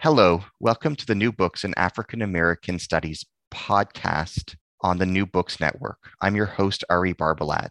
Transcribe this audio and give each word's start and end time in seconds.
Hello, 0.00 0.44
welcome 0.60 0.94
to 0.94 1.06
the 1.06 1.14
New 1.14 1.32
Books 1.32 1.64
in 1.64 1.72
African 1.78 2.20
American 2.20 2.78
Studies 2.78 3.24
podcast 3.50 4.54
on 4.82 4.98
the 4.98 5.06
New 5.06 5.24
Books 5.24 5.58
Network. 5.58 5.96
I'm 6.20 6.36
your 6.36 6.44
host, 6.44 6.84
Ari 6.90 7.14
Barbalat. 7.14 7.70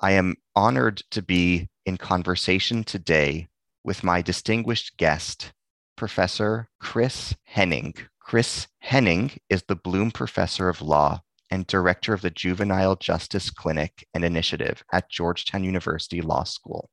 I 0.00 0.10
am 0.10 0.34
honored 0.56 1.04
to 1.12 1.22
be 1.22 1.68
in 1.86 1.98
conversation 1.98 2.82
today 2.82 3.46
with 3.84 4.02
my 4.02 4.22
distinguished 4.22 4.96
guest, 4.96 5.52
Professor 5.96 6.68
Chris 6.80 7.32
Henning. 7.44 7.94
Chris 8.18 8.66
Henning 8.80 9.30
is 9.48 9.62
the 9.68 9.76
Blume 9.76 10.10
Professor 10.10 10.68
of 10.68 10.82
Law 10.82 11.20
and 11.52 11.64
Director 11.68 12.12
of 12.12 12.22
the 12.22 12.30
Juvenile 12.30 12.96
Justice 12.96 13.50
Clinic 13.50 14.04
and 14.14 14.24
Initiative 14.24 14.82
at 14.92 15.08
Georgetown 15.08 15.62
University 15.62 16.20
Law 16.20 16.42
School. 16.42 16.90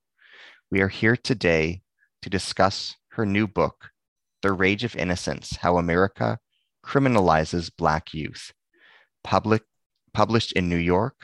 We 0.70 0.82
are 0.82 0.90
here 0.90 1.18
today 1.18 1.82
to 2.22 2.30
discuss 2.30 2.96
her 3.10 3.26
new 3.26 3.48
book, 3.48 3.90
the 4.44 4.52
Rage 4.52 4.84
of 4.84 4.96
Innocence 4.96 5.56
How 5.56 5.78
America 5.78 6.38
Criminalizes 6.86 7.72
Black 7.76 8.14
Youth, 8.14 8.52
public, 9.24 9.64
published 10.14 10.52
in 10.52 10.68
New 10.68 10.76
York 10.76 11.16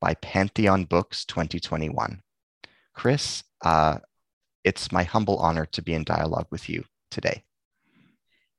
by 0.00 0.14
Pantheon 0.14 0.84
Books 0.84 1.24
2021. 1.24 2.20
Chris, 2.92 3.44
uh, 3.64 3.98
it's 4.64 4.90
my 4.90 5.04
humble 5.04 5.38
honor 5.38 5.64
to 5.66 5.80
be 5.80 5.94
in 5.94 6.02
dialogue 6.02 6.48
with 6.50 6.68
you 6.68 6.84
today. 7.12 7.44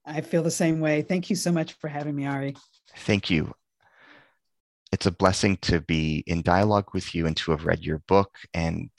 I 0.06 0.22
feel 0.22 0.42
the 0.42 0.50
same 0.50 0.80
way. 0.80 1.02
Thank 1.02 1.30
you 1.30 1.36
so 1.36 1.52
much 1.52 1.74
for 1.74 1.90
having 1.90 2.16
me, 2.16 2.26
Ari. 2.26 2.56
Thank 3.00 3.30
you. 3.30 3.54
It's 4.94 5.06
a 5.06 5.12
blessing 5.12 5.58
to 5.64 5.82
be 5.82 6.24
in 6.28 6.44
dialogue 6.44 6.92
with 6.94 7.14
you 7.14 7.28
and 7.28 7.36
to 7.38 7.52
have 7.52 7.66
read 7.66 7.84
your 7.84 8.00
book. 8.08 8.32
And 8.54 8.90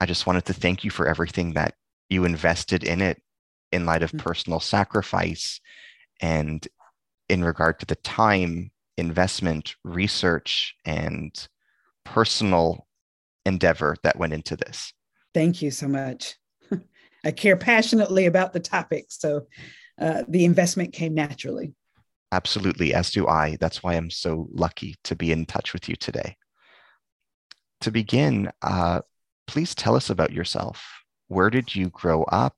I 0.00 0.06
just 0.06 0.26
wanted 0.26 0.44
to 0.46 0.54
thank 0.54 0.84
you 0.84 0.90
for 0.90 1.08
everything 1.08 1.54
that 1.54 1.74
you 2.08 2.24
invested 2.24 2.84
in 2.84 3.00
it 3.00 3.20
in 3.74 3.84
light 3.84 4.02
of 4.02 4.10
mm-hmm. 4.10 4.26
personal 4.26 4.60
sacrifice 4.60 5.60
and 6.20 6.66
in 7.28 7.42
regard 7.44 7.80
to 7.80 7.86
the 7.86 7.96
time 7.96 8.70
investment 8.96 9.74
research 9.82 10.74
and 10.84 11.48
personal 12.04 12.86
endeavor 13.44 13.96
that 14.04 14.16
went 14.16 14.32
into 14.32 14.56
this. 14.56 14.92
Thank 15.34 15.60
you 15.60 15.70
so 15.70 15.88
much. 15.88 16.36
I 17.24 17.32
care 17.32 17.56
passionately 17.56 18.26
about 18.26 18.52
the 18.52 18.60
topic 18.60 19.06
so 19.08 19.46
uh, 20.00 20.22
the 20.28 20.44
investment 20.44 20.92
came 20.92 21.14
naturally. 21.14 21.74
Absolutely 22.32 22.94
as 22.94 23.10
do 23.10 23.26
i. 23.26 23.56
That's 23.60 23.82
why 23.82 23.94
i'm 23.94 24.10
so 24.10 24.48
lucky 24.52 24.96
to 25.04 25.16
be 25.16 25.32
in 25.32 25.46
touch 25.46 25.72
with 25.72 25.88
you 25.88 25.96
today. 25.96 26.36
To 27.80 27.90
begin 27.90 28.50
uh, 28.62 29.00
please 29.46 29.74
tell 29.74 29.96
us 29.96 30.10
about 30.10 30.32
yourself. 30.32 30.84
Where 31.28 31.50
did 31.50 31.74
you 31.74 31.90
grow 31.90 32.22
up 32.24 32.56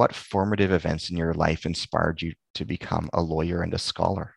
what 0.00 0.14
formative 0.14 0.72
events 0.72 1.10
in 1.10 1.16
your 1.18 1.34
life 1.34 1.66
inspired 1.66 2.22
you 2.22 2.32
to 2.54 2.64
become 2.64 3.10
a 3.12 3.20
lawyer 3.20 3.60
and 3.60 3.74
a 3.74 3.78
scholar? 3.78 4.34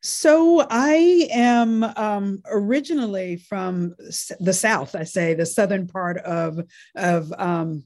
So 0.00 0.66
I 0.70 1.28
am 1.30 1.84
um, 1.84 2.40
originally 2.50 3.36
from 3.36 3.94
the 4.40 4.54
South. 4.54 4.94
I 4.94 5.04
say 5.04 5.34
the 5.34 5.44
southern 5.44 5.86
part 5.86 6.16
of 6.16 6.58
of 6.94 7.30
um, 7.36 7.84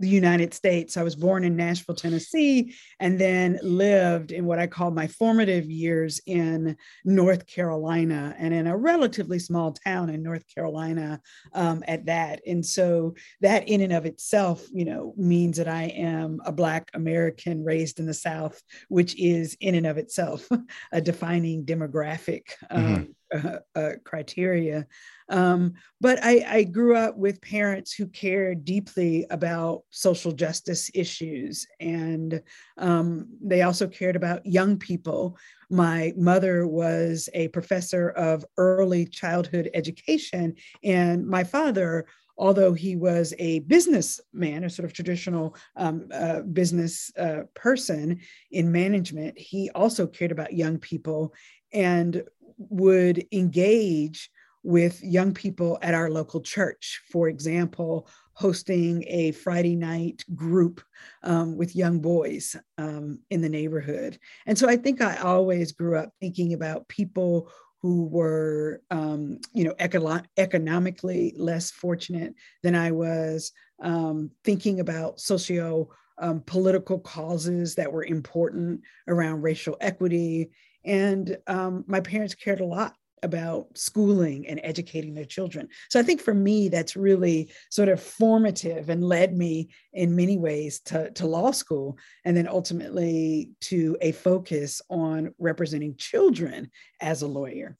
the 0.00 0.08
United 0.08 0.54
States. 0.54 0.96
I 0.96 1.02
was 1.02 1.14
born 1.14 1.44
in 1.44 1.56
Nashville, 1.56 1.94
Tennessee, 1.94 2.74
and 2.98 3.18
then 3.18 3.58
lived 3.62 4.32
in 4.32 4.46
what 4.46 4.58
I 4.58 4.66
call 4.66 4.90
my 4.90 5.06
formative 5.06 5.70
years 5.70 6.20
in 6.26 6.76
North 7.04 7.46
Carolina 7.46 8.34
and 8.38 8.54
in 8.54 8.66
a 8.66 8.76
relatively 8.76 9.38
small 9.38 9.72
town 9.72 10.08
in 10.08 10.22
North 10.22 10.44
Carolina 10.52 11.20
um, 11.52 11.84
at 11.86 12.06
that. 12.06 12.40
And 12.46 12.64
so 12.64 13.14
that 13.42 13.68
in 13.68 13.82
and 13.82 13.92
of 13.92 14.06
itself, 14.06 14.66
you 14.72 14.86
know, 14.86 15.12
means 15.18 15.58
that 15.58 15.68
I 15.68 15.84
am 15.84 16.40
a 16.46 16.52
Black 16.52 16.90
American 16.94 17.62
raised 17.62 18.00
in 18.00 18.06
the 18.06 18.14
South, 18.14 18.60
which 18.88 19.14
is 19.16 19.56
in 19.60 19.74
and 19.74 19.86
of 19.86 19.98
itself 19.98 20.48
a 20.92 21.00
defining 21.00 21.64
demographic. 21.66 22.44
Um, 22.70 22.84
mm-hmm 22.84 23.12
uh, 23.34 23.58
uh, 23.74 23.92
criteria. 24.04 24.86
Um, 25.28 25.74
but 26.00 26.18
I, 26.22 26.44
I, 26.48 26.62
grew 26.64 26.96
up 26.96 27.16
with 27.16 27.40
parents 27.40 27.92
who 27.92 28.06
cared 28.08 28.64
deeply 28.64 29.26
about 29.30 29.84
social 29.90 30.32
justice 30.32 30.90
issues, 30.92 31.66
and 31.78 32.42
um, 32.78 33.28
they 33.40 33.62
also 33.62 33.86
cared 33.86 34.16
about 34.16 34.44
young 34.44 34.76
people. 34.76 35.38
My 35.70 36.12
mother 36.16 36.66
was 36.66 37.28
a 37.32 37.46
professor 37.48 38.08
of 38.10 38.44
early 38.56 39.06
childhood 39.06 39.70
education, 39.72 40.56
and 40.82 41.26
my 41.26 41.44
father 41.44 42.06
although 42.40 42.72
he 42.72 42.96
was 42.96 43.34
a 43.38 43.58
businessman, 43.60 44.64
a 44.64 44.70
sort 44.70 44.86
of 44.86 44.94
traditional 44.94 45.54
um, 45.76 46.08
uh, 46.10 46.40
business 46.40 47.12
uh, 47.18 47.42
person 47.54 48.18
in 48.50 48.72
management, 48.72 49.38
he 49.38 49.70
also 49.74 50.06
cared 50.06 50.32
about 50.32 50.54
young 50.54 50.78
people 50.78 51.34
and 51.72 52.24
would 52.68 53.26
engage 53.32 54.30
with 54.62 55.02
young 55.02 55.32
people 55.32 55.78
at 55.82 55.94
our 55.94 56.10
local 56.10 56.40
church. 56.40 57.00
For 57.10 57.28
example, 57.28 58.08
hosting 58.34 59.04
a 59.06 59.32
Friday 59.32 59.76
night 59.76 60.24
group 60.34 60.82
um, 61.22 61.56
with 61.56 61.76
young 61.76 62.00
boys 62.00 62.56
um, 62.78 63.18
in 63.30 63.40
the 63.40 63.48
neighborhood. 63.48 64.18
And 64.46 64.58
so 64.58 64.68
I 64.68 64.76
think 64.76 65.00
I 65.00 65.16
always 65.16 65.72
grew 65.72 65.96
up 65.96 66.10
thinking 66.20 66.52
about 66.52 66.88
people 66.88 67.50
who 67.82 68.04
were, 68.06 68.82
um, 68.90 69.38
you 69.54 69.64
know, 69.64 69.74
econo- 69.74 70.24
economically 70.36 71.34
less 71.36 71.70
fortunate 71.70 72.34
than 72.62 72.74
I 72.74 72.90
was, 72.90 73.52
um, 73.82 74.30
thinking 74.44 74.80
about 74.80 75.20
socio 75.20 75.88
um, 76.18 76.42
political 76.46 76.98
causes 76.98 77.74
that 77.76 77.90
were 77.90 78.04
important 78.04 78.82
around 79.08 79.40
racial 79.40 79.76
equity 79.80 80.50
and 80.84 81.36
um, 81.46 81.84
my 81.86 82.00
parents 82.00 82.34
cared 82.34 82.60
a 82.60 82.64
lot 82.64 82.94
about 83.22 83.66
schooling 83.76 84.46
and 84.46 84.60
educating 84.62 85.14
their 85.14 85.24
children. 85.24 85.68
So 85.90 86.00
I 86.00 86.02
think 86.02 86.20
for 86.20 86.34
me, 86.34 86.68
that's 86.68 86.96
really 86.96 87.52
sort 87.70 87.88
of 87.88 88.02
formative 88.02 88.88
and 88.88 89.04
led 89.04 89.36
me 89.36 89.68
in 89.92 90.16
many 90.16 90.38
ways 90.38 90.80
to, 90.86 91.10
to 91.12 91.26
law 91.26 91.50
school 91.50 91.98
and 92.24 92.36
then 92.36 92.48
ultimately 92.48 93.50
to 93.62 93.96
a 94.00 94.12
focus 94.12 94.80
on 94.88 95.34
representing 95.38 95.96
children 95.96 96.70
as 97.00 97.22
a 97.22 97.28
lawyer. 97.28 97.76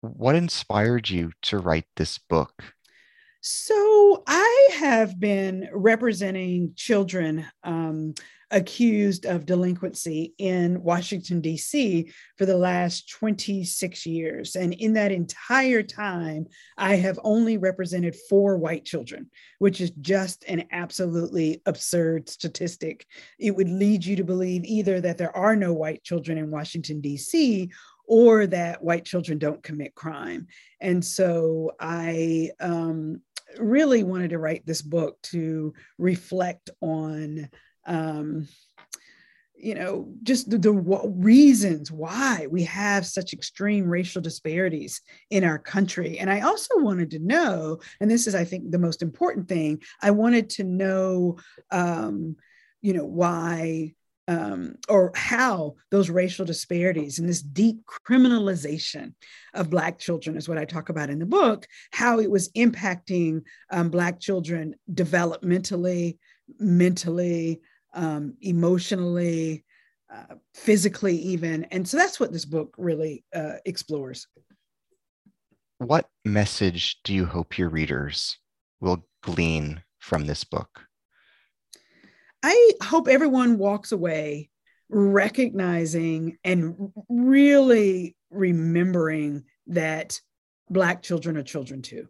What 0.00 0.36
inspired 0.36 1.08
you 1.08 1.32
to 1.42 1.58
write 1.58 1.86
this 1.96 2.18
book? 2.18 2.62
So 3.40 4.24
I 4.26 4.70
have 4.78 5.20
been 5.20 5.68
representing 5.72 6.72
children 6.74 7.46
um, 7.62 8.14
accused 8.50 9.26
of 9.26 9.46
delinquency 9.46 10.34
in 10.38 10.82
Washington, 10.82 11.40
D.C. 11.40 12.12
for 12.36 12.46
the 12.46 12.56
last 12.56 13.10
26 13.10 14.06
years. 14.06 14.54
And 14.54 14.72
in 14.74 14.92
that 14.94 15.10
entire 15.10 15.82
time, 15.82 16.46
I 16.78 16.96
have 16.96 17.18
only 17.24 17.58
represented 17.58 18.16
four 18.28 18.56
white 18.56 18.84
children, 18.84 19.30
which 19.58 19.80
is 19.80 19.90
just 20.00 20.44
an 20.44 20.64
absolutely 20.70 21.60
absurd 21.66 22.28
statistic. 22.28 23.06
It 23.38 23.54
would 23.56 23.68
lead 23.68 24.04
you 24.04 24.16
to 24.16 24.24
believe 24.24 24.64
either 24.64 25.00
that 25.00 25.18
there 25.18 25.36
are 25.36 25.56
no 25.56 25.72
white 25.72 26.04
children 26.04 26.38
in 26.38 26.50
Washington, 26.50 27.00
D.C. 27.00 27.70
Or 28.08 28.46
that 28.46 28.84
white 28.84 29.04
children 29.04 29.38
don't 29.38 29.62
commit 29.64 29.96
crime. 29.96 30.46
And 30.80 31.04
so 31.04 31.72
I 31.80 32.50
um, 32.60 33.20
really 33.58 34.04
wanted 34.04 34.30
to 34.30 34.38
write 34.38 34.64
this 34.64 34.82
book 34.82 35.20
to 35.22 35.74
reflect 35.98 36.70
on 36.80 37.48
um, 37.86 38.48
you 39.58 39.74
know, 39.74 40.12
just 40.22 40.50
the, 40.50 40.58
the 40.58 40.72
w- 40.72 41.12
reasons 41.16 41.90
why 41.90 42.46
we 42.50 42.62
have 42.64 43.06
such 43.06 43.32
extreme 43.32 43.88
racial 43.88 44.20
disparities 44.20 45.00
in 45.30 45.44
our 45.44 45.58
country. 45.58 46.18
And 46.18 46.30
I 46.30 46.40
also 46.40 46.78
wanted 46.78 47.10
to 47.12 47.18
know, 47.18 47.80
and 48.00 48.10
this 48.10 48.26
is, 48.26 48.34
I 48.34 48.44
think, 48.44 48.70
the 48.70 48.78
most 48.78 49.02
important 49.02 49.48
thing, 49.48 49.82
I 50.02 50.10
wanted 50.10 50.50
to 50.50 50.64
know, 50.64 51.38
um, 51.70 52.36
you 52.82 52.92
know, 52.92 53.06
why 53.06 53.94
um, 54.28 54.74
or 54.88 55.12
how 55.14 55.76
those 55.90 56.10
racial 56.10 56.44
disparities 56.44 57.18
and 57.18 57.28
this 57.28 57.42
deep 57.42 57.82
criminalization 57.86 59.14
of 59.54 59.70
Black 59.70 59.98
children 59.98 60.36
is 60.36 60.48
what 60.48 60.58
I 60.58 60.64
talk 60.64 60.88
about 60.88 61.10
in 61.10 61.18
the 61.18 61.26
book, 61.26 61.66
how 61.92 62.18
it 62.18 62.30
was 62.30 62.50
impacting 62.50 63.42
um, 63.70 63.88
Black 63.88 64.18
children 64.18 64.74
developmentally, 64.92 66.18
mentally, 66.58 67.60
um, 67.96 68.36
emotionally, 68.40 69.64
uh, 70.12 70.36
physically, 70.54 71.16
even. 71.16 71.64
And 71.64 71.88
so 71.88 71.96
that's 71.96 72.20
what 72.20 72.32
this 72.32 72.44
book 72.44 72.74
really 72.78 73.24
uh, 73.34 73.54
explores. 73.64 74.28
What 75.78 76.08
message 76.24 76.98
do 77.02 77.12
you 77.12 77.26
hope 77.26 77.58
your 77.58 77.68
readers 77.68 78.38
will 78.80 79.04
glean 79.22 79.82
from 79.98 80.26
this 80.26 80.44
book? 80.44 80.86
I 82.42 82.72
hope 82.82 83.08
everyone 83.08 83.58
walks 83.58 83.90
away 83.92 84.50
recognizing 84.88 86.38
and 86.44 86.92
really 87.08 88.16
remembering 88.30 89.44
that 89.66 90.20
Black 90.70 91.02
children 91.02 91.36
are 91.36 91.42
children 91.42 91.82
too. 91.82 92.08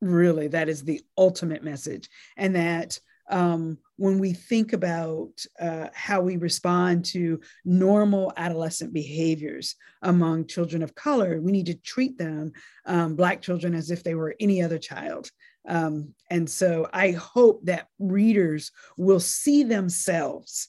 Really, 0.00 0.48
that 0.48 0.68
is 0.68 0.84
the 0.84 1.00
ultimate 1.16 1.64
message. 1.64 2.08
And 2.36 2.54
that 2.56 2.98
um, 3.30 3.78
when 3.96 4.18
we 4.18 4.32
think 4.32 4.72
about 4.72 5.30
uh, 5.60 5.88
how 5.94 6.20
we 6.20 6.36
respond 6.36 7.04
to 7.06 7.40
normal 7.64 8.32
adolescent 8.36 8.92
behaviors 8.92 9.76
among 10.02 10.46
children 10.46 10.82
of 10.82 10.94
color, 10.94 11.40
we 11.40 11.52
need 11.52 11.66
to 11.66 11.74
treat 11.74 12.18
them, 12.18 12.52
um, 12.86 13.14
Black 13.14 13.40
children, 13.40 13.74
as 13.74 13.90
if 13.90 14.02
they 14.02 14.14
were 14.14 14.34
any 14.40 14.62
other 14.62 14.78
child. 14.78 15.30
Um, 15.66 16.14
and 16.30 16.48
so 16.48 16.88
I 16.92 17.12
hope 17.12 17.64
that 17.64 17.88
readers 17.98 18.72
will 18.98 19.20
see 19.20 19.62
themselves 19.62 20.68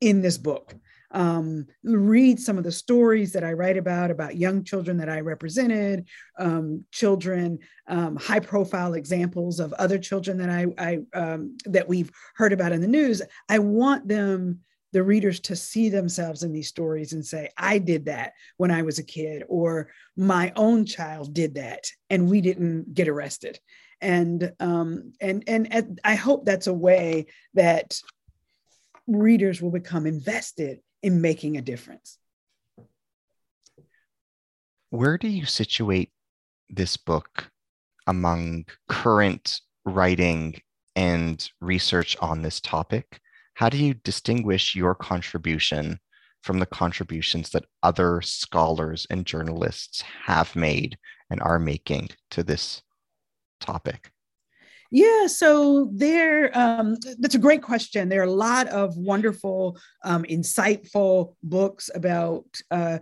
in 0.00 0.20
this 0.20 0.36
book. 0.36 0.74
Um, 1.14 1.66
read 1.82 2.38
some 2.38 2.58
of 2.58 2.64
the 2.64 2.72
stories 2.72 3.32
that 3.32 3.44
I 3.44 3.52
write 3.52 3.78
about, 3.78 4.10
about 4.10 4.36
young 4.36 4.64
children 4.64 4.98
that 4.98 5.08
I 5.08 5.20
represented, 5.20 6.06
um, 6.38 6.84
children, 6.90 7.60
um, 7.88 8.16
high 8.16 8.40
profile 8.40 8.94
examples 8.94 9.60
of 9.60 9.72
other 9.74 9.98
children 9.98 10.36
that 10.38 10.50
I, 10.50 10.66
I 10.78 10.98
um, 11.18 11.56
that 11.66 11.88
we've 11.88 12.10
heard 12.34 12.52
about 12.52 12.72
in 12.72 12.80
the 12.80 12.88
news. 12.88 13.22
I 13.48 13.60
want 13.60 14.08
them 14.08 14.60
the 14.92 15.02
readers 15.02 15.40
to 15.40 15.56
see 15.56 15.88
themselves 15.88 16.42
in 16.42 16.52
these 16.52 16.68
stories 16.68 17.14
and 17.14 17.24
say, 17.24 17.48
I 17.56 17.78
did 17.78 18.04
that 18.04 18.32
when 18.58 18.70
I 18.70 18.82
was 18.82 18.98
a 18.98 19.04
kid, 19.04 19.44
or 19.48 19.90
my 20.16 20.52
own 20.54 20.84
child 20.84 21.32
did 21.32 21.54
that, 21.54 21.84
and 22.10 22.28
we 22.28 22.40
didn't 22.40 22.92
get 22.92 23.08
arrested 23.08 23.58
and 24.04 24.52
um, 24.60 25.12
and 25.20 25.42
and, 25.46 25.72
and 25.72 26.00
I 26.04 26.14
hope 26.14 26.44
that's 26.44 26.66
a 26.66 26.74
way 26.74 27.26
that 27.54 27.98
readers 29.06 29.60
will 29.60 29.70
become 29.70 30.06
invested 30.06 30.80
in 31.04 31.20
making 31.20 31.58
a 31.58 31.60
difference. 31.60 32.18
Where 34.88 35.18
do 35.18 35.28
you 35.28 35.44
situate 35.44 36.10
this 36.70 36.96
book 36.96 37.50
among 38.06 38.64
current 38.88 39.60
writing 39.84 40.62
and 40.96 41.46
research 41.60 42.16
on 42.22 42.40
this 42.40 42.58
topic? 42.58 43.20
How 43.52 43.68
do 43.68 43.76
you 43.76 43.92
distinguish 43.92 44.74
your 44.74 44.94
contribution 44.94 46.00
from 46.42 46.58
the 46.58 46.66
contributions 46.66 47.50
that 47.50 47.66
other 47.82 48.22
scholars 48.22 49.06
and 49.10 49.26
journalists 49.26 50.00
have 50.24 50.56
made 50.56 50.96
and 51.28 51.38
are 51.42 51.58
making 51.58 52.08
to 52.30 52.42
this 52.42 52.80
topic? 53.60 54.10
Yeah, 54.90 55.26
so 55.26 55.90
there, 55.92 56.56
um, 56.56 56.96
that's 57.18 57.34
a 57.34 57.38
great 57.38 57.62
question. 57.62 58.08
There 58.08 58.20
are 58.20 58.24
a 58.24 58.30
lot 58.30 58.68
of 58.68 58.96
wonderful, 58.96 59.78
um, 60.04 60.24
insightful 60.24 61.34
books 61.42 61.90
about 61.94 62.46
uh, 62.70 62.98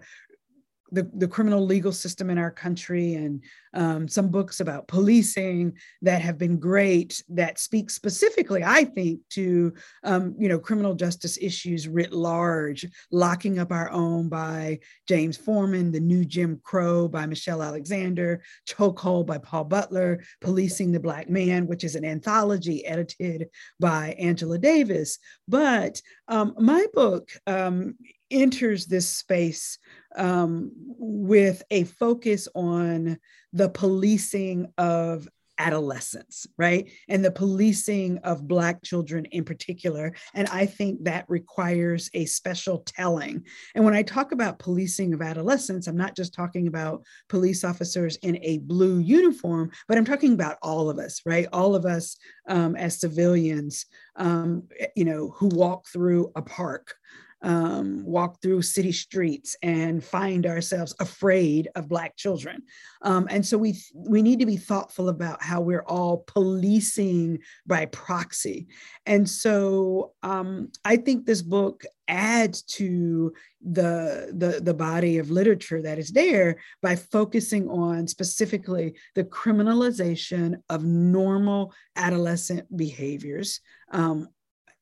the, 0.92 1.10
the 1.14 1.28
criminal 1.28 1.64
legal 1.64 1.92
system 1.92 2.30
in 2.30 2.38
our 2.38 2.50
country 2.50 3.14
and 3.14 3.42
um, 3.74 4.06
some 4.06 4.28
books 4.28 4.60
about 4.60 4.86
policing 4.86 5.76
that 6.02 6.20
have 6.20 6.38
been 6.38 6.58
great 6.58 7.22
that 7.28 7.58
speak 7.58 7.90
specifically 7.90 8.62
i 8.64 8.84
think 8.84 9.20
to 9.30 9.72
um, 10.04 10.34
you 10.38 10.48
know 10.48 10.58
criminal 10.58 10.94
justice 10.94 11.38
issues 11.40 11.88
writ 11.88 12.12
large 12.12 12.86
locking 13.10 13.58
up 13.58 13.72
our 13.72 13.90
own 13.90 14.28
by 14.28 14.78
james 15.08 15.36
forman 15.36 15.90
the 15.90 16.00
new 16.00 16.24
jim 16.24 16.60
crow 16.62 17.08
by 17.08 17.26
michelle 17.26 17.62
alexander 17.62 18.42
chokehold 18.68 19.26
by 19.26 19.38
paul 19.38 19.64
butler 19.64 20.22
policing 20.40 20.92
the 20.92 21.00
black 21.00 21.28
man 21.28 21.66
which 21.66 21.84
is 21.84 21.94
an 21.94 22.04
anthology 22.04 22.84
edited 22.86 23.48
by 23.80 24.14
angela 24.18 24.58
davis. 24.58 25.18
But 25.48 26.00
um, 26.28 26.54
my 26.58 26.86
book 26.94 27.30
um, 27.46 27.96
enters 28.32 28.86
this 28.86 29.08
space 29.08 29.78
um, 30.16 30.72
with 30.74 31.62
a 31.70 31.84
focus 31.84 32.48
on 32.54 33.18
the 33.52 33.68
policing 33.68 34.72
of 34.78 35.28
adolescence, 35.58 36.46
right? 36.58 36.90
And 37.08 37.24
the 37.24 37.30
policing 37.30 38.18
of 38.18 38.48
Black 38.48 38.82
children 38.82 39.26
in 39.26 39.44
particular. 39.44 40.12
And 40.34 40.48
I 40.48 40.66
think 40.66 41.04
that 41.04 41.24
requires 41.28 42.10
a 42.14 42.24
special 42.24 42.78
telling. 42.78 43.44
And 43.74 43.84
when 43.84 43.94
I 43.94 44.02
talk 44.02 44.32
about 44.32 44.58
policing 44.58 45.14
of 45.14 45.22
adolescence, 45.22 45.86
I'm 45.86 45.96
not 45.96 46.16
just 46.16 46.34
talking 46.34 46.66
about 46.66 47.04
police 47.28 47.64
officers 47.64 48.16
in 48.16 48.38
a 48.42 48.58
blue 48.58 48.98
uniform, 48.98 49.70
but 49.86 49.98
I'm 49.98 50.04
talking 50.04 50.32
about 50.32 50.58
all 50.62 50.90
of 50.90 50.98
us, 50.98 51.20
right? 51.24 51.46
All 51.52 51.74
of 51.74 51.86
us 51.86 52.16
um, 52.48 52.74
as 52.74 52.98
civilians, 52.98 53.86
um, 54.16 54.64
you 54.96 55.04
know, 55.04 55.30
who 55.36 55.48
walk 55.48 55.86
through 55.86 56.32
a 56.34 56.42
park 56.42 56.94
um, 57.42 58.04
walk 58.04 58.40
through 58.40 58.62
city 58.62 58.92
streets 58.92 59.56
and 59.62 60.02
find 60.02 60.46
ourselves 60.46 60.94
afraid 61.00 61.68
of 61.74 61.88
Black 61.88 62.16
children. 62.16 62.62
Um, 63.02 63.26
and 63.30 63.44
so 63.44 63.58
we, 63.58 63.78
we 63.94 64.22
need 64.22 64.38
to 64.40 64.46
be 64.46 64.56
thoughtful 64.56 65.08
about 65.08 65.42
how 65.42 65.60
we're 65.60 65.84
all 65.86 66.18
policing 66.26 67.40
by 67.66 67.86
proxy. 67.86 68.68
And 69.06 69.28
so 69.28 70.12
um, 70.22 70.70
I 70.84 70.96
think 70.96 71.26
this 71.26 71.42
book 71.42 71.84
adds 72.08 72.62
to 72.62 73.32
the, 73.64 74.32
the, 74.34 74.60
the 74.60 74.74
body 74.74 75.18
of 75.18 75.30
literature 75.30 75.82
that 75.82 75.98
is 75.98 76.10
there 76.10 76.60
by 76.82 76.96
focusing 76.96 77.68
on 77.68 78.06
specifically 78.06 78.94
the 79.14 79.24
criminalization 79.24 80.56
of 80.68 80.84
normal 80.84 81.72
adolescent 81.96 82.76
behaviors 82.76 83.60
um, 83.92 84.28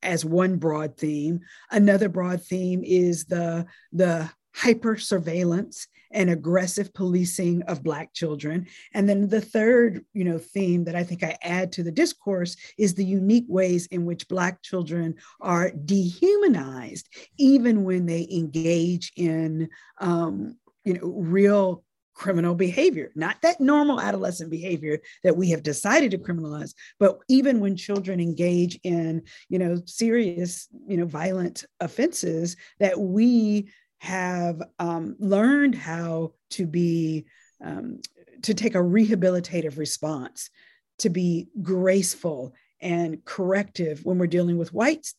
as 0.03 0.25
one 0.25 0.57
broad 0.57 0.97
theme. 0.97 1.41
Another 1.71 2.09
broad 2.09 2.43
theme 2.43 2.83
is 2.85 3.25
the, 3.27 3.67
the 3.93 4.31
hyper 4.55 4.97
surveillance 4.97 5.87
and 6.13 6.31
aggressive 6.31 6.93
policing 6.93 7.63
of 7.63 7.85
black 7.85 8.13
children 8.13 8.67
and 8.95 9.09
then 9.09 9.29
the 9.29 9.41
third 9.41 10.05
you 10.13 10.25
know 10.25 10.39
theme 10.39 10.85
that 10.85 10.97
i 10.97 11.05
think 11.05 11.23
i 11.23 11.37
add 11.43 11.71
to 11.71 11.83
the 11.83 11.93
discourse 11.93 12.57
is 12.79 12.95
the 12.95 13.05
unique 13.05 13.45
ways 13.49 13.87
in 13.87 14.05
which 14.05 14.29
black 14.29 14.61
children 14.63 15.15
are 15.41 15.71
dehumanized 15.85 17.09
even 17.39 17.85
when 17.85 18.07
they 18.07 18.27
engage 18.31 19.13
in 19.17 19.69
um, 19.99 20.57
you 20.85 20.95
know 20.95 21.07
real 21.07 21.85
criminal 22.21 22.55
behavior, 22.55 23.11
not 23.15 23.41
that 23.41 23.63
normal 23.63 23.99
adolescent 23.99 24.51
behavior 24.51 25.01
that 25.25 25.39
we 25.39 25.49
have 25.49 25.63
decided 25.63 26.11
to 26.11 26.19
criminalize, 26.19 26.75
but 26.99 27.19
even 27.29 27.61
when 27.61 27.75
children 27.75 28.21
engage 28.21 28.79
in, 28.85 29.23
you 29.49 29.59
know, 29.59 29.81
serious, 29.87 30.69
you 30.87 30.99
know, 30.99 31.07
violent 31.07 31.65
offenses 31.81 32.59
that 32.79 33.01
we 33.01 33.71
have 34.01 34.63
um, 34.79 35.17
learned 35.19 35.75
how 35.75 36.33
to 36.51 36.67
be, 36.67 37.25
um, 37.65 38.01
to 38.43 38.53
take 38.53 38.75
a 38.75 38.79
rehabilitative 38.79 39.79
response, 39.79 40.51
to 40.99 41.09
be 41.09 41.49
graceful 41.63 42.53
and 42.83 43.25
corrective 43.25 44.05
when 44.05 44.19
we're 44.19 44.27
dealing 44.27 44.59
with 44.59 44.75
white 44.75 45.11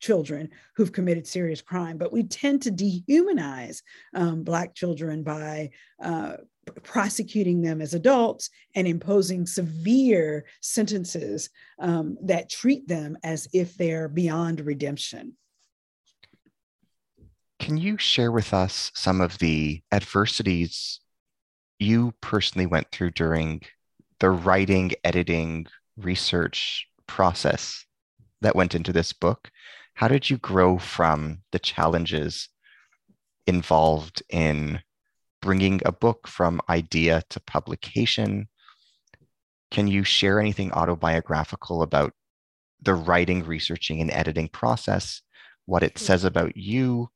children 0.00 0.50
who've 0.74 0.92
committed 0.92 1.26
serious 1.26 1.60
crime, 1.60 1.98
but 1.98 2.12
we 2.12 2.22
tend 2.22 2.62
to 2.62 2.70
dehumanize 2.70 3.82
um, 4.14 4.42
Black 4.42 4.74
children 4.74 5.22
by 5.22 5.70
uh, 6.02 6.34
prosecuting 6.82 7.62
them 7.62 7.80
as 7.80 7.94
adults 7.94 8.50
and 8.74 8.86
imposing 8.86 9.46
severe 9.46 10.44
sentences 10.60 11.50
um, 11.78 12.16
that 12.22 12.50
treat 12.50 12.86
them 12.86 13.16
as 13.24 13.48
if 13.52 13.76
they're 13.76 14.08
beyond 14.08 14.60
redemption. 14.60 15.34
Can 17.58 17.76
you 17.76 17.98
share 17.98 18.30
with 18.30 18.54
us 18.54 18.90
some 18.94 19.20
of 19.20 19.38
the 19.38 19.82
adversities 19.90 21.00
you 21.78 22.14
personally 22.20 22.66
went 22.66 22.90
through 22.90 23.10
during 23.10 23.62
the 24.20 24.30
writing, 24.30 24.92
editing, 25.04 25.66
research 25.96 26.86
process 27.06 27.84
that 28.40 28.56
went 28.56 28.74
into 28.74 28.92
this 28.92 29.12
book? 29.12 29.50
How 29.94 30.08
did 30.08 30.30
you 30.30 30.38
grow 30.38 30.78
from 30.78 31.38
the 31.52 31.58
challenges 31.58 32.48
involved 33.46 34.22
in 34.30 34.80
bringing 35.42 35.80
a 35.84 35.92
book 35.92 36.28
from 36.28 36.60
idea 36.68 37.22
to 37.30 37.40
publication? 37.40 38.48
Can 39.70 39.88
you 39.88 40.04
share 40.04 40.40
anything 40.40 40.72
autobiographical 40.72 41.82
about 41.82 42.12
the 42.80 42.94
writing, 42.94 43.44
researching, 43.44 44.00
and 44.00 44.10
editing 44.10 44.48
process? 44.48 45.22
what 45.68 45.82
it 45.82 45.98
hmm. 45.98 46.04
says 46.04 46.24
about 46.24 46.56
you, 46.56 47.10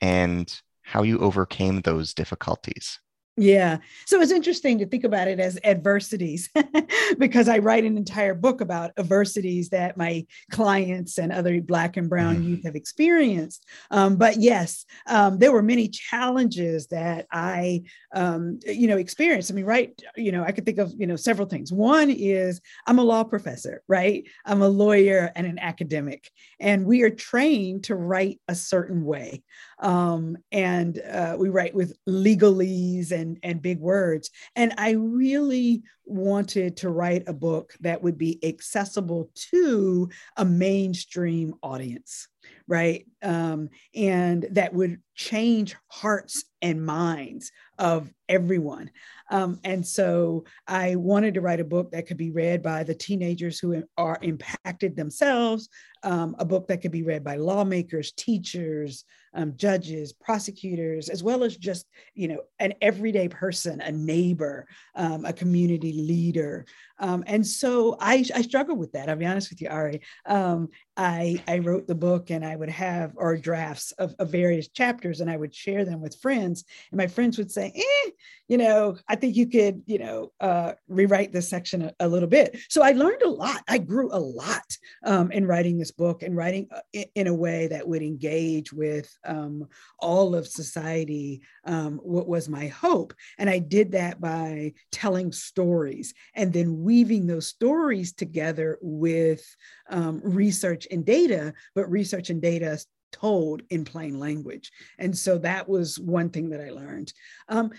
and 0.00 0.60
how 0.82 1.02
you 1.02 1.18
overcame 1.18 1.80
those 1.80 2.14
difficulties. 2.14 3.00
Yeah. 3.38 3.78
So 4.06 4.18
it's 4.22 4.32
interesting 4.32 4.78
to 4.78 4.86
think 4.86 5.04
about 5.04 5.28
it 5.28 5.38
as 5.38 5.58
adversities 5.62 6.48
because 7.18 7.48
I 7.48 7.58
write 7.58 7.84
an 7.84 7.98
entire 7.98 8.34
book 8.34 8.62
about 8.62 8.92
adversities 8.96 9.68
that 9.70 9.98
my 9.98 10.24
clients 10.50 11.18
and 11.18 11.30
other 11.30 11.60
Black 11.60 11.98
and 11.98 12.08
Brown 12.08 12.38
mm. 12.38 12.44
youth 12.44 12.64
have 12.64 12.76
experienced. 12.76 13.66
Um, 13.90 14.16
but 14.16 14.38
yes, 14.38 14.86
um, 15.06 15.38
there 15.38 15.52
were 15.52 15.62
many 15.62 15.88
challenges 15.88 16.86
that 16.86 17.26
I, 17.30 17.82
um, 18.14 18.58
you 18.64 18.88
know, 18.88 18.96
experienced. 18.96 19.50
I 19.50 19.54
mean, 19.54 19.66
right, 19.66 20.00
you 20.16 20.32
know, 20.32 20.42
I 20.42 20.52
could 20.52 20.64
think 20.64 20.78
of, 20.78 20.94
you 20.96 21.06
know, 21.06 21.16
several 21.16 21.46
things. 21.46 21.70
One 21.70 22.08
is 22.08 22.62
I'm 22.86 22.98
a 22.98 23.04
law 23.04 23.22
professor, 23.22 23.82
right? 23.86 24.26
I'm 24.46 24.62
a 24.62 24.68
lawyer 24.68 25.30
and 25.36 25.46
an 25.46 25.58
academic, 25.58 26.30
and 26.58 26.86
we 26.86 27.02
are 27.02 27.10
trained 27.10 27.84
to 27.84 27.96
write 27.96 28.40
a 28.48 28.54
certain 28.54 29.04
way. 29.04 29.42
Um, 29.78 30.38
and 30.52 30.98
uh, 30.98 31.36
we 31.38 31.50
write 31.50 31.74
with 31.74 31.94
legalese 32.08 33.12
and 33.12 33.25
and, 33.26 33.38
and 33.42 33.62
big 33.62 33.80
words. 33.80 34.30
And 34.54 34.72
I 34.78 34.90
really 34.92 35.82
wanted 36.04 36.78
to 36.78 36.90
write 36.90 37.24
a 37.26 37.32
book 37.32 37.74
that 37.80 38.02
would 38.02 38.16
be 38.16 38.38
accessible 38.44 39.30
to 39.50 40.08
a 40.36 40.44
mainstream 40.44 41.54
audience, 41.62 42.28
right? 42.68 43.06
Um, 43.22 43.70
and 43.94 44.46
that 44.52 44.72
would 44.72 45.00
change 45.14 45.76
hearts 45.88 46.44
and 46.62 46.84
minds 46.84 47.50
of 47.78 48.12
everyone. 48.28 48.90
Um, 49.30 49.58
and 49.64 49.86
so 49.86 50.44
I 50.66 50.96
wanted 50.96 51.34
to 51.34 51.40
write 51.40 51.60
a 51.60 51.64
book 51.64 51.90
that 51.90 52.06
could 52.06 52.16
be 52.16 52.30
read 52.30 52.62
by 52.62 52.84
the 52.84 52.94
teenagers 52.94 53.58
who 53.58 53.82
are 53.96 54.18
impacted 54.22 54.96
themselves, 54.96 55.68
um, 56.02 56.36
a 56.38 56.44
book 56.44 56.68
that 56.68 56.80
could 56.82 56.92
be 56.92 57.02
read 57.02 57.24
by 57.24 57.36
lawmakers, 57.36 58.12
teachers, 58.12 59.04
um, 59.34 59.52
judges, 59.56 60.12
prosecutors, 60.12 61.08
as 61.08 61.22
well 61.22 61.44
as 61.44 61.56
just, 61.56 61.86
you 62.14 62.28
know, 62.28 62.40
an 62.58 62.72
everyday 62.80 63.28
person, 63.28 63.80
a 63.80 63.92
neighbor, 63.92 64.66
um, 64.94 65.24
a 65.24 65.32
community 65.32 65.92
leader. 65.92 66.64
Um, 66.98 67.22
and 67.26 67.46
so 67.46 67.96
I, 68.00 68.24
I 68.34 68.42
struggled 68.42 68.78
with 68.78 68.92
that. 68.92 69.10
I'll 69.10 69.16
be 69.16 69.26
honest 69.26 69.50
with 69.50 69.60
you, 69.60 69.68
Ari. 69.68 70.00
Um, 70.24 70.68
I, 70.96 71.42
I 71.46 71.58
wrote 71.58 71.86
the 71.86 71.94
book 71.94 72.30
and 72.30 72.44
I 72.44 72.56
would 72.56 72.70
have, 72.70 73.12
or 73.16 73.36
drafts 73.36 73.92
of, 73.92 74.14
of, 74.18 74.30
various 74.30 74.68
chapters, 74.68 75.20
and 75.20 75.30
I 75.30 75.36
would 75.36 75.54
share 75.54 75.84
them 75.84 76.00
with 76.00 76.16
friends. 76.16 76.64
And 76.90 76.98
my 76.98 77.06
friends 77.06 77.36
would 77.36 77.50
say, 77.50 77.65
eh, 77.74 78.10
you 78.48 78.58
know, 78.58 78.96
I 79.08 79.16
think 79.16 79.36
you 79.36 79.46
could, 79.46 79.82
you 79.86 79.98
know, 79.98 80.32
uh, 80.40 80.72
rewrite 80.88 81.32
this 81.32 81.48
section 81.48 81.82
a, 81.82 81.94
a, 82.00 82.08
little 82.08 82.28
bit. 82.28 82.58
So 82.68 82.82
I 82.82 82.92
learned 82.92 83.22
a 83.22 83.28
lot. 83.28 83.62
I 83.68 83.78
grew 83.78 84.08
a 84.12 84.20
lot 84.20 84.62
um, 85.04 85.32
in 85.32 85.46
writing 85.46 85.78
this 85.78 85.90
book 85.90 86.22
and 86.22 86.36
writing 86.36 86.68
uh, 86.70 87.02
in, 87.14 87.26
a 87.26 87.34
way 87.34 87.66
that 87.66 87.86
would 87.86 88.02
engage 88.02 88.72
with 88.72 89.12
um, 89.24 89.66
all 89.98 90.34
of 90.36 90.46
society, 90.46 91.42
um, 91.64 91.98
what 92.04 92.28
was 92.28 92.48
my 92.48 92.68
hope. 92.68 93.12
And 93.38 93.50
I 93.50 93.58
did 93.58 93.92
that 93.92 94.20
by 94.20 94.74
telling 94.92 95.32
stories 95.32 96.14
and 96.34 96.52
then 96.52 96.82
weaving 96.82 97.26
those 97.26 97.48
stories 97.48 98.12
together 98.12 98.78
with 98.80 99.44
um, 99.90 100.20
research 100.22 100.86
and 100.90 101.04
data, 101.04 101.52
but 101.74 101.90
research 101.90 102.30
and 102.30 102.40
data 102.40 102.78
told 103.20 103.62
in 103.70 103.84
plain 103.84 104.18
language. 104.18 104.70
And 104.98 105.16
so 105.16 105.38
that 105.38 105.68
was 105.68 105.98
one 105.98 106.30
thing 106.30 106.50
that 106.50 106.60
I 106.60 106.70
learned. 106.70 107.12
Um, 107.48 107.70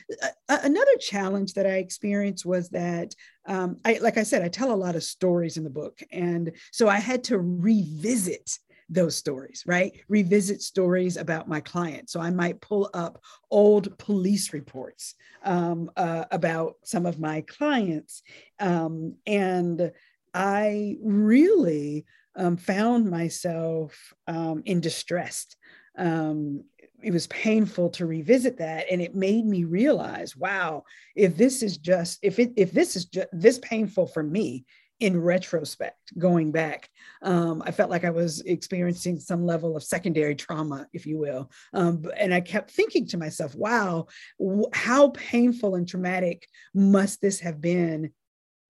another 0.49 0.95
challenge 0.99 1.53
that 1.53 1.67
I 1.67 1.77
experienced 1.77 2.45
was 2.45 2.69
that, 2.69 3.13
um, 3.45 3.77
I, 3.85 3.99
like 4.01 4.17
I 4.17 4.23
said, 4.23 4.41
I 4.41 4.49
tell 4.49 4.71
a 4.71 4.83
lot 4.85 4.95
of 4.95 5.03
stories 5.03 5.57
in 5.57 5.63
the 5.63 5.69
book. 5.69 6.01
And 6.11 6.51
so 6.71 6.87
I 6.87 6.99
had 6.99 7.23
to 7.25 7.37
revisit 7.37 8.57
those 8.89 9.15
stories, 9.17 9.63
right? 9.65 9.91
Revisit 10.07 10.61
stories 10.61 11.17
about 11.17 11.47
my 11.47 11.59
clients. 11.59 12.13
So 12.13 12.21
I 12.21 12.29
might 12.29 12.61
pull 12.61 12.89
up 12.93 13.21
old 13.51 13.97
police 13.97 14.53
reports 14.53 15.15
um, 15.43 15.91
uh, 15.97 16.25
about 16.31 16.75
some 16.83 17.05
of 17.05 17.19
my 17.19 17.41
clients. 17.41 18.23
Um, 18.59 19.15
and 19.25 19.91
I 20.33 20.97
really 21.03 22.05
um, 22.37 22.57
found 22.57 23.09
myself 23.09 24.13
um, 24.27 24.61
in 24.65 24.79
distress. 24.79 25.47
Um, 25.97 26.63
it 27.03 27.11
was 27.11 27.27
painful 27.27 27.89
to 27.91 28.05
revisit 28.05 28.57
that 28.57 28.85
and 28.89 29.01
it 29.01 29.13
made 29.13 29.45
me 29.45 29.65
realize 29.65 30.35
wow 30.35 30.83
if 31.15 31.37
this 31.37 31.61
is 31.61 31.77
just 31.77 32.17
if 32.23 32.39
it 32.39 32.53
if 32.55 32.71
this 32.71 32.95
is 32.95 33.05
just 33.05 33.27
this 33.31 33.59
painful 33.59 34.07
for 34.07 34.23
me 34.23 34.65
in 34.99 35.19
retrospect, 35.19 36.17
going 36.17 36.51
back, 36.51 36.89
um, 37.21 37.61
I 37.65 37.71
felt 37.71 37.91
like 37.91 38.03
I 38.03 38.09
was 38.09 38.41
experiencing 38.41 39.19
some 39.19 39.45
level 39.45 39.77
of 39.77 39.83
secondary 39.83 40.35
trauma, 40.35 40.87
if 40.91 41.05
you 41.05 41.19
will. 41.19 41.51
Um, 41.73 42.05
and 42.17 42.33
I 42.33 42.41
kept 42.41 42.71
thinking 42.71 43.05
to 43.07 43.17
myself, 43.17 43.53
wow, 43.53 44.07
how 44.73 45.09
painful 45.09 45.75
and 45.75 45.87
traumatic 45.87 46.47
must 46.73 47.21
this 47.21 47.39
have 47.41 47.61
been 47.61 48.11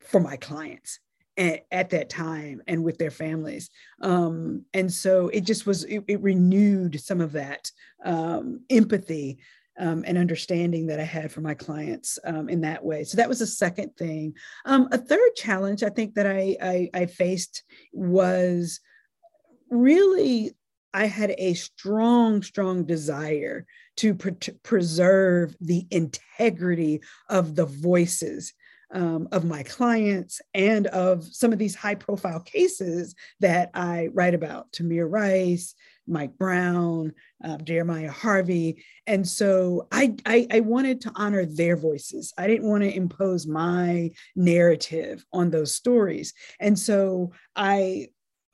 for 0.01 0.19
my 0.19 0.35
clients? 0.35 0.99
At, 1.37 1.67
at 1.71 1.89
that 1.91 2.09
time 2.09 2.61
and 2.67 2.83
with 2.83 2.97
their 2.97 3.11
families 3.11 3.69
um, 4.01 4.65
and 4.73 4.91
so 4.91 5.27
it 5.27 5.41
just 5.41 5.67
was 5.67 5.83
it, 5.83 6.03
it 6.07 6.21
renewed 6.21 6.99
some 6.99 7.21
of 7.21 7.33
that 7.33 7.71
um, 8.03 8.61
empathy 8.71 9.37
um, 9.79 10.03
and 10.07 10.17
understanding 10.17 10.87
that 10.87 10.99
I 10.99 11.03
had 11.03 11.31
for 11.31 11.41
my 11.41 11.53
clients 11.53 12.17
um, 12.23 12.49
in 12.49 12.61
that 12.61 12.83
way. 12.83 13.03
So 13.03 13.17
that 13.17 13.29
was 13.29 13.41
a 13.41 13.47
second 13.47 13.95
thing. 13.95 14.33
Um, 14.65 14.87
a 14.91 14.97
third 14.97 15.35
challenge 15.35 15.83
I 15.83 15.89
think 15.89 16.15
that 16.15 16.25
I, 16.25 16.57
I, 16.61 16.89
I 16.93 17.05
faced 17.05 17.63
was 17.93 18.79
really 19.69 20.51
I 20.93 21.05
had 21.05 21.35
a 21.37 21.53
strong, 21.53 22.41
strong 22.41 22.85
desire 22.85 23.65
to 23.97 24.15
pre- 24.15 24.33
preserve 24.63 25.55
the 25.61 25.85
integrity 25.91 27.01
of 27.29 27.55
the 27.55 27.65
voices 27.65 28.53
um, 28.91 29.27
of 29.31 29.43
my 29.43 29.63
clients 29.63 30.41
and 30.53 30.87
of 30.87 31.23
some 31.25 31.51
of 31.51 31.59
these 31.59 31.75
high 31.75 31.95
profile 31.95 32.39
cases 32.39 33.15
that 33.39 33.69
I 33.73 34.09
write 34.13 34.33
about 34.33 34.71
Tamir 34.71 35.09
Rice, 35.09 35.75
Mike 36.07 36.37
Brown, 36.37 37.13
uh, 37.43 37.57
Jeremiah 37.57 38.11
Harvey. 38.11 38.83
And 39.05 39.27
so 39.27 39.87
I, 39.91 40.15
I, 40.25 40.47
I, 40.51 40.59
wanted 40.61 41.01
to 41.01 41.11
honor 41.15 41.45
their 41.45 41.75
voices. 41.75 42.33
I 42.37 42.47
didn't 42.47 42.67
want 42.67 42.83
to 42.83 42.95
impose 42.95 43.45
my 43.45 44.11
narrative 44.35 45.25
on 45.33 45.49
those 45.49 45.75
stories. 45.75 46.33
And 46.59 46.79
so 46.79 47.33
I 47.55 48.07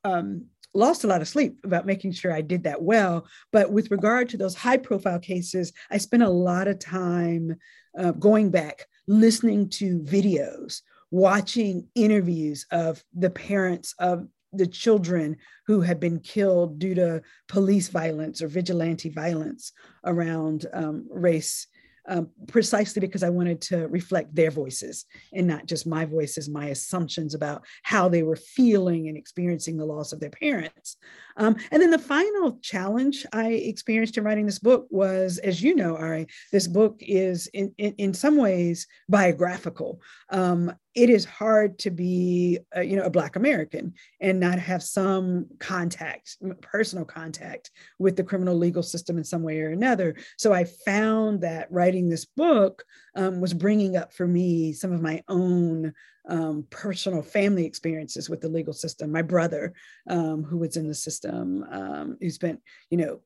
um, 0.03 0.45
lost 0.73 1.03
a 1.03 1.07
lot 1.07 1.21
of 1.21 1.27
sleep 1.27 1.57
about 1.63 1.85
making 1.85 2.11
sure 2.11 2.33
I 2.33 2.41
did 2.41 2.63
that 2.63 2.81
well. 2.81 3.27
But 3.51 3.71
with 3.71 3.91
regard 3.91 4.29
to 4.29 4.37
those 4.37 4.55
high 4.55 4.77
profile 4.77 5.19
cases, 5.19 5.71
I 5.91 5.97
spent 5.97 6.23
a 6.23 6.29
lot 6.29 6.67
of 6.67 6.79
time 6.79 7.55
uh, 7.97 8.11
going 8.11 8.49
back, 8.49 8.87
listening 9.07 9.69
to 9.69 9.99
videos, 9.99 10.81
watching 11.11 11.87
interviews 11.95 12.65
of 12.71 13.03
the 13.13 13.29
parents 13.29 13.93
of 13.99 14.27
the 14.53 14.67
children 14.67 15.35
who 15.65 15.81
had 15.81 15.99
been 15.99 16.19
killed 16.19 16.79
due 16.79 16.95
to 16.95 17.21
police 17.47 17.89
violence 17.89 18.41
or 18.41 18.47
vigilante 18.47 19.09
violence 19.09 19.73
around 20.05 20.67
um, 20.73 21.07
race 21.09 21.67
um, 22.07 22.29
precisely 22.47 22.99
because 22.99 23.23
I 23.23 23.29
wanted 23.29 23.61
to 23.61 23.87
reflect 23.87 24.35
their 24.35 24.51
voices 24.51 25.05
and 25.33 25.47
not 25.47 25.65
just 25.65 25.87
my 25.87 26.05
voices, 26.05 26.49
my 26.49 26.67
assumptions 26.67 27.33
about 27.33 27.65
how 27.83 28.09
they 28.09 28.23
were 28.23 28.35
feeling 28.35 29.07
and 29.07 29.17
experiencing 29.17 29.77
the 29.77 29.85
loss 29.85 30.11
of 30.11 30.19
their 30.19 30.29
parents. 30.29 30.97
Um, 31.37 31.55
and 31.71 31.81
then 31.81 31.91
the 31.91 31.99
final 31.99 32.59
challenge 32.61 33.25
I 33.33 33.49
experienced 33.49 34.17
in 34.17 34.23
writing 34.23 34.45
this 34.45 34.59
book 34.59 34.87
was, 34.89 35.37
as 35.39 35.61
you 35.61 35.75
know, 35.75 35.95
Ari, 35.95 36.27
this 36.51 36.67
book 36.67 36.97
is 36.99 37.47
in, 37.47 37.73
in, 37.77 37.93
in 37.97 38.13
some 38.13 38.37
ways 38.37 38.87
biographical. 39.09 40.01
Um, 40.29 40.73
it 40.95 41.09
is 41.09 41.25
hard 41.25 41.79
to 41.79 41.89
be, 41.89 42.59
uh, 42.75 42.81
you 42.81 42.95
know, 42.95 43.03
a 43.03 43.09
Black 43.09 43.35
American 43.35 43.93
and 44.21 44.39
not 44.39 44.59
have 44.59 44.83
some 44.83 45.47
contact, 45.59 46.37
personal 46.61 47.05
contact 47.05 47.71
with 47.99 48.15
the 48.15 48.23
criminal 48.23 48.55
legal 48.55 48.83
system 48.83 49.17
in 49.17 49.23
some 49.23 49.43
way 49.43 49.61
or 49.61 49.69
another. 49.69 50.15
So 50.37 50.53
I 50.53 50.65
found 50.85 51.41
that 51.41 51.71
writing 51.71 52.09
this 52.09 52.25
book 52.25 52.83
um, 53.15 53.41
was 53.41 53.53
bringing 53.53 53.97
up 53.97 54.13
for 54.13 54.27
me 54.27 54.73
some 54.73 54.91
of 54.91 55.01
my 55.01 55.23
own 55.27 55.93
um, 56.29 56.65
personal 56.69 57.21
family 57.21 57.65
experiences 57.65 58.29
with 58.29 58.41
the 58.41 58.47
legal 58.47 58.73
system. 58.73 59.11
My 59.11 59.21
brother, 59.21 59.73
um, 60.09 60.43
who 60.43 60.57
was 60.57 60.77
in 60.77 60.87
the 60.87 60.95
system, 60.95 61.65
um, 61.69 62.17
who 62.21 62.29
spent 62.29 62.61
you 62.89 62.97
know 62.97 63.19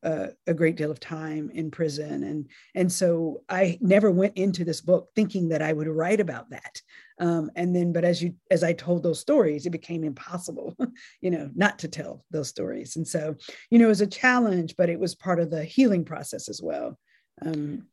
a 0.48 0.54
great 0.54 0.78
deal 0.78 0.90
of 0.90 1.00
time 1.00 1.52
in 1.54 1.70
prison, 1.70 2.24
and 2.24 2.50
and 2.76 2.92
so 2.92 3.44
I 3.50 3.78
never 3.82 4.10
went 4.10 4.38
into 4.38 4.66
this 4.66 4.82
book 4.82 5.10
thinking 5.16 5.50
that 5.50 5.62
I 5.62 5.74
would 5.74 5.88
write 5.88 6.20
about 6.20 6.50
that. 6.50 6.82
Um, 7.20 7.50
and 7.56 7.76
then, 7.76 7.92
but 7.94 8.04
as 8.04 8.22
you 8.22 8.36
as 8.52 8.64
I 8.64 8.74
told 8.74 9.02
those 9.02 9.20
stories, 9.20 9.66
it 9.66 9.72
became 9.72 10.04
impossible, 10.04 10.76
you 11.22 11.32
know, 11.32 11.50
not 11.56 11.80
to 11.80 11.88
tell 11.88 12.24
those 12.30 12.50
stories. 12.50 12.96
And 12.96 13.08
so, 13.08 13.36
you 13.72 13.80
know, 13.80 13.86
it 13.86 13.90
was 13.90 14.02
a 14.02 14.08
challenge, 14.08 14.76
but 14.78 14.90
it 14.90 15.00
was 15.00 15.16
part 15.16 15.40
of 15.40 15.50
the 15.50 15.64
healing 15.64 16.06
process 16.06 16.48
as 16.48 16.62
well. 16.62 16.98
Um, 17.44 17.88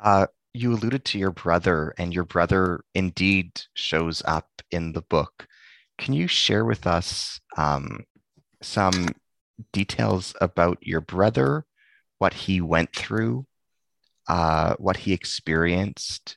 uh, 0.00 0.26
you 0.54 0.72
alluded 0.72 1.04
to 1.06 1.18
your 1.18 1.30
brother, 1.30 1.94
and 1.98 2.12
your 2.12 2.24
brother 2.24 2.80
indeed 2.94 3.62
shows 3.74 4.22
up 4.24 4.48
in 4.70 4.92
the 4.92 5.02
book. 5.02 5.46
Can 5.98 6.14
you 6.14 6.26
share 6.26 6.64
with 6.64 6.86
us 6.86 7.40
um, 7.56 8.04
some 8.62 9.08
details 9.72 10.34
about 10.40 10.78
your 10.80 11.00
brother, 11.00 11.64
what 12.18 12.32
he 12.32 12.60
went 12.60 12.94
through, 12.94 13.46
uh, 14.28 14.74
what 14.78 14.98
he 14.98 15.12
experienced, 15.12 16.36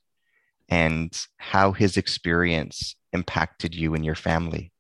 and 0.72 1.28
how 1.38 1.74
his 1.74 1.98
experience 1.98 2.96
impacted 3.14 3.76
you 3.76 3.94
and 3.94 4.06
your 4.06 4.16
family. 4.16 4.72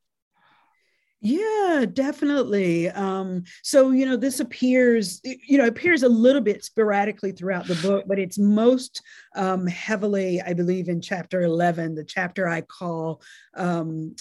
Yeah, 1.24 1.86
definitely. 1.94 2.90
Um, 2.90 3.44
so 3.62 3.92
you 3.92 4.08
know, 4.08 4.18
this 4.18 4.40
appears, 4.40 5.22
you 5.24 5.60
know, 5.60 5.68
appears 5.68 6.02
a 6.02 6.10
little 6.10 6.42
bit 6.42 6.64
sporadically 6.66 7.32
throughout 7.32 7.68
the 7.68 7.76
book, 7.76 8.06
but 8.08 8.18
it's 8.18 8.40
most 8.40 9.04
um, 9.36 9.68
heavily, 9.68 10.42
I 10.42 10.54
believe, 10.54 10.90
in 10.90 11.00
chapter 11.00 11.44
eleven, 11.44 11.94
the 11.94 12.04
chapter 12.04 12.48
I 12.48 12.62
call 12.62 13.22
um, 13.56 14.16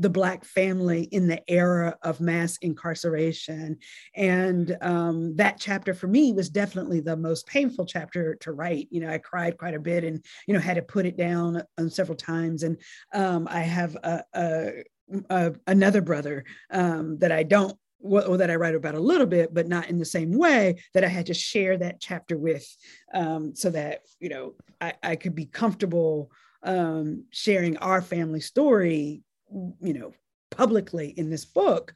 "The 0.00 0.10
Black 0.10 0.44
Family 0.44 1.04
in 1.04 1.28
the 1.28 1.40
Era 1.48 1.96
of 2.02 2.20
Mass 2.20 2.56
Incarceration," 2.62 3.78
and 4.16 4.76
um, 4.80 5.36
that 5.36 5.60
chapter 5.60 5.94
for 5.94 6.08
me 6.08 6.32
was 6.32 6.50
definitely 6.50 6.98
the 6.98 7.16
most 7.16 7.46
painful 7.46 7.86
chapter 7.86 8.34
to 8.40 8.50
write. 8.50 8.88
You 8.90 9.02
know, 9.02 9.10
I 9.10 9.18
cried 9.18 9.56
quite 9.56 9.74
a 9.74 9.78
bit, 9.80 10.02
and 10.02 10.24
you 10.48 10.54
know, 10.54 10.60
had 10.60 10.74
to 10.74 10.82
put 10.82 11.06
it 11.06 11.16
down 11.16 11.62
um, 11.78 11.88
several 11.88 12.16
times, 12.16 12.64
and 12.64 12.76
um, 13.14 13.46
I 13.48 13.60
have 13.60 13.94
a, 14.02 14.24
a 14.34 14.70
uh, 15.28 15.50
another 15.66 16.00
brother 16.02 16.44
um, 16.70 17.18
that 17.18 17.32
I 17.32 17.42
don't 17.42 17.76
well, 18.02 18.38
that 18.38 18.50
I 18.50 18.54
write 18.54 18.74
about 18.74 18.94
a 18.94 19.00
little 19.00 19.26
bit, 19.26 19.52
but 19.52 19.68
not 19.68 19.90
in 19.90 19.98
the 19.98 20.06
same 20.06 20.32
way 20.36 20.76
that 20.94 21.04
I 21.04 21.08
had 21.08 21.26
to 21.26 21.34
share 21.34 21.76
that 21.78 22.00
chapter 22.00 22.38
with, 22.38 22.66
um, 23.12 23.54
so 23.54 23.70
that 23.70 24.00
you 24.18 24.30
know 24.30 24.54
I, 24.80 24.94
I 25.02 25.16
could 25.16 25.34
be 25.34 25.44
comfortable 25.44 26.30
um, 26.62 27.24
sharing 27.30 27.76
our 27.78 28.02
family 28.02 28.40
story, 28.40 29.22
you 29.80 29.94
know, 29.94 30.12
publicly 30.50 31.10
in 31.16 31.30
this 31.30 31.44
book. 31.44 31.94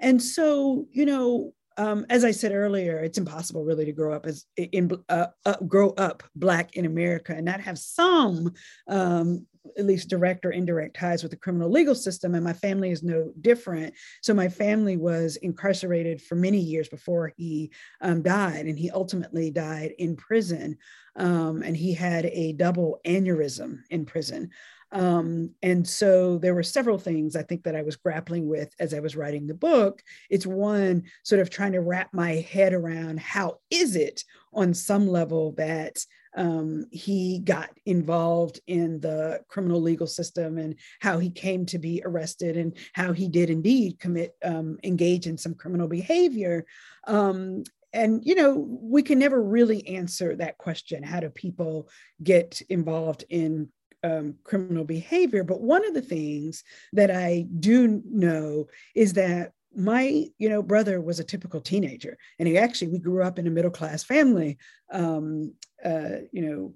And 0.00 0.22
so, 0.22 0.86
you 0.92 1.06
know, 1.06 1.54
um, 1.78 2.06
as 2.08 2.24
I 2.24 2.30
said 2.30 2.52
earlier, 2.52 2.98
it's 2.98 3.18
impossible 3.18 3.64
really 3.64 3.84
to 3.84 3.92
grow 3.92 4.14
up 4.14 4.24
as 4.26 4.46
in 4.56 4.90
uh, 5.10 5.26
uh, 5.44 5.56
grow 5.66 5.90
up 5.90 6.22
black 6.34 6.74
in 6.76 6.86
America 6.86 7.34
and 7.34 7.44
not 7.44 7.60
have 7.60 7.78
some 7.78 8.52
um, 8.88 9.46
at 9.76 9.86
least 9.86 10.08
direct 10.08 10.44
or 10.44 10.50
indirect 10.50 10.96
ties 10.96 11.22
with 11.22 11.30
the 11.30 11.36
criminal 11.36 11.70
legal 11.70 11.94
system, 11.94 12.34
and 12.34 12.44
my 12.44 12.52
family 12.52 12.90
is 12.90 13.02
no 13.02 13.32
different. 13.40 13.94
So 14.22 14.34
my 14.34 14.48
family 14.48 14.96
was 14.96 15.36
incarcerated 15.36 16.20
for 16.22 16.34
many 16.34 16.58
years 16.58 16.88
before 16.88 17.32
he 17.36 17.70
um, 18.00 18.22
died, 18.22 18.66
and 18.66 18.78
he 18.78 18.90
ultimately 18.90 19.50
died 19.50 19.92
in 19.98 20.16
prison. 20.16 20.78
Um, 21.16 21.62
and 21.62 21.74
he 21.74 21.94
had 21.94 22.26
a 22.26 22.52
double 22.52 23.00
aneurysm 23.06 23.78
in 23.88 24.04
prison. 24.04 24.50
Um, 24.92 25.50
and 25.62 25.86
so 25.86 26.38
there 26.38 26.54
were 26.54 26.62
several 26.62 26.98
things 26.98 27.34
I 27.34 27.42
think 27.42 27.64
that 27.64 27.74
I 27.74 27.82
was 27.82 27.96
grappling 27.96 28.48
with 28.48 28.72
as 28.78 28.94
I 28.94 29.00
was 29.00 29.16
writing 29.16 29.46
the 29.46 29.54
book. 29.54 30.02
It's 30.30 30.46
one 30.46 31.04
sort 31.24 31.40
of 31.40 31.50
trying 31.50 31.72
to 31.72 31.80
wrap 31.80 32.14
my 32.14 32.34
head 32.34 32.72
around 32.72 33.18
how 33.20 33.58
is 33.70 33.96
it 33.96 34.24
on 34.52 34.74
some 34.74 35.08
level 35.08 35.52
that 35.52 35.98
um, 36.36 36.86
he 36.90 37.40
got 37.40 37.70
involved 37.86 38.60
in 38.66 39.00
the 39.00 39.40
criminal 39.48 39.80
legal 39.80 40.06
system 40.06 40.58
and 40.58 40.76
how 41.00 41.18
he 41.18 41.30
came 41.30 41.66
to 41.66 41.78
be 41.78 42.02
arrested 42.04 42.56
and 42.56 42.76
how 42.92 43.12
he 43.12 43.26
did 43.28 43.50
indeed 43.50 43.98
commit 43.98 44.36
um, 44.44 44.78
engage 44.84 45.26
in 45.26 45.38
some 45.38 45.54
criminal 45.54 45.88
behavior. 45.88 46.66
Um, 47.06 47.64
and 47.92 48.22
you 48.24 48.34
know 48.34 48.54
we 48.54 49.02
can 49.02 49.18
never 49.18 49.42
really 49.42 49.86
answer 49.88 50.36
that 50.36 50.58
question 50.58 51.02
how 51.02 51.20
do 51.20 51.30
people 51.30 51.88
get 52.22 52.60
involved 52.68 53.24
in 53.30 53.68
um, 54.02 54.34
criminal 54.44 54.84
behavior? 54.84 55.42
But 55.42 55.62
one 55.62 55.86
of 55.86 55.94
the 55.94 56.02
things 56.02 56.62
that 56.92 57.10
i 57.10 57.46
do 57.58 58.02
know 58.04 58.68
is 58.94 59.14
that 59.14 59.52
my 59.76 60.24
you 60.38 60.48
know 60.48 60.62
brother 60.62 61.00
was 61.00 61.20
a 61.20 61.24
typical 61.24 61.60
teenager 61.60 62.16
and 62.38 62.48
he 62.48 62.56
actually 62.56 62.88
we 62.88 62.98
grew 62.98 63.22
up 63.22 63.38
in 63.38 63.46
a 63.46 63.50
middle 63.50 63.70
class 63.70 64.02
family 64.02 64.56
um, 64.90 65.52
uh, 65.84 66.20
you 66.32 66.42
know 66.42 66.74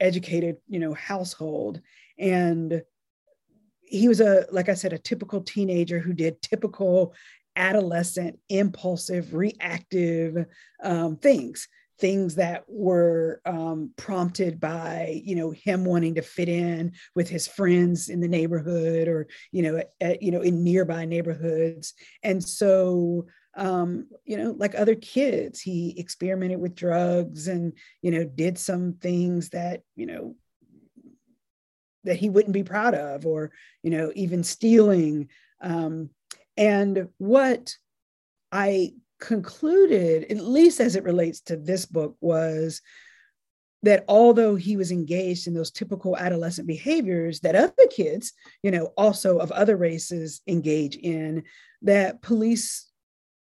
educated 0.00 0.56
you 0.68 0.78
know 0.78 0.94
household. 0.94 1.80
And 2.18 2.82
he 3.82 4.08
was 4.08 4.20
a 4.20 4.46
like 4.50 4.68
i 4.68 4.74
said 4.74 4.92
a 4.92 4.98
typical 4.98 5.40
teenager 5.40 6.00
who 6.00 6.12
did 6.12 6.42
typical 6.42 7.14
adolescent 7.54 8.38
impulsive 8.48 9.32
reactive 9.34 10.46
um, 10.82 11.16
things 11.16 11.68
things 11.98 12.34
that 12.34 12.64
were 12.68 13.40
um, 13.46 13.90
prompted 13.96 14.60
by 14.60 15.20
you 15.24 15.34
know 15.34 15.50
him 15.50 15.84
wanting 15.84 16.14
to 16.14 16.22
fit 16.22 16.48
in 16.48 16.92
with 17.14 17.28
his 17.28 17.46
friends 17.46 18.08
in 18.08 18.20
the 18.20 18.28
neighborhood 18.28 19.08
or 19.08 19.26
you 19.52 19.62
know 19.62 19.82
at, 20.00 20.22
you 20.22 20.30
know 20.30 20.40
in 20.40 20.62
nearby 20.62 21.04
neighborhoods. 21.04 21.94
And 22.22 22.42
so 22.42 23.26
um, 23.56 24.08
you 24.24 24.36
know 24.36 24.54
like 24.56 24.74
other 24.74 24.94
kids 24.94 25.60
he 25.60 25.98
experimented 25.98 26.60
with 26.60 26.74
drugs 26.74 27.48
and 27.48 27.72
you 28.02 28.10
know 28.10 28.24
did 28.24 28.58
some 28.58 28.94
things 28.94 29.50
that 29.50 29.82
you 29.94 30.06
know 30.06 30.34
that 32.04 32.16
he 32.16 32.28
wouldn't 32.28 32.54
be 32.54 32.62
proud 32.62 32.94
of 32.94 33.26
or 33.26 33.52
you 33.82 33.90
know 33.90 34.12
even 34.14 34.44
stealing. 34.44 35.28
Um, 35.60 36.10
and 36.58 37.08
what 37.18 37.74
i 38.52 38.92
concluded, 39.18 40.24
at 40.30 40.38
least 40.38 40.80
as 40.80 40.96
it 40.96 41.04
relates 41.04 41.40
to 41.42 41.56
this 41.56 41.86
book, 41.86 42.16
was 42.20 42.82
that 43.82 44.04
although 44.08 44.56
he 44.56 44.76
was 44.76 44.90
engaged 44.90 45.46
in 45.46 45.54
those 45.54 45.70
typical 45.70 46.16
adolescent 46.16 46.66
behaviors 46.66 47.40
that 47.40 47.54
other 47.54 47.86
kids, 47.90 48.32
you 48.62 48.70
know, 48.70 48.86
also 48.96 49.38
of 49.38 49.52
other 49.52 49.76
races 49.76 50.40
engage 50.46 50.96
in, 50.96 51.44
that 51.82 52.20
police, 52.22 52.90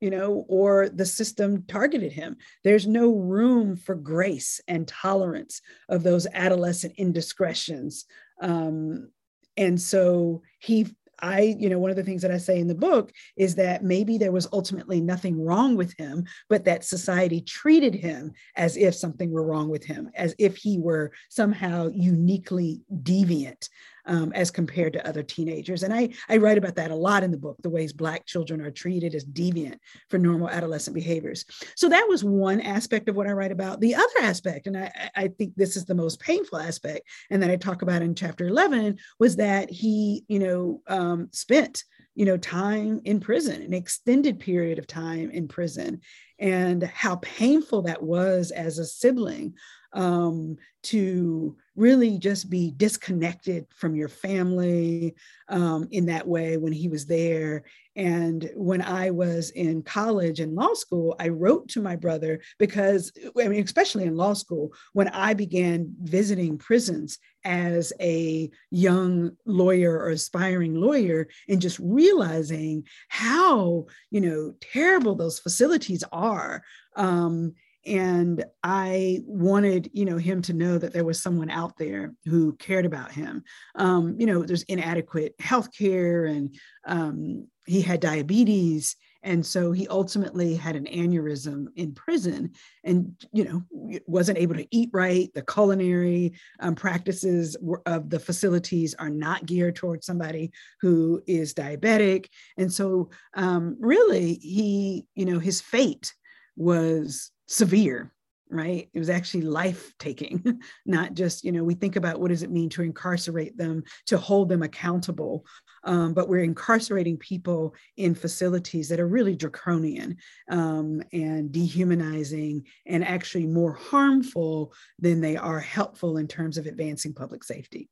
you 0.01 0.11
know, 0.11 0.45
or 0.49 0.89
the 0.89 1.07
system 1.07 1.65
targeted 1.67 2.13
him. 2.13 2.37
There's 2.63 2.87
no 2.87 3.15
room 3.15 3.77
for 3.77 3.95
grace 3.95 4.61
and 4.69 4.87
tolerance 4.87 5.63
of 5.89 6.03
those 6.03 6.27
adolescent 6.33 6.95
indiscretions. 6.99 8.05
Um, 8.41 9.11
and 9.57 9.81
so 9.81 10.43
he 10.59 10.95
I, 11.21 11.57
you 11.59 11.69
know, 11.69 11.79
one 11.79 11.91
of 11.91 11.97
the 11.97 12.03
things 12.03 12.23
that 12.23 12.31
I 12.31 12.39
say 12.39 12.59
in 12.59 12.69
the 12.69 12.75
book 12.75 13.13
is 13.37 13.55
that 13.57 13.83
maybe 13.83 14.19
there 14.19 14.33
was 14.33 14.49
ultimately 14.53 15.01
nothing 15.01 15.43
wrong 15.43 15.77
with 15.77 15.95
him, 15.99 16.25
but 16.49 16.65
that 16.65 16.85
society 16.85 17.41
treated 17.41 17.95
him 17.95 18.33
as 18.57 18.77
if 18.77 18.95
something 18.95 19.31
were 19.31 19.45
wrong 19.45 19.69
with 19.69 19.85
him, 19.85 20.11
as 20.15 20.35
if 20.39 20.57
he 20.57 20.79
were 20.79 21.13
somehow 21.29 21.89
uniquely 21.93 22.83
deviant 23.03 23.69
um, 24.07 24.33
as 24.35 24.51
compared 24.51 24.93
to 24.93 25.07
other 25.07 25.23
teenagers. 25.23 25.83
And 25.83 25.93
I, 25.93 26.11
I 26.29 26.37
write 26.37 26.59
about 26.59 26.77
that 26.77 26.91
a 26.91 26.95
lot 26.95 27.23
in 27.23 27.31
the 27.31 27.37
book, 27.37 27.57
the 27.63 27.71
ways 27.71 27.93
Black 27.93 28.27
children 28.27 28.61
are 28.61 28.71
treated 28.71 29.15
as 29.15 29.25
deviant 29.25 29.79
for 30.09 30.19
normal 30.19 30.51
adolescent 30.51 30.95
behaviors. 30.95 31.45
So 31.77 31.89
that 31.89 32.07
was 32.09 32.25
one 32.25 32.61
aspect 32.61 33.09
of 33.09 33.17
what 33.17 33.27
I 33.27 33.33
write 33.33 33.53
about. 33.53 33.81
The 33.81 33.95
other 33.95 34.21
aspect, 34.21 34.67
and 34.67 34.77
I, 34.77 35.11
I 35.17 35.29
think 35.29 35.55
this 35.57 35.77
is 35.77 35.85
the 35.85 35.95
most 35.95 36.21
painful 36.21 36.59
aspect, 36.59 37.09
and 37.31 37.43
that 37.43 37.51
I 37.51 37.57
talk 37.57 37.83
about 37.83 38.03
in 38.03 38.15
chapter 38.15 38.47
11, 38.47 38.99
was 39.19 39.37
that 39.37 39.71
he, 39.71 40.25
you 40.29 40.39
know, 40.39 40.83
um, 40.87 41.29
spent 41.33 41.85
you 42.15 42.25
know 42.25 42.37
time 42.37 43.01
in 43.05 43.19
prison 43.19 43.61
an 43.61 43.75
extended 43.75 44.39
period 44.39 44.79
of 44.79 44.87
time 44.87 45.31
in 45.31 45.49
prison 45.49 46.01
and 46.39 46.83
how 46.85 47.17
painful 47.17 47.83
that 47.83 48.03
was 48.03 48.51
as 48.51 48.79
a 48.79 48.85
sibling 48.85 49.55
um, 49.95 50.57
to 50.83 51.57
really 51.77 52.19
just 52.19 52.51
be 52.51 52.73
disconnected 52.77 53.67
from 53.75 53.97
your 53.97 54.09
family 54.09 55.15
um, 55.49 55.89
in 55.91 56.07
that 56.07 56.27
way 56.27 56.57
when 56.57 56.73
he 56.73 56.89
was 56.89 57.07
there. 57.07 57.65
And 57.97 58.51
when 58.55 58.83
I 58.83 59.11
was 59.11 59.51
in 59.51 59.83
college 59.83 60.41
and 60.41 60.55
law 60.55 60.75
school, 60.75 61.17
I 61.19 61.29
wrote 61.29 61.69
to 61.71 61.83
my 61.83 61.97
brother 61.97 62.41
because, 62.59 63.13
I 63.41 63.49
mean, 63.49 63.65
especially 63.65 64.05
in 64.05 64.17
law 64.17 64.35
school, 64.35 64.73
when 64.93 65.09
I 65.09 65.35
began 65.35 65.95
visiting 66.01 66.59
prisons 66.59 67.19
as 67.45 67.93
a 68.01 68.51
young 68.71 69.33
lawyer 69.47 69.99
or 69.99 70.11
aspiring 70.11 70.75
lawyer 70.75 71.29
and 71.49 71.61
just 71.61 71.79
realizing 71.79 72.85
how, 73.09 73.87
you 74.11 74.21
know, 74.21 74.55
terrible 74.61 75.15
those 75.15 75.39
facilities 75.39 76.05
are. 76.13 76.63
Um, 76.97 77.55
and 77.87 78.45
i 78.63 79.21
wanted 79.27 79.91
you 79.93 80.05
know 80.05 80.17
him 80.17 80.43
to 80.43 80.53
know 80.53 80.79
that 80.79 80.93
there 80.93 81.05
was 81.05 81.23
someone 81.23 81.51
out 81.51 81.77
there 81.77 82.13
who 82.25 82.55
cared 82.57 82.87
about 82.87 83.13
him. 83.13 83.43
Um, 83.75 84.17
you 84.19 84.27
know 84.27 84.43
there's 84.43 84.63
inadequate 84.65 85.35
health 85.39 85.69
care 85.77 86.27
and 86.27 86.55
um, 86.87 87.49
he 87.67 87.81
had 87.81 88.01
diabetes 88.01 88.97
and 89.25 89.45
so 89.45 89.73
he 89.73 89.89
ultimately 89.89 90.55
had 90.55 90.77
an 90.77 90.85
aneurysm 90.85 91.67
in 91.77 91.95
prison 91.95 92.53
and 92.85 93.15
you 93.33 93.45
know 93.45 94.01
wasn't 94.07 94.39
able 94.39 94.55
to 94.55 94.67
eat 94.71 94.91
right. 94.93 95.33
The 95.35 95.43
culinary 95.43 96.35
um, 96.61 96.75
practices 96.75 97.57
of 97.87 98.11
the 98.11 98.21
facilities 98.21 98.95
are 98.95 99.11
not 99.11 99.47
geared 99.47 99.77
towards 99.77 100.07
somebody 100.07 100.53
who 100.81 101.23
is 101.27 101.55
diabetic. 101.55 102.27
And 102.59 102.71
so 102.73 103.11
um, 103.35 103.77
really 103.81 104.35
he 104.35 105.07
you 105.15 105.25
know 105.25 105.39
his 105.39 105.61
fate 105.61 106.13
was 106.57 107.33
severe 107.47 108.13
right 108.51 108.89
it 108.93 108.99
was 108.99 109.11
actually 109.11 109.43
life 109.43 109.93
taking 109.99 110.61
not 110.87 111.15
just 111.15 111.45
you 111.45 111.53
know 111.53 111.65
we 111.65 111.75
think 111.75 111.97
about 111.97 112.21
what 112.21 112.29
does 112.29 112.43
it 112.43 112.51
mean 112.51 112.69
to 112.69 112.83
incarcerate 112.83 113.57
them 113.57 113.83
to 114.07 114.19
hold 114.19 114.49
them 114.49 114.63
accountable 114.63 115.45
um, 115.85 116.15
but 116.15 116.29
we're 116.29 116.43
incarcerating 116.43 117.17
people 117.17 117.75
in 117.97 118.15
facilities 118.15 118.89
that 118.89 119.01
are 119.01 119.07
really 119.07 119.37
draconian 119.37 120.17
um, 120.51 121.03
and 121.13 121.53
dehumanizing 121.53 122.65
and 122.87 123.05
actually 123.05 123.47
more 123.47 123.73
harmful 123.73 124.73
than 124.99 125.21
they 125.21 125.37
are 125.37 125.61
helpful 125.61 126.17
in 126.17 126.27
terms 126.27 126.59
of 126.59 126.67
advancing 126.67 127.13
public 127.13 127.45
safety. 127.45 127.89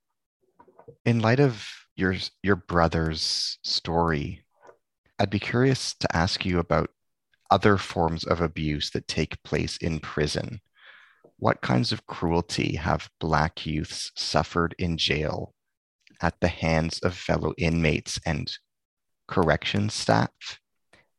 In 1.05 1.21
light 1.21 1.41
of 1.41 1.67
your 1.97 2.17
your 2.43 2.57
brother's 2.57 3.59
story, 3.63 4.43
I'd 5.19 5.31
be 5.31 5.39
curious 5.39 5.95
to 6.01 6.17
ask 6.17 6.45
you 6.45 6.59
about 6.59 6.91
other 7.53 7.77
forms 7.77 8.25
of 8.25 8.41
abuse 8.41 8.89
that 8.93 9.07
take 9.07 9.43
place 9.43 9.77
in 9.77 10.01
prison. 10.01 10.59
What 11.37 11.61
kinds 11.61 11.93
of 11.93 12.07
cruelty 12.07 12.77
have 12.77 13.11
Black 13.21 13.67
youths 13.67 14.11
suffered 14.17 14.75
in 14.79 14.97
jail 14.97 15.53
at 16.23 16.41
the 16.41 16.49
hands 16.49 16.99
of 17.01 17.15
fellow 17.15 17.53
inmates 17.59 18.19
and 18.25 18.51
corrections 19.29 19.93
staff? 19.93 20.61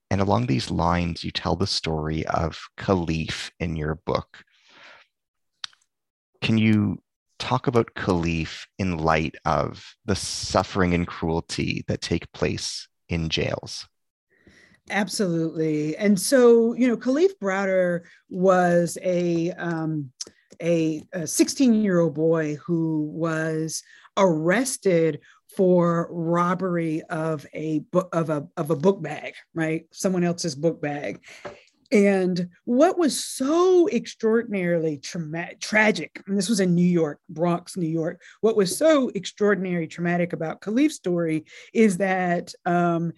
And 0.09 0.21
along 0.21 0.47
these 0.47 0.71
lines, 0.71 1.23
you 1.23 1.29
tell 1.29 1.55
the 1.55 1.67
story 1.67 2.25
of 2.25 2.59
Kalief 2.79 3.51
in 3.59 3.75
your 3.75 3.99
book. 4.03 4.43
Can 6.41 6.57
you 6.57 6.97
talk 7.37 7.67
about 7.67 7.93
Kalief 7.93 8.65
in 8.79 8.97
light 8.97 9.35
of 9.45 9.85
the 10.03 10.15
suffering 10.15 10.95
and 10.95 11.05
cruelty 11.05 11.83
that 11.87 12.01
take 12.01 12.31
place 12.33 12.87
in 13.07 13.29
jails? 13.29 13.87
Absolutely. 14.89 15.95
And 15.97 16.19
so, 16.19 16.73
you 16.73 16.87
know, 16.87 16.97
Kalief 16.97 17.31
Browder 17.41 18.01
was 18.29 18.97
a 19.01 19.51
um, 19.51 20.11
a 20.61 21.03
16 21.25 21.73
year 21.73 21.99
old 21.99 22.13
boy 22.13 22.55
who 22.65 23.09
was 23.11 23.83
arrested 24.17 25.21
for 25.55 26.07
robbery 26.11 27.01
of 27.03 27.45
a 27.53 27.79
book 27.79 28.09
of 28.13 28.29
a 28.29 28.47
of 28.57 28.71
a 28.71 28.75
book 28.75 29.01
bag, 29.01 29.33
right? 29.53 29.85
Someone 29.91 30.23
else's 30.23 30.55
book 30.55 30.81
bag. 30.81 31.23
And 31.91 32.49
what 32.65 32.97
was 32.97 33.23
so 33.23 33.87
extraordinarily 33.89 34.97
traumatic, 34.97 35.59
tragic, 35.59 36.23
and 36.25 36.35
this 36.35 36.49
was 36.49 36.59
in 36.59 36.73
New 36.73 36.81
York, 36.81 37.19
Bronx, 37.29 37.77
New 37.77 37.87
York. 37.87 38.19
What 38.41 38.55
was 38.57 38.75
so 38.75 39.09
extraordinary 39.09 39.85
traumatic 39.87 40.33
about 40.33 40.61
Kalief's 40.61 40.95
story 40.95 41.45
is 41.71 41.97
that 41.97 42.51
um, 42.65 43.13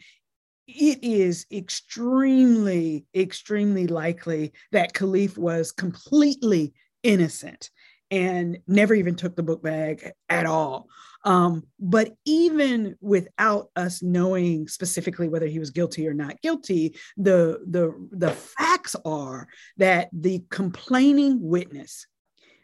it 0.67 1.03
is 1.03 1.45
extremely, 1.51 3.05
extremely 3.15 3.87
likely 3.87 4.53
that 4.71 4.93
Kalief 4.93 5.37
was 5.37 5.71
completely 5.71 6.73
innocent 7.03 7.69
and 8.11 8.57
never 8.67 8.93
even 8.93 9.15
took 9.15 9.35
the 9.35 9.43
book 9.43 9.61
bag 9.61 10.11
at 10.29 10.45
all. 10.45 10.87
Um, 11.23 11.63
but 11.79 12.15
even 12.25 12.95
without 13.01 13.69
us 13.75 14.03
knowing 14.03 14.67
specifically 14.67 15.27
whether 15.27 15.47
he 15.47 15.59
was 15.59 15.71
guilty 15.71 16.07
or 16.07 16.13
not 16.13 16.41
guilty, 16.41 16.95
the, 17.17 17.59
the, 17.67 17.93
the 18.11 18.31
facts 18.31 18.95
are 19.05 19.47
that 19.77 20.09
the 20.13 20.43
complaining 20.49 21.39
witness, 21.41 22.05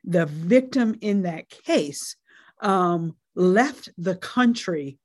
the 0.03 0.27
victim 0.27 0.95
in 1.01 1.23
that 1.23 1.49
case, 1.49 2.15
um, 2.61 3.15
left 3.35 3.89
the 3.97 4.15
country 4.15 4.99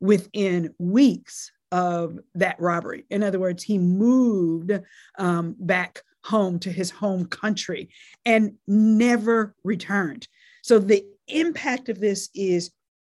within 0.00 0.74
weeks 0.78 1.50
of 1.72 2.18
that 2.34 2.60
robbery. 2.60 3.04
In 3.10 3.24
other 3.24 3.40
words, 3.40 3.64
he 3.64 3.78
moved 3.78 4.78
um, 5.18 5.56
back 5.58 6.02
home 6.22 6.60
to 6.60 6.70
his 6.70 6.90
home 6.90 7.26
country 7.26 7.88
and 8.24 8.52
never 8.68 9.56
returned. 9.64 10.28
So 10.62 10.78
the 10.78 11.04
impact 11.26 11.88
of 11.88 11.98
this 11.98 12.28
is 12.34 12.70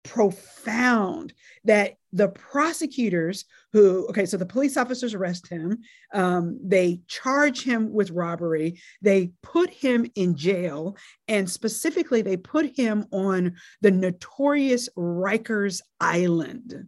profound 0.03 1.33
that 1.63 1.95
the 2.13 2.27
prosecutors 2.29 3.43
who 3.73 4.05
okay 4.07 4.25
so 4.25 4.37
the 4.37 4.45
police 4.45 4.77
officers 4.77 5.15
arrest 5.15 5.47
him 5.47 5.79
um, 6.13 6.59
they 6.63 7.01
charge 7.07 7.63
him 7.63 7.91
with 7.91 8.11
robbery 8.11 8.79
they 9.01 9.31
put 9.41 9.71
him 9.71 10.05
in 10.13 10.35
jail 10.35 10.95
and 11.27 11.49
specifically 11.49 12.21
they 12.21 12.37
put 12.37 12.77
him 12.77 13.03
on 13.11 13.55
the 13.81 13.89
notorious 13.89 14.87
rikers 14.95 15.81
island 15.99 16.87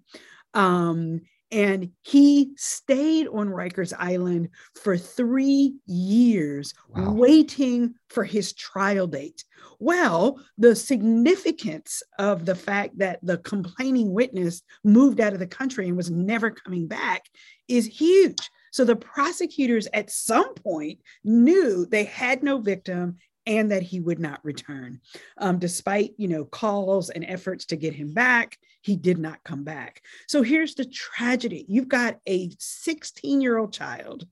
um, 0.54 1.20
and 1.52 1.92
he 2.02 2.52
stayed 2.58 3.28
on 3.28 3.48
Rikers 3.48 3.94
Island 3.98 4.50
for 4.76 4.98
three 4.98 5.76
years, 5.86 6.74
wow. 6.90 7.12
waiting 7.12 7.96
for 8.10 8.24
his 8.24 8.54
trial 8.54 9.08
date. 9.08 9.46
Well, 9.80 10.42
the 10.58 10.76
significance 10.76 12.04
of 12.20 12.46
the 12.46 12.56
fact 12.56 12.98
that 12.98 13.20
the 13.24 13.38
complaining 13.38 14.12
witness 14.12 14.62
moved 14.84 15.22
out 15.22 15.34
of 15.34 15.40
the 15.40 15.48
country 15.48 15.88
and 15.88 15.96
was 15.96 16.12
never 16.12 16.52
coming 16.52 16.88
back 16.88 17.26
is 17.68 17.86
huge. 17.86 18.50
So 18.72 18.84
the 18.84 18.96
prosecutors 18.96 19.88
at 19.94 20.12
some 20.12 20.54
point 20.54 21.00
knew 21.24 21.86
they 21.86 22.04
had 22.04 22.44
no 22.44 22.60
victim 22.60 23.18
and 23.48 23.72
that 23.72 23.82
he 23.82 24.00
would 24.00 24.20
not 24.20 24.44
return. 24.44 25.00
Um, 25.38 25.58
despite, 25.58 26.12
you 26.18 26.28
know, 26.28 26.46
calls 26.46 27.10
and 27.10 27.26
efforts 27.26 27.66
to 27.68 27.78
get 27.78 27.96
him 27.96 28.14
back, 28.14 28.58
he 28.82 28.96
did 28.96 29.18
not 29.18 29.44
come 29.44 29.64
back. 29.64 30.04
So 30.28 30.44
here's 30.44 30.76
the 30.76 30.86
tragedy. 30.86 31.66
You've 31.68 31.88
got 31.88 32.20
a 32.28 32.52
16 32.60 33.42
year 33.42 33.58
old 33.58 33.74
child 33.74 34.28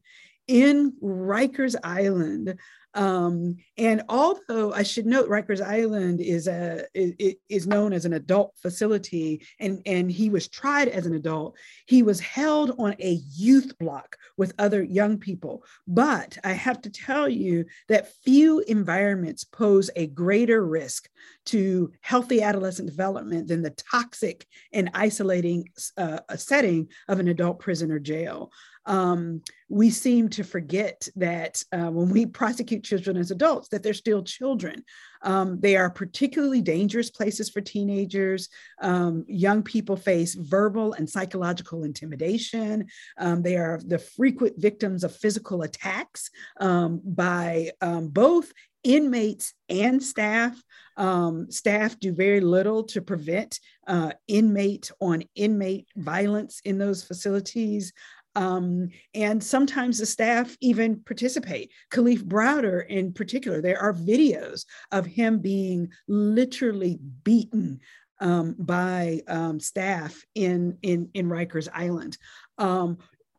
in 0.47 0.93
Rikers 1.01 1.75
Island 1.83 2.59
um, 2.95 3.57
and 3.77 4.03
although 4.07 4.71
I 4.73 4.83
should 4.83 5.05
note, 5.05 5.29
Rikers 5.29 5.61
Island 5.61 6.21
is 6.21 6.47
a 6.47 6.85
is, 6.93 7.35
is 7.49 7.67
known 7.67 7.91
as 7.91 8.05
an 8.05 8.13
adult 8.13 8.53
facility, 8.61 9.45
and 9.59 9.81
and 9.85 10.09
he 10.09 10.29
was 10.29 10.47
tried 10.47 10.87
as 10.87 11.05
an 11.05 11.13
adult. 11.13 11.57
He 11.87 12.03
was 12.03 12.21
held 12.21 12.71
on 12.79 12.95
a 12.99 13.19
youth 13.35 13.77
block 13.79 14.15
with 14.37 14.53
other 14.57 14.81
young 14.81 15.17
people. 15.17 15.63
But 15.85 16.37
I 16.45 16.53
have 16.53 16.81
to 16.83 16.89
tell 16.89 17.27
you 17.27 17.65
that 17.89 18.13
few 18.23 18.59
environments 18.61 19.43
pose 19.43 19.89
a 19.97 20.07
greater 20.07 20.65
risk 20.65 21.09
to 21.47 21.91
healthy 21.99 22.41
adolescent 22.41 22.89
development 22.89 23.49
than 23.49 23.61
the 23.61 23.71
toxic 23.71 24.47
and 24.71 24.89
isolating 24.93 25.69
uh, 25.97 26.19
setting 26.37 26.87
of 27.09 27.19
an 27.19 27.27
adult 27.27 27.59
prison 27.59 27.91
or 27.91 27.99
jail 27.99 28.51
um, 28.85 29.41
we 29.69 29.89
seem 29.89 30.29
to 30.29 30.43
forget 30.43 31.07
that 31.15 31.63
uh, 31.71 31.89
when 31.89 32.09
we 32.09 32.25
prosecute 32.25 32.83
children 32.83 33.17
as 33.17 33.31
adults, 33.31 33.69
that 33.69 33.81
they're 33.81 33.93
still 33.93 34.23
children. 34.23 34.83
Um, 35.23 35.59
they 35.59 35.75
are 35.75 35.89
particularly 35.89 36.61
dangerous 36.61 37.09
places 37.09 37.49
for 37.49 37.61
teenagers. 37.61 38.47
Um, 38.81 39.25
young 39.27 39.63
people 39.63 39.95
face 39.95 40.35
verbal 40.35 40.93
and 40.93 41.09
psychological 41.09 41.83
intimidation. 41.83 42.87
Um, 43.17 43.41
they 43.41 43.55
are 43.55 43.79
the 43.83 43.97
frequent 43.97 44.61
victims 44.61 45.03
of 45.03 45.15
physical 45.15 45.63
attacks 45.63 46.29
um, 46.59 47.01
by 47.03 47.71
um, 47.81 48.09
both 48.09 48.51
inmates 48.83 49.53
and 49.67 50.01
staff. 50.01 50.61
Um, 50.95 51.51
staff 51.51 51.99
do 51.99 52.13
very 52.13 52.39
little 52.39 52.83
to 52.83 53.01
prevent 53.01 53.59
uh, 53.87 54.11
inmate 54.27 54.91
on 55.01 55.23
inmate 55.35 55.87
violence 55.95 56.61
in 56.63 56.77
those 56.77 57.03
facilities. 57.03 57.91
Um, 58.35 58.89
and 59.13 59.41
sometimes 59.43 59.99
the 59.99 60.05
staff 60.05 60.57
even 60.59 61.01
participate. 61.01 61.71
Kalief 61.91 62.23
Browder, 62.23 62.85
in 62.87 63.13
particular, 63.13 63.61
there 63.61 63.79
are 63.79 63.93
videos 63.93 64.65
of 64.91 65.05
him 65.05 65.39
being 65.39 65.89
literally 66.07 66.99
beaten 67.23 67.79
um, 68.19 68.55
by 68.57 69.21
um, 69.27 69.59
staff 69.59 70.23
in, 70.35 70.77
in, 70.81 71.09
in 71.13 71.27
Rikers 71.27 71.67
Island. 71.73 72.17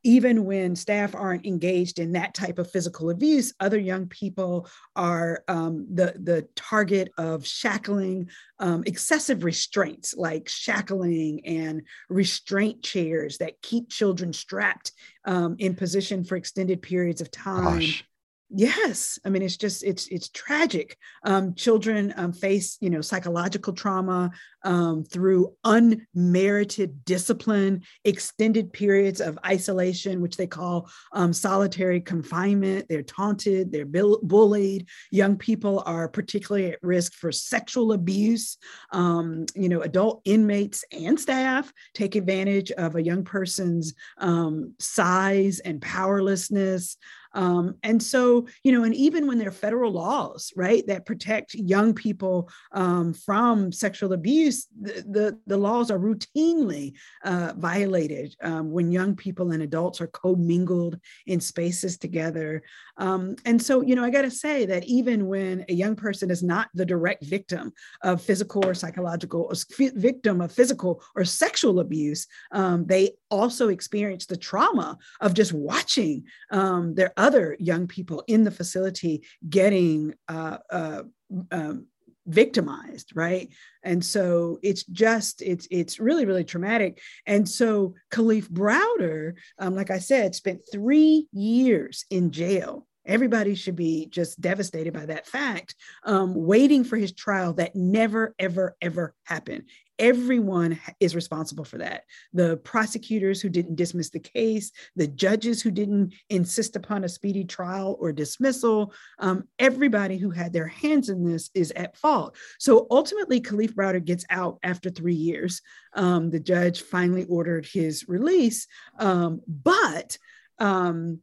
Even 0.06 0.44
when 0.44 0.76
staff 0.76 1.16
aren't 1.16 1.44
engaged 1.44 1.98
in 1.98 2.12
that 2.12 2.32
type 2.32 2.60
of 2.60 2.70
physical 2.70 3.10
abuse, 3.10 3.52
other 3.58 3.78
young 3.78 4.06
people 4.06 4.68
are 4.94 5.42
um, 5.48 5.84
the, 5.92 6.14
the 6.22 6.46
target 6.54 7.10
of 7.18 7.44
shackling, 7.44 8.30
um, 8.60 8.84
excessive 8.86 9.42
restraints 9.42 10.14
like 10.16 10.48
shackling 10.48 11.44
and 11.44 11.82
restraint 12.08 12.84
chairs 12.84 13.38
that 13.38 13.60
keep 13.62 13.90
children 13.90 14.32
strapped 14.32 14.92
um, 15.24 15.56
in 15.58 15.74
position 15.74 16.22
for 16.22 16.36
extended 16.36 16.80
periods 16.82 17.20
of 17.20 17.32
time. 17.32 17.80
Gosh. 17.80 18.04
Yes. 18.48 19.18
I 19.24 19.28
mean 19.30 19.42
it's 19.42 19.56
just 19.56 19.82
it's 19.82 20.06
it's 20.06 20.28
tragic. 20.28 20.96
Um, 21.24 21.54
children 21.54 22.14
um, 22.16 22.32
face 22.32 22.78
you 22.80 22.90
know 22.90 23.00
psychological 23.00 23.72
trauma 23.72 24.30
um, 24.66 25.04
through 25.04 25.54
unmerited 25.64 27.04
discipline 27.04 27.82
extended 28.04 28.72
periods 28.72 29.20
of 29.20 29.38
isolation 29.46 30.20
which 30.20 30.36
they 30.36 30.46
call 30.46 30.90
um, 31.12 31.32
solitary 31.32 32.00
confinement. 32.00 32.86
They're 32.88 33.02
taunted 33.02 33.70
they're 33.70 33.86
bullied. 33.86 34.88
Young 35.12 35.36
people 35.36 35.84
are 35.86 36.08
particularly 36.08 36.72
at 36.72 36.82
risk 36.82 37.14
for 37.14 37.30
sexual 37.30 37.92
abuse. 37.92 38.58
Um, 38.90 39.46
you 39.54 39.68
know 39.68 39.82
adult 39.82 40.20
inmates 40.24 40.84
and 40.90 41.18
staff 41.18 41.72
take 41.94 42.16
advantage 42.16 42.72
of 42.72 42.96
a 42.96 43.02
young 43.02 43.22
person's 43.24 43.94
um, 44.18 44.74
size 44.80 45.60
and 45.60 45.80
powerlessness. 45.80 46.96
Um, 47.36 47.76
and 47.82 48.02
so, 48.02 48.46
you 48.64 48.72
know, 48.72 48.84
and 48.84 48.94
even 48.94 49.26
when 49.26 49.38
there 49.38 49.48
are 49.48 49.52
federal 49.52 49.92
laws, 49.92 50.52
right, 50.56 50.84
that 50.86 51.04
protect 51.04 51.54
young 51.54 51.92
people 51.92 52.48
um, 52.72 53.12
from 53.12 53.70
sexual 53.72 54.14
abuse, 54.14 54.55
this 54.80 55.02
the 55.04 55.38
the, 55.46 55.56
laws 55.56 55.90
are 55.90 55.98
routinely 55.98 56.92
uh, 57.24 57.52
violated 57.56 58.36
um, 58.42 58.70
when 58.70 58.92
young 58.92 59.16
people 59.16 59.52
and 59.52 59.62
adults 59.62 60.00
are 60.00 60.06
commingled 60.08 60.98
in 61.26 61.40
spaces 61.40 61.98
together. 61.98 62.62
Um, 62.98 63.36
and 63.44 63.60
so 63.60 63.82
you 63.82 63.94
know 63.94 64.04
i 64.04 64.10
got 64.10 64.22
to 64.22 64.30
say 64.30 64.66
that 64.66 64.84
even 64.84 65.26
when 65.26 65.64
a 65.68 65.72
young 65.72 65.96
person 65.96 66.30
is 66.30 66.42
not 66.42 66.68
the 66.74 66.86
direct 66.86 67.24
victim 67.24 67.72
of 68.02 68.22
physical 68.22 68.64
or 68.64 68.74
psychological 68.74 69.42
or 69.42 69.54
victim 69.94 70.40
of 70.40 70.52
physical 70.52 71.02
or 71.14 71.24
sexual 71.24 71.80
abuse 71.80 72.26
um, 72.52 72.86
they 72.86 73.12
also 73.30 73.68
experience 73.68 74.26
the 74.26 74.36
trauma 74.36 74.96
of 75.20 75.34
just 75.34 75.52
watching 75.52 76.24
um, 76.50 76.94
their 76.94 77.12
other 77.16 77.56
young 77.58 77.86
people 77.86 78.24
in 78.28 78.44
the 78.44 78.50
facility 78.50 79.22
getting 79.48 80.14
uh, 80.28 80.58
uh, 80.70 81.02
um, 81.50 81.86
victimized 82.26 83.12
right? 83.14 83.48
And 83.82 84.04
so 84.04 84.58
it's 84.62 84.84
just 84.84 85.42
it's 85.42 85.66
it's 85.70 85.98
really 86.00 86.26
really 86.26 86.44
traumatic. 86.44 87.00
And 87.26 87.48
so 87.48 87.94
kalief 88.10 88.48
browder 88.48 89.34
um, 89.58 89.74
like 89.74 89.90
i 89.90 89.98
said 89.98 90.34
spent 90.34 90.60
three 90.70 91.26
years 91.32 92.04
in 92.10 92.30
jail. 92.30 92.86
Everybody 93.04 93.54
should 93.54 93.76
be 93.76 94.06
just 94.06 94.40
devastated 94.40 94.92
by 94.92 95.06
that 95.06 95.28
fact 95.28 95.76
um, 96.02 96.34
waiting 96.34 96.82
for 96.82 96.96
his 96.96 97.12
trial 97.12 97.52
that 97.54 97.76
never 97.76 98.34
ever 98.38 98.76
ever 98.82 99.14
happened 99.24 99.64
everyone 99.98 100.78
is 101.00 101.14
responsible 101.14 101.64
for 101.64 101.78
that. 101.78 102.04
The 102.32 102.56
prosecutors 102.58 103.40
who 103.40 103.48
didn't 103.48 103.76
dismiss 103.76 104.10
the 104.10 104.20
case, 104.20 104.72
the 104.94 105.06
judges 105.06 105.62
who 105.62 105.70
didn't 105.70 106.14
insist 106.30 106.76
upon 106.76 107.04
a 107.04 107.08
speedy 107.08 107.44
trial 107.44 107.96
or 108.00 108.12
dismissal, 108.12 108.92
um, 109.18 109.44
everybody 109.58 110.16
who 110.18 110.30
had 110.30 110.52
their 110.52 110.66
hands 110.66 111.08
in 111.08 111.24
this 111.24 111.50
is 111.54 111.70
at 111.72 111.96
fault. 111.96 112.36
So 112.58 112.86
ultimately, 112.90 113.40
Kalief 113.40 113.74
Browder 113.74 114.04
gets 114.04 114.24
out 114.30 114.58
after 114.62 114.90
three 114.90 115.14
years. 115.14 115.62
Um, 115.94 116.30
the 116.30 116.40
judge 116.40 116.82
finally 116.82 117.24
ordered 117.24 117.66
his 117.66 118.08
release, 118.08 118.66
um, 118.98 119.40
but 119.46 120.18
um, 120.58 121.20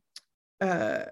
uh, 0.61 1.05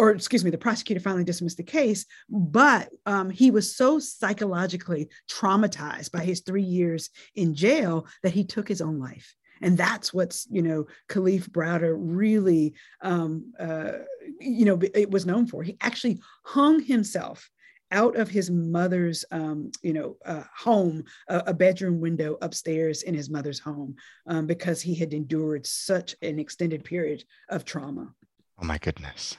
or 0.00 0.10
excuse 0.12 0.42
me, 0.42 0.50
the 0.50 0.56
prosecutor 0.56 0.98
finally 0.98 1.24
dismissed 1.24 1.58
the 1.58 1.62
case, 1.62 2.06
but 2.30 2.88
um, 3.04 3.28
he 3.28 3.50
was 3.50 3.76
so 3.76 3.98
psychologically 3.98 5.10
traumatized 5.30 6.10
by 6.10 6.24
his 6.24 6.40
three 6.40 6.62
years 6.62 7.10
in 7.34 7.54
jail 7.54 8.06
that 8.22 8.32
he 8.32 8.42
took 8.42 8.66
his 8.66 8.80
own 8.80 8.98
life. 8.98 9.36
And 9.60 9.76
that's 9.76 10.14
what's, 10.14 10.46
you 10.50 10.62
know, 10.62 10.86
Kalief 11.10 11.50
Browder 11.50 11.94
really, 11.98 12.72
um, 13.02 13.52
uh, 13.60 13.92
you 14.40 14.64
know, 14.64 14.80
it 14.94 15.10
was 15.10 15.26
known 15.26 15.46
for. 15.46 15.62
He 15.62 15.76
actually 15.82 16.18
hung 16.44 16.82
himself 16.82 17.50
out 17.92 18.16
of 18.16 18.30
his 18.30 18.50
mother's, 18.50 19.26
um, 19.30 19.70
you 19.82 19.92
know, 19.92 20.16
uh, 20.24 20.44
home, 20.56 21.04
a, 21.28 21.42
a, 21.48 21.52
bedroom 21.52 22.00
window 22.00 22.38
upstairs 22.40 23.02
in 23.02 23.14
his 23.14 23.28
mother's 23.28 23.58
home, 23.58 23.96
um, 24.28 24.46
because 24.46 24.80
he 24.80 24.94
had 24.94 25.12
endured 25.12 25.66
such 25.66 26.14
an 26.22 26.38
extended 26.38 26.84
period 26.84 27.22
of 27.50 27.66
trauma. 27.66 28.14
Oh 28.62 28.64
my 28.64 28.78
goodness. 28.78 29.36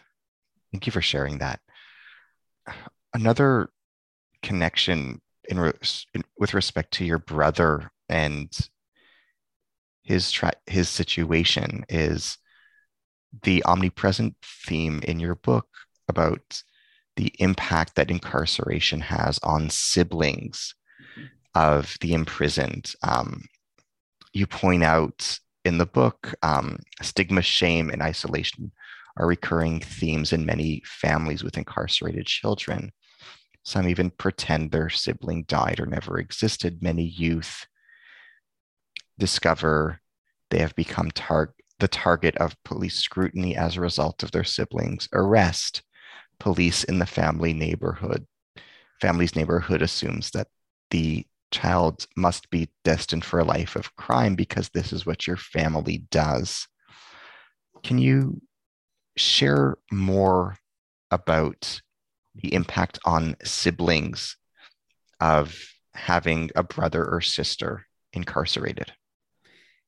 Thank 0.72 0.86
you 0.86 0.92
for 0.92 1.02
sharing 1.02 1.40
that. 1.40 1.60
Another 3.14 3.70
connection 4.42 5.22
in, 5.50 5.74
in 6.14 6.24
with 6.38 6.54
respect 6.54 6.94
to 6.94 7.06
your 7.06 7.20
brother 7.20 7.92
and 8.10 8.50
his 10.04 10.32
tra- 10.32 10.54
his 10.66 10.90
situation 10.90 11.86
is 11.90 12.38
the 13.44 13.64
omnipresent 13.64 14.36
theme 14.44 15.02
in 15.04 15.20
your 15.20 15.36
book 15.36 15.68
about 16.08 16.64
the 17.16 17.34
impact 17.40 17.96
that 17.96 18.12
incarceration 18.12 19.02
has 19.02 19.40
on 19.44 19.70
siblings 19.70 20.74
of 21.54 21.98
the 22.02 22.14
imprisoned. 22.14 22.94
Um, 23.04 23.44
you 24.34 24.48
point 24.48 24.84
out 24.84 25.40
in 25.66 25.78
the 25.78 25.86
book 25.86 26.34
um, 26.42 26.80
stigma, 27.02 27.42
shame, 27.42 27.90
and 27.90 28.02
isolation 28.02 28.72
are 29.18 29.28
recurring 29.28 29.80
themes 29.80 30.34
in 30.34 30.46
many 30.46 30.82
families 30.86 31.44
with 31.44 31.58
incarcerated 31.58 32.26
children. 32.26 32.92
Some 33.64 33.88
even 33.88 34.10
pretend 34.10 34.72
their 34.72 34.90
sibling 34.90 35.44
died 35.48 35.80
or 35.80 35.86
never 35.86 36.20
existed. 36.20 36.82
Many 36.82 37.04
youth 37.04 37.66
discover 39.20 40.02
they 40.50 40.60
have 40.60 40.76
become 40.76 41.12
tar- 41.12 41.54
the 41.80 41.88
target 41.88 42.36
of 42.38 42.62
police 42.64 42.96
scrutiny 42.96 43.56
as 43.56 43.78
a 43.78 43.82
result 43.82 44.24
of 44.24 44.32
their 44.32 44.44
siblings' 44.44 45.08
arrest. 45.14 45.84
Police 46.40 46.84
in 46.84 47.00
the 47.00 47.06
family 47.06 47.54
neighborhood, 47.54 48.26
family's 49.00 49.36
neighborhood 49.36 49.82
assumes 49.82 50.32
that 50.32 50.48
the 50.90 51.26
child 51.52 52.08
must 52.16 52.50
be 52.50 52.70
destined 52.84 53.26
for 53.26 53.40
a 53.40 53.46
life 53.46 53.76
of 53.76 53.96
crime 53.96 54.36
because 54.36 54.70
this 54.70 54.92
is 54.92 55.06
what 55.06 55.28
your 55.28 55.38
family 55.38 56.06
does. 56.10 56.68
Can 57.84 57.98
you 57.98 58.42
share 59.22 59.78
more 59.92 60.58
about 61.12 61.82
the 62.36 62.54
impact 62.54 63.00
on 63.06 63.36
siblings 63.44 64.38
of 65.20 65.58
having 65.94 66.50
a 66.56 66.64
brother 66.64 67.06
or 67.06 67.22
sister 67.22 67.86
incarcerated? 68.14 68.92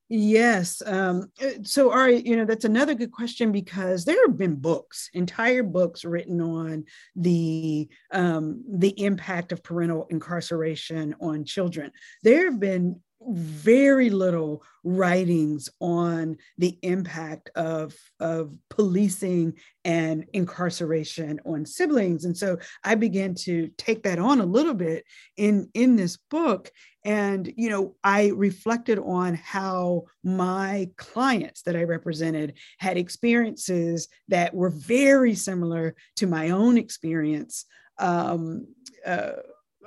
Yes. 0.09 0.81
Um, 0.85 1.31
so, 1.63 1.91
Ari, 1.91 2.21
you 2.21 2.35
know, 2.35 2.45
that's 2.45 2.65
another 2.65 2.93
good 2.93 3.11
question 3.11 3.51
because 3.51 4.05
there 4.05 4.27
have 4.27 4.37
been 4.37 4.55
books, 4.55 5.09
entire 5.13 5.63
books 5.63 6.05
written 6.05 6.39
on 6.39 6.85
the 7.15 7.89
um, 8.11 8.63
the 8.69 8.93
impact 9.03 9.51
of 9.51 9.63
parental 9.63 10.05
incarceration 10.11 11.15
on 11.19 11.45
children. 11.45 11.91
There 12.21 12.45
have 12.51 12.59
been 12.59 13.01
very 13.29 14.09
little 14.09 14.63
writings 14.83 15.69
on 15.79 16.37
the 16.57 16.77
impact 16.81 17.49
of, 17.55 17.95
of 18.19 18.53
policing 18.69 19.53
and 19.85 20.25
incarceration 20.33 21.39
on 21.45 21.65
siblings. 21.65 22.25
And 22.25 22.37
so 22.37 22.57
I 22.83 22.95
began 22.95 23.35
to 23.35 23.69
take 23.77 24.03
that 24.03 24.19
on 24.19 24.41
a 24.41 24.45
little 24.45 24.73
bit 24.73 25.05
in, 25.37 25.69
in 25.73 25.95
this 25.95 26.17
book. 26.29 26.71
And, 27.05 27.51
you 27.57 27.69
know, 27.69 27.95
I 28.03 28.27
reflected 28.29 28.99
on 28.99 29.35
how 29.35 30.03
my 30.23 30.89
clients 30.97 31.63
that 31.63 31.75
I 31.75 31.83
represented 31.83 32.57
had 32.79 32.97
experiences 32.97 34.07
that 34.29 34.53
were 34.53 34.69
very 34.69 35.35
similar 35.35 35.95
to 36.17 36.27
my 36.27 36.51
own 36.51 36.77
experience. 36.77 37.65
Um, 37.99 38.67
uh, 39.05 39.33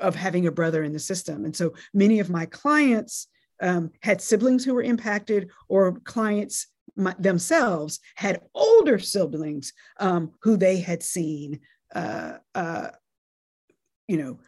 of 0.01 0.15
having 0.15 0.47
a 0.47 0.53
brother 0.53 0.83
in 0.83 0.93
the 0.93 0.99
system. 0.99 1.45
And 1.45 1.55
so 1.55 1.75
many 1.93 2.21
of 2.21 2.31
my 2.31 2.47
clients 2.47 3.29
um, 3.63 3.91
had 4.03 4.21
siblings 4.21 4.65
who 4.65 4.75
were 4.75 4.83
impacted, 4.83 5.51
or 5.69 5.93
clients 6.01 6.67
my, 6.97 7.15
themselves 7.19 8.01
had 8.15 8.43
older 8.55 8.99
siblings 8.99 9.73
um, 9.99 10.33
who 10.43 10.57
they 10.57 10.79
had 10.79 11.03
seen, 11.03 11.61
uh, 11.95 12.35
uh, 12.55 12.89
you 14.09 14.19
know, 14.19 14.39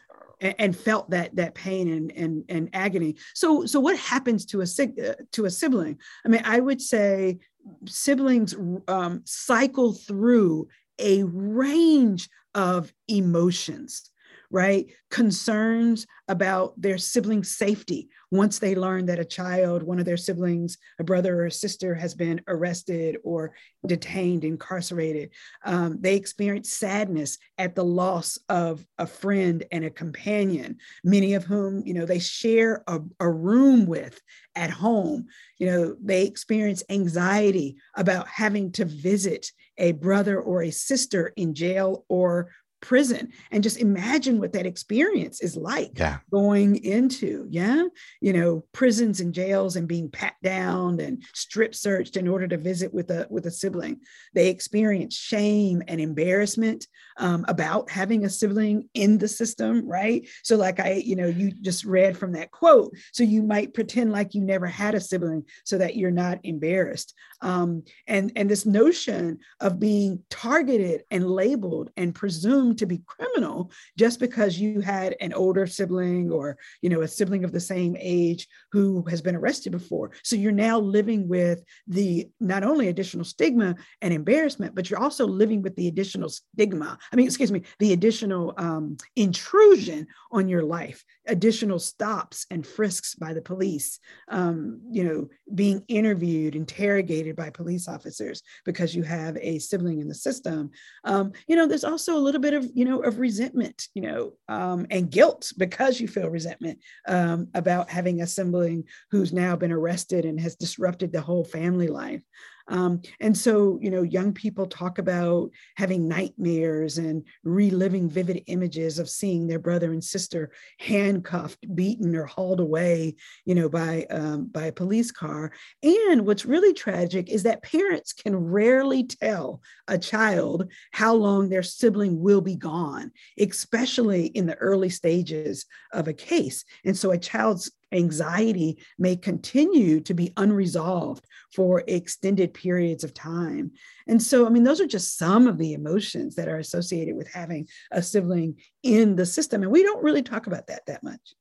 and, 0.41 0.77
felt 0.77 1.11
that 1.11 1.35
that 1.37 1.55
pain 1.55 1.89
and, 1.93 2.13
and 2.13 2.45
and 2.49 2.71
agony. 2.73 3.17
So 3.35 3.67
so 3.67 3.81
what 3.81 3.99
happens 3.99 4.47
to 4.47 4.61
a 4.61 4.65
uh, 4.65 5.15
to 5.33 5.47
a 5.47 5.51
sibling? 5.51 5.99
I 6.25 6.29
mean, 6.29 6.43
I 6.45 6.61
would 6.61 6.81
say 6.81 7.39
siblings 7.87 8.55
um, 8.87 9.23
cycle 9.25 9.95
through 9.95 10.69
a 10.99 11.23
range 11.25 12.29
of 12.55 12.93
emotions 13.09 14.11
right? 14.51 14.87
Concerns 15.11 16.07
about 16.29 16.81
their 16.81 16.99
sibling 16.99 17.45
safety 17.45 18.09
once 18.31 18.59
they 18.59 18.75
learn 18.75 19.07
that 19.07 19.19
a 19.19 19.25
child, 19.25 19.83
one 19.83 19.99
of 19.99 20.05
their 20.05 20.17
siblings, 20.17 20.79
a 20.99 21.05
brother 21.05 21.41
or 21.41 21.47
a 21.47 21.51
sister, 21.51 21.95
has 21.95 22.15
been 22.15 22.41
arrested 22.49 23.17
or 23.25 23.55
detained, 23.87 24.45
incarcerated. 24.45 25.31
Um, 25.65 25.99
they 26.01 26.17
experience 26.17 26.73
sadness 26.73 27.39
at 27.57 27.75
the 27.75 27.85
loss 27.85 28.39
of 28.49 28.85
a 28.99 29.07
friend 29.07 29.65
and 29.73 29.85
a 29.85 29.91
companion, 29.91 30.77
many 31.05 31.35
of 31.35 31.45
whom, 31.45 31.83
you 31.87 31.95
know, 31.95 32.07
they 32.07 32.19
share 32.19 32.83
a, 32.87 33.01
a 33.21 33.31
room 33.31 33.87
with 33.87 34.21
at 34.55 34.71
home. 34.71 35.27
You 35.59 35.67
know, 35.67 35.97
they 36.03 36.25
experience 36.27 36.83
anxiety 36.91 37.77
about 37.97 38.29
having 38.29 38.73
to 38.73 38.85
visit 38.85 39.51
a 39.79 39.93
brother 39.93 40.41
or 40.41 40.63
a 40.63 40.71
sister 40.71 41.33
in 41.37 41.55
jail 41.55 42.05
or 42.09 42.51
prison 42.81 43.31
and 43.51 43.63
just 43.63 43.79
imagine 43.79 44.39
what 44.39 44.53
that 44.53 44.67
experience 44.67 45.41
is 45.41 45.57
like 45.57 45.99
yeah. 45.99 46.19
going 46.31 46.77
into 46.85 47.47
yeah? 47.51 47.85
You 48.21 48.33
know 48.33 48.65
prisons 48.73 49.21
and 49.21 49.33
jails 49.33 49.77
and 49.77 49.89
being 49.89 50.11
pat 50.11 50.35
down 50.43 51.01
and 51.01 51.23
strip 51.35 51.75
searched 51.75 52.17
in 52.17 52.29
order 52.29 52.47
to 52.49 52.57
visit 52.57 52.93
with 52.93 53.11
a 53.11 53.27
with 53.31 53.47
a 53.47 53.51
sibling. 53.51 54.01
They 54.35 54.49
experience 54.49 55.15
shame 55.15 55.83
and 55.89 56.01
embarrassment 56.01 56.87
um, 57.17 57.45
about 57.49 57.91
having 57.91 58.25
a 58.25 58.31
sibling 58.31 58.89
in 58.95 59.19
the 59.19 59.29
system 59.29 59.87
right? 59.87 60.29
So 60.43 60.57
like 60.57 60.81
i 60.81 60.93
you 60.93 61.17
know 61.17 61.27
you 61.27 61.51
just 61.51 61.85
read 61.85 62.17
from 62.17 62.33
that 62.33 62.51
quote 62.51 62.95
so 63.13 63.23
you 63.23 63.43
might 63.43 63.75
pretend 63.75 64.13
like 64.13 64.35
you 64.35 64.43
never 64.43 64.67
had 64.67 64.95
a 64.95 65.01
sibling 65.01 65.45
so 65.65 65.79
that 65.79 65.97
you're 65.97 66.11
not 66.11 66.39
embarrassed. 66.45 67.15
Um, 67.41 67.85
and 68.07 68.33
and 68.37 68.51
this 68.51 68.67
notion 68.67 69.39
of 69.61 69.79
being 69.79 70.23
targeted 70.31 71.05
and 71.11 71.29
labeled 71.29 71.91
and 71.97 72.15
presumed 72.15 72.68
to 72.77 72.87
be 72.87 73.03
criminal 73.07 73.71
just 73.97 74.21
because 74.21 74.59
you 74.59 74.81
had 74.81 75.17
an 75.21 75.33
older 75.33 75.67
sibling 75.67 76.31
or 76.31 76.57
you 76.83 76.91
know 76.91 77.03
a 77.03 77.09
sibling 77.09 77.45
of 77.45 77.53
the 77.53 77.61
same 77.61 77.97
age 77.99 78.49
who 78.73 79.05
has 79.09 79.23
been 79.23 79.37
arrested 79.37 79.73
before. 79.73 80.11
So 80.23 80.37
you're 80.37 80.53
now 80.53 80.79
living 80.79 81.29
with 81.29 81.63
the 81.87 82.29
not 82.41 82.65
only 82.65 82.89
additional 82.89 83.25
stigma 83.25 83.75
and 84.03 84.13
embarrassment 84.13 84.75
but 84.75 84.89
you're 84.89 85.01
also 85.01 85.27
living 85.27 85.63
with 85.63 85.75
the 85.77 85.89
additional 85.89 86.29
stigma 86.29 86.99
i 87.13 87.17
mean 87.17 87.27
excuse 87.27 87.53
me 87.53 87.63
the 87.79 87.93
additional 87.93 88.55
um, 88.57 88.97
intrusion 89.17 90.07
on 90.33 90.49
your 90.49 90.63
life 90.63 91.05
additional 91.27 91.79
stops 91.79 92.47
and 92.51 92.67
frisks 92.67 93.15
by 93.15 93.33
the 93.33 93.43
police 93.43 94.01
um, 94.29 94.81
you 94.91 95.05
know 95.05 95.29
being 95.55 95.83
interviewed 95.89 96.55
interrogated 96.55 97.37
by 97.37 97.51
police 97.51 97.89
officers 97.89 98.43
because 98.65 98.95
you 98.95 99.03
have 99.03 99.37
a 99.41 99.59
sibling 99.59 100.01
in 100.01 100.09
the 100.09 100.15
system. 100.15 100.71
Um, 101.05 101.33
you 101.47 101.57
know 101.57 101.67
there's 101.67 101.85
also 101.85 102.17
a 102.17 102.19
little 102.19 102.41
bit 102.41 102.55
of 102.55 102.58
you 102.75 102.85
know 102.85 103.03
of 103.03 103.19
resentment 103.19 103.89
you 103.95 104.03
know 104.03 104.33
um, 104.49 104.87
and 104.91 105.11
guilt 105.11 105.53
because 105.59 106.01
you 106.01 106.09
feel 106.09 106.29
resentment 106.29 106.79
um, 107.07 107.49
about 107.55 107.91
having 107.91 108.23
a 108.23 108.27
sibling 108.27 108.85
who's 109.11 109.33
now 109.33 109.57
been 109.57 109.73
arrested 109.73 110.25
and 110.25 110.41
has 110.41 110.57
disrupted 110.57 111.13
the 111.13 111.21
whole 111.21 111.45
family 111.45 111.89
life 111.89 112.23
um, 112.69 113.01
and 113.21 113.37
so, 113.37 113.79
you 113.81 113.91
know, 113.91 114.03
young 114.03 114.33
people 114.33 114.67
talk 114.67 114.99
about 114.99 115.51
having 115.77 116.07
nightmares 116.07 116.99
and 116.99 117.25
reliving 117.43 118.09
vivid 118.09 118.43
images 118.47 118.99
of 118.99 119.09
seeing 119.09 119.47
their 119.47 119.59
brother 119.59 119.93
and 119.93 120.05
sister 120.05 120.53
handcuffed, 120.79 121.75
beaten, 121.75 122.15
or 122.15 122.27
hauled 122.27 122.61
away, 122.61 123.17
you 123.47 123.55
know, 123.55 123.69
by 123.69 124.07
um, 124.11 124.47
by 124.47 124.67
a 124.67 124.73
police 124.73 125.11
car. 125.11 125.53
And 125.83 126.27
what's 126.27 126.45
really 126.45 126.75
tragic 126.75 127.31
is 127.31 127.43
that 127.45 127.63
parents 127.63 128.13
can 128.13 128.37
rarely 128.37 129.05
tell 129.05 129.63
a 129.89 129.99
child 129.99 130.71
how 130.93 131.15
long 131.15 131.49
their 131.49 131.63
sibling 131.63 132.21
will 132.21 132.43
be 132.43 132.57
gone, 132.57 133.11
especially 133.39 134.27
in 134.27 134.47
the 134.47 134.57
early 134.57 134.91
stages 134.91 135.65
of 135.93 136.07
a 136.07 136.13
case. 136.13 136.65
And 136.85 136.97
so, 136.97 137.13
a 137.13 137.19
child's 137.19 137.71
anxiety 137.93 138.79
may 138.99 139.17
continue 139.17 140.01
to 140.01 140.15
be 140.15 140.33
unresolved 140.37 141.25
for 141.55 141.83
extended 141.87 142.53
periods 142.53 143.05
of 143.05 143.15
time. 143.15 143.73
And 144.07 144.23
so, 144.23 144.47
I 144.47 144.51
mean, 144.51 144.65
those 144.65 144.81
are 144.81 144.87
just 144.87 145.17
some 145.17 145.47
of 145.47 145.59
the 145.59 145.73
emotions 145.73 146.35
that 146.37 146.49
are 146.49 146.59
associated 146.59 147.17
with 147.17 147.29
having 147.33 147.69
a 147.91 148.03
sibling 148.03 148.57
in 148.83 149.17
the 149.17 149.27
system. 149.27 149.63
And 149.63 149.73
we 149.73 149.83
don't 149.83 150.03
really 150.03 150.23
talk 150.23 150.47
about 150.47 150.67
that 150.67 150.87
that 150.87 151.03
much. 151.03 151.35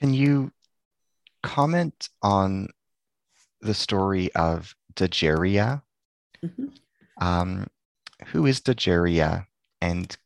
Can 0.00 0.14
you 0.14 0.50
comment 1.42 2.08
on 2.22 2.68
the 3.60 3.74
story 3.74 4.34
of 4.34 4.74
Dajerria? 4.94 5.82
Mm-hmm. 6.44 6.66
Um, 7.24 7.66
who 8.26 8.46
is 8.46 8.60
Dajerria? 8.60 9.46
And 9.80 10.16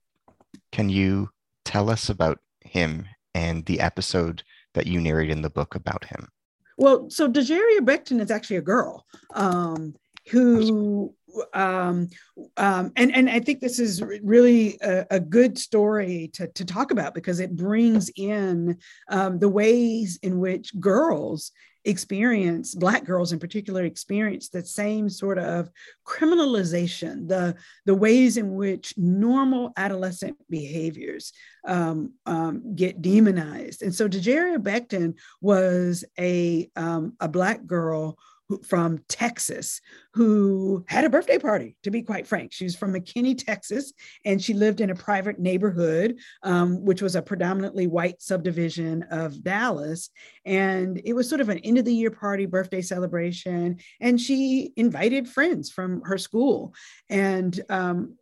can 0.72 0.88
you 0.88 1.30
tell 1.64 1.90
us 1.90 2.08
about 2.08 2.40
him 2.60 3.06
and 3.34 3.64
the 3.66 3.80
episode 3.80 4.42
that 4.74 4.86
you 4.86 5.00
narrate 5.00 5.30
in 5.30 5.42
the 5.42 5.50
book 5.50 5.74
about 5.74 6.04
him? 6.04 6.28
Well, 6.76 7.10
so 7.10 7.28
Dajerria 7.28 7.80
Becton 7.80 8.20
is 8.20 8.30
actually 8.30 8.56
a 8.56 8.62
girl 8.62 9.04
um, 9.34 9.94
who, 10.30 11.14
um, 11.52 12.08
um, 12.56 12.92
and 12.96 13.14
and 13.14 13.28
I 13.28 13.40
think 13.40 13.60
this 13.60 13.78
is 13.78 14.02
really 14.02 14.78
a, 14.80 15.06
a, 15.10 15.20
good 15.20 15.58
story 15.58 16.30
to 16.34 16.46
to 16.46 16.64
talk 16.64 16.92
about 16.92 17.12
because 17.12 17.40
it 17.40 17.56
brings 17.56 18.10
in 18.16 18.78
um, 19.08 19.38
the 19.40 19.48
ways 19.48 20.18
in 20.22 20.38
which 20.38 20.78
girls 20.78 21.50
experience 21.84 22.74
black 22.74 23.04
girls 23.04 23.32
in 23.32 23.38
particular 23.38 23.84
experience 23.84 24.48
that 24.48 24.66
same 24.66 25.08
sort 25.08 25.38
of 25.38 25.70
criminalization 26.06 27.28
the 27.28 27.54
the 27.84 27.94
ways 27.94 28.36
in 28.36 28.54
which 28.54 28.94
normal 28.96 29.72
adolescent 29.76 30.36
behaviors 30.48 31.32
um, 31.66 32.12
um, 32.26 32.74
get 32.74 33.00
demonized. 33.02 33.82
And 33.82 33.94
so 33.94 34.08
Dajerria 34.08 34.58
Becton 34.58 35.14
was 35.40 36.04
a 36.18 36.70
um, 36.76 37.14
a 37.20 37.28
black 37.28 37.66
girl 37.66 38.18
from 38.62 39.00
Texas 39.08 39.80
who 40.12 40.84
had 40.88 41.04
a 41.04 41.10
birthday 41.10 41.38
party, 41.38 41.76
to 41.82 41.90
be 41.90 42.02
quite 42.02 42.26
frank. 42.26 42.52
She 42.52 42.64
was 42.64 42.76
from 42.76 42.92
McKinney, 42.92 43.36
Texas, 43.36 43.92
and 44.24 44.42
she 44.42 44.54
lived 44.54 44.80
in 44.80 44.90
a 44.90 44.94
private 44.94 45.38
neighborhood, 45.38 46.18
um, 46.42 46.84
which 46.84 47.02
was 47.02 47.16
a 47.16 47.22
predominantly 47.22 47.86
white 47.86 48.20
subdivision 48.20 49.02
of 49.10 49.42
Dallas. 49.42 50.10
And 50.44 51.00
it 51.04 51.14
was 51.14 51.28
sort 51.28 51.40
of 51.40 51.48
an 51.48 51.58
end 51.58 51.78
of 51.78 51.84
the 51.84 51.94
year 51.94 52.10
party, 52.10 52.46
birthday 52.46 52.82
celebration. 52.82 53.78
And 54.00 54.20
she 54.20 54.72
invited 54.76 55.28
friends 55.28 55.70
from 55.70 56.02
her 56.02 56.18
school. 56.18 56.74
And 57.08 57.58
um, 57.68 58.16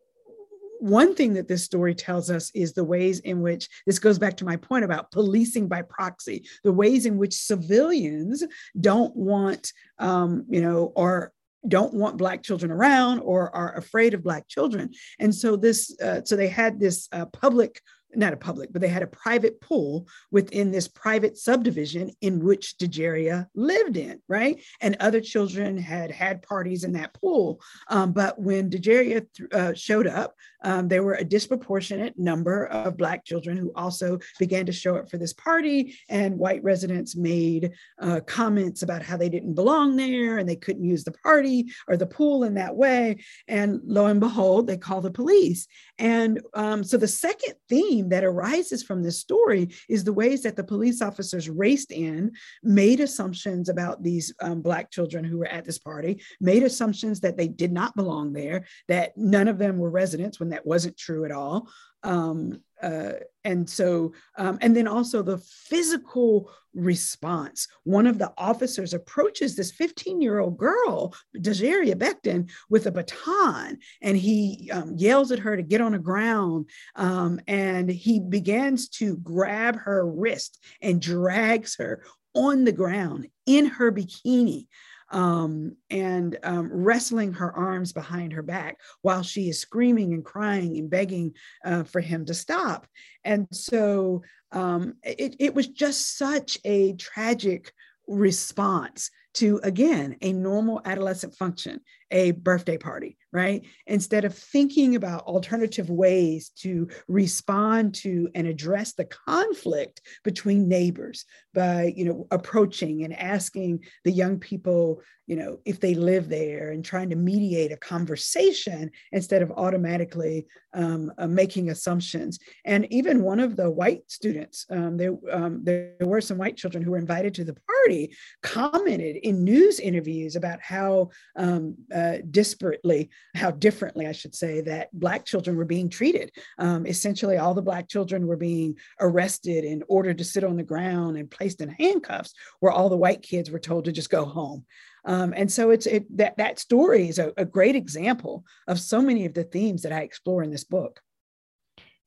one 0.83 1.15
thing 1.15 1.35
that 1.35 1.49
this 1.49 1.65
story 1.65 1.95
tells 1.95 2.29
us 2.31 2.51
is 2.55 2.73
the 2.73 2.85
ways 2.85 3.21
in 3.21 3.41
which 3.41 3.69
this 3.87 4.01
goes 4.01 4.19
back 4.19 4.37
to 4.39 4.45
my 4.45 4.57
point 4.57 4.85
about 4.85 5.13
policing 5.13 5.69
by 5.69 5.83
proxy, 5.83 6.45
the 6.65 6.73
ways 6.73 7.07
in 7.07 7.19
which 7.19 7.35
civilians 7.35 8.43
don't 8.81 9.15
want, 9.15 9.73
um, 9.99 10.45
you 10.49 10.61
know, 10.61 10.93
or 10.97 11.33
don't 11.69 11.95
want 11.95 12.17
black 12.17 12.43
children 12.43 12.73
around 12.73 13.21
or 13.21 13.55
are 13.55 13.77
afraid 13.77 14.15
of 14.15 14.25
black 14.25 14.49
children 14.49 14.91
and 15.21 15.33
so 15.33 15.55
this 15.55 15.97
uh, 16.01 16.21
so 16.25 16.35
they 16.35 16.49
had 16.49 16.81
this 16.81 17.09
uh, 17.13 17.25
public 17.27 17.81
not 18.15 18.33
a 18.33 18.37
public, 18.37 18.73
but 18.73 18.83
they 18.83 18.89
had 18.89 19.03
a 19.03 19.07
private 19.07 19.61
pool 19.61 20.07
within 20.31 20.71
this 20.71 20.89
private 20.89 21.37
subdivision 21.39 22.11
in 22.21 22.45
which 22.45 22.77
Dajerria 22.79 23.47
lived 23.55 23.97
in, 23.97 24.21
right? 24.29 24.63
And 24.81 24.97
other 25.01 25.21
children 25.21 25.77
had 25.77 26.11
had 26.11 26.43
parties 26.43 26.85
in 26.85 26.93
that 26.93 27.15
pool. 27.15 27.61
Um, 27.89 28.13
but 28.13 28.39
when 28.39 28.71
Dajerria 28.71 29.27
th- 29.35 29.53
uh, 29.53 29.75
showed 29.75 30.07
up, 30.07 30.35
um, 30.63 30.89
there 30.89 31.03
were 31.03 31.15
a 31.15 31.25
disproportionate 31.25 32.19
number 32.19 32.67
of 32.67 32.97
Black 32.97 33.25
children 33.25 33.57
who 33.57 33.73
also 33.75 34.19
began 34.39 34.67
to 34.67 34.73
show 34.73 34.97
up 34.97 35.11
for 35.11 35.19
this 35.19 35.33
party. 35.33 35.97
And 36.09 36.39
white 36.39 36.63
residents 36.63 37.17
made 37.17 37.73
uh, 38.01 38.21
comments 38.27 38.83
about 38.83 39.03
how 39.03 39.17
they 39.17 39.29
didn't 39.29 39.55
belong 39.55 39.97
there 39.97 40.39
and 40.39 40.49
they 40.49 40.57
couldn't 40.57 40.85
use 40.85 41.05
the 41.05 41.13
party 41.13 41.67
or 41.89 41.97
the 41.97 42.07
pool 42.07 42.45
in 42.45 42.55
that 42.55 42.75
way. 42.75 43.19
And 43.49 43.81
lo 43.85 44.07
and 44.07 44.21
behold, 44.21 44.67
they 44.67 44.77
call 44.77 45.01
the 45.01 45.11
police. 45.11 45.67
And 45.99 46.41
um, 46.55 46.85
so 46.85 46.97
the 46.97 47.09
second 47.09 47.55
theme 47.69 48.09
that 48.09 48.25
arises 48.25 48.83
from 48.83 49.03
this 49.03 49.21
story 49.21 49.71
is 49.89 50.05
the 50.05 50.13
ways 50.13 50.43
that 50.43 50.57
the 50.57 50.65
police 50.65 51.03
officers 51.03 51.49
raced 51.49 51.93
in, 51.93 52.33
made 52.63 53.01
assumptions 53.01 53.69
about 53.69 54.03
these 54.03 54.33
um, 54.41 54.63
Black 54.63 54.91
children 54.91 55.25
who 55.25 55.39
were 55.39 55.47
at 55.47 55.65
this 55.65 55.79
party, 55.79 56.23
made 56.41 56.63
assumptions 56.63 57.21
that 57.21 57.37
they 57.37 57.49
did 57.49 57.73
not 57.73 57.95
belong 57.95 58.33
there, 58.33 58.67
that 58.89 59.17
none 59.17 59.49
of 59.49 59.59
them 59.59 59.79
were 59.79 59.91
residents 59.91 60.41
when 60.41 60.52
that 60.53 60.67
wasn't 60.67 60.97
true 60.97 61.25
at 61.25 61.33
all. 61.33 61.69
Um, 62.03 62.61
uh, 62.83 63.13
and 63.45 63.69
so, 63.69 64.13
um, 64.37 64.59
and 64.61 64.77
then 64.77 64.89
also 64.89 65.23
the 65.23 65.39
physical 65.39 66.51
response. 66.75 67.69
One 67.85 68.07
of 68.07 68.19
the 68.19 68.33
officers 68.37 68.93
approaches 68.93 69.55
this 69.55 69.71
15 69.71 70.21
year 70.21 70.41
old 70.41 70.59
girl, 70.59 71.15
Dajerria 71.37 71.95
Becton, 71.95 72.51
with 72.69 72.87
a 72.87 72.93
baton, 72.93 73.79
and 74.01 74.17
he 74.17 74.69
um, 74.73 74.95
yells 74.97 75.31
at 75.31 75.39
her 75.39 75.57
to 75.57 75.63
get 75.63 75.81
on 75.81 75.93
the 75.93 75.99
ground. 75.99 76.69
Um, 76.97 77.41
and 77.47 77.89
he 77.89 78.19
begins 78.19 78.89
to 78.91 79.17
grab 79.19 79.77
her 79.77 80.05
wrist 80.05 80.59
and 80.81 81.01
drags 81.01 81.77
her 81.77 82.05
on 82.35 82.65
the 82.65 82.73
ground 82.73 83.29
in 83.47 83.67
her 83.67 83.93
bikini 83.93 84.67
um, 85.13 85.77
and 85.91 86.39
um, 86.43 86.69
wrestling 86.73 87.33
her 87.35 87.53
arms 87.53 87.93
behind 87.93 88.33
her 88.33 88.43
back 88.43 88.79
while 89.03 89.23
she 89.23 89.49
is 89.49 89.61
screaming 89.61 90.15
and 90.15 90.25
crying 90.25 90.79
and 90.79 90.91
begging 90.91 91.35
uh, 91.65 91.85
for 91.85 92.01
him 92.01 92.25
to 92.25 92.35
stop. 92.35 92.87
And 93.25 93.47
so 93.53 94.23
um, 94.51 94.95
it, 95.03 95.37
it 95.39 95.55
was 95.55 95.69
just 95.69 96.17
such 96.19 96.59
a 96.65 96.95
tragic 96.95 97.73
response 98.09 99.11
to 99.35 99.61
again 99.63 100.17
a 100.21 100.33
normal 100.33 100.81
adolescent 100.85 101.35
function 101.35 101.81
a 102.11 102.33
birthday 102.33 102.77
party 102.77 103.17
right? 103.33 103.65
Instead 103.87 104.25
of 104.25 104.37
thinking 104.37 104.95
about 104.95 105.23
alternative 105.23 105.89
ways 105.89 106.51
to 106.59 106.89
respond 107.09 107.95
to 107.95 108.29
and 108.35 108.47
address 108.47 108.93
the 108.93 109.07
conflict 109.07 110.03
between 110.23 110.69
neighbors 110.69 111.25
by 111.55 111.93
you 111.97 112.05
know 112.05 112.27
approaching 112.31 113.05
and 113.05 113.19
asking 113.19 113.81
the 114.05 114.13
young 114.13 114.39
people 114.39 115.01
you 115.27 115.37
know 115.37 115.59
if 115.65 115.81
they 115.81 115.95
live 115.95 116.29
there 116.29 116.71
and 116.71 116.85
trying 116.85 117.09
to 117.09 117.17
mediate 117.17 117.73
a 117.73 117.77
conversation 117.77 118.91
instead 119.13 119.41
of 119.41 119.51
automatically 119.53 120.47
um, 120.75 121.13
uh, 121.19 121.27
making 121.27 121.71
assumptions. 121.71 122.39
And 122.65 122.91
even 122.93 123.23
one 123.23 123.41
of 123.41 123.57
the 123.57 123.71
white 123.71 124.11
students 124.11 124.67
um, 124.71 124.97
there, 124.97 125.15
um, 125.31 125.65
there 125.65 125.95
were 126.01 126.21
some 126.21 126.39
white 126.39 126.57
children 126.57 126.83
who 126.83 126.93
were 126.93 126.99
invited 126.99 127.35
to 127.35 127.45
the 127.45 127.57
party 127.67 128.15
commented 128.43 129.17
in 129.23 129.45
news 129.45 129.81
interviews 129.81 130.37
about 130.37 130.61
how 130.61 131.11
um, 131.37 131.75
uh, 131.95 132.19
disparately 132.31 133.09
how 133.35 133.51
differently 133.51 134.07
i 134.07 134.13
should 134.13 134.35
say 134.35 134.61
that 134.61 134.89
black 134.93 135.25
children 135.25 135.57
were 135.57 135.65
being 135.65 135.89
treated 135.89 136.31
um, 136.59 136.87
essentially 136.87 137.39
all 137.39 137.55
the 137.55 137.63
black 137.63 137.89
children 137.89 138.27
were 138.27 138.37
being 138.37 138.77
arrested 139.01 139.65
and 139.65 139.85
ordered 139.89 140.19
to 140.19 140.25
sit 140.25 140.45
on 140.45 140.57
the 140.57 140.63
ground 140.63 141.17
and 141.17 141.31
placed 141.31 141.61
in 141.61 141.69
handcuffs 141.69 142.33
where 142.61 142.73
all 142.73 142.89
the 142.89 142.97
white 142.97 143.23
kids 143.23 143.51
were 143.51 143.59
told 143.59 143.85
to 143.85 143.93
just 143.93 144.11
go 144.11 144.25
home 144.25 144.65
um, 145.05 145.35
and 145.37 145.51
so 145.51 145.71
it's 145.71 145.87
it, 145.87 146.17
that 146.17 146.37
that 146.37 146.59
story 146.59 147.09
is 147.09 147.19
a, 147.19 147.33
a 147.37 147.45
great 147.45 147.75
example 147.75 148.45
of 148.69 148.79
so 148.79 149.03
many 149.03 149.25
of 149.25 149.35
the 149.35 149.45
themes 149.45 149.83
that 149.83 149.93
I 149.93 150.01
explore 150.01 150.43
in 150.43 150.51
this 150.51 150.65
book. 150.65 151.01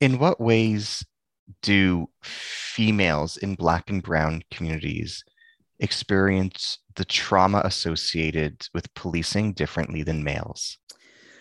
In 0.00 0.18
what 0.18 0.40
ways 0.40 1.04
do 1.62 2.08
females 2.22 3.36
in 3.36 3.54
Black 3.54 3.90
and 3.90 4.02
Brown 4.02 4.42
communities 4.50 5.24
experience 5.80 6.78
the 6.94 7.04
trauma 7.04 7.60
associated 7.64 8.66
with 8.74 8.92
policing 8.94 9.52
differently 9.52 10.02
than 10.02 10.24
males? 10.24 10.78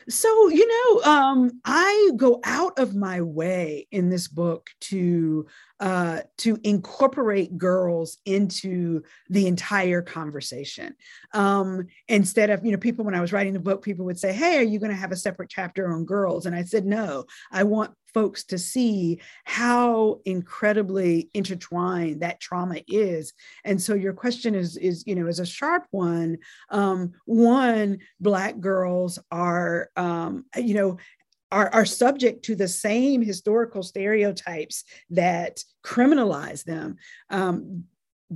So, 0.08 0.50
you 0.50 0.68
know, 0.68 1.12
um, 1.12 1.62
I 1.66 2.12
go 2.16 2.40
out 2.44 2.78
of 2.78 2.96
my 2.96 3.22
way 3.22 3.88
in 3.92 4.10
this 4.10 4.28
book 4.28 4.70
to 4.82 5.48
uh, 5.80 6.22
to 6.38 6.58
incorporate 6.64 7.58
girls 7.58 8.18
into 8.26 9.04
the 9.30 9.48
entire 9.48 10.02
conversation. 10.02 10.96
Um, 11.34 11.88
instead 12.08 12.50
of, 12.50 12.66
you 12.66 12.72
know, 12.72 12.78
people, 12.78 13.04
when 13.04 13.16
I 13.16 13.22
was 13.22 13.34
writing 13.34 13.54
the 13.54 13.60
book, 13.60 13.84
people 13.84 14.06
would 14.06 14.20
say, 14.20 14.34
Hey, 14.34 14.58
are 14.58 14.64
you 14.64 14.80
going 14.80 14.92
to 14.92 14.98
have 14.98 15.12
a 15.12 15.18
separate 15.18 15.50
chapter 15.50 15.92
on 15.92 16.06
girls? 16.06 16.46
And 16.46 16.56
I 16.56 16.64
said, 16.64 16.86
No, 16.86 17.26
I 17.52 17.64
want 17.64 17.92
folks 18.14 18.46
to 18.46 18.58
see 18.58 19.20
how 19.44 20.22
incredibly 20.24 21.30
intertwined 21.34 22.22
that 22.22 22.40
trauma 22.40 22.82
is. 22.88 23.34
And 23.66 23.82
so 23.82 23.94
your 23.94 24.14
question 24.14 24.56
is, 24.56 24.78
is 24.78 25.04
you 25.06 25.16
know, 25.16 25.28
is 25.28 25.40
a 25.40 25.46
sharp 25.46 25.86
one. 25.92 26.38
Um, 26.70 27.12
one, 27.26 28.00
Black 28.22 28.62
girls 28.62 29.20
are, 29.32 29.90
um, 29.98 30.46
you 30.56 30.76
know, 30.76 30.98
are, 31.52 31.70
are 31.74 31.86
subject 31.86 32.46
to 32.46 32.56
the 32.56 32.68
same 32.68 33.22
historical 33.22 33.84
stereotypes 33.84 34.84
that 35.12 35.64
criminalize 35.84 36.64
them. 36.64 36.98
Um, 37.30 37.86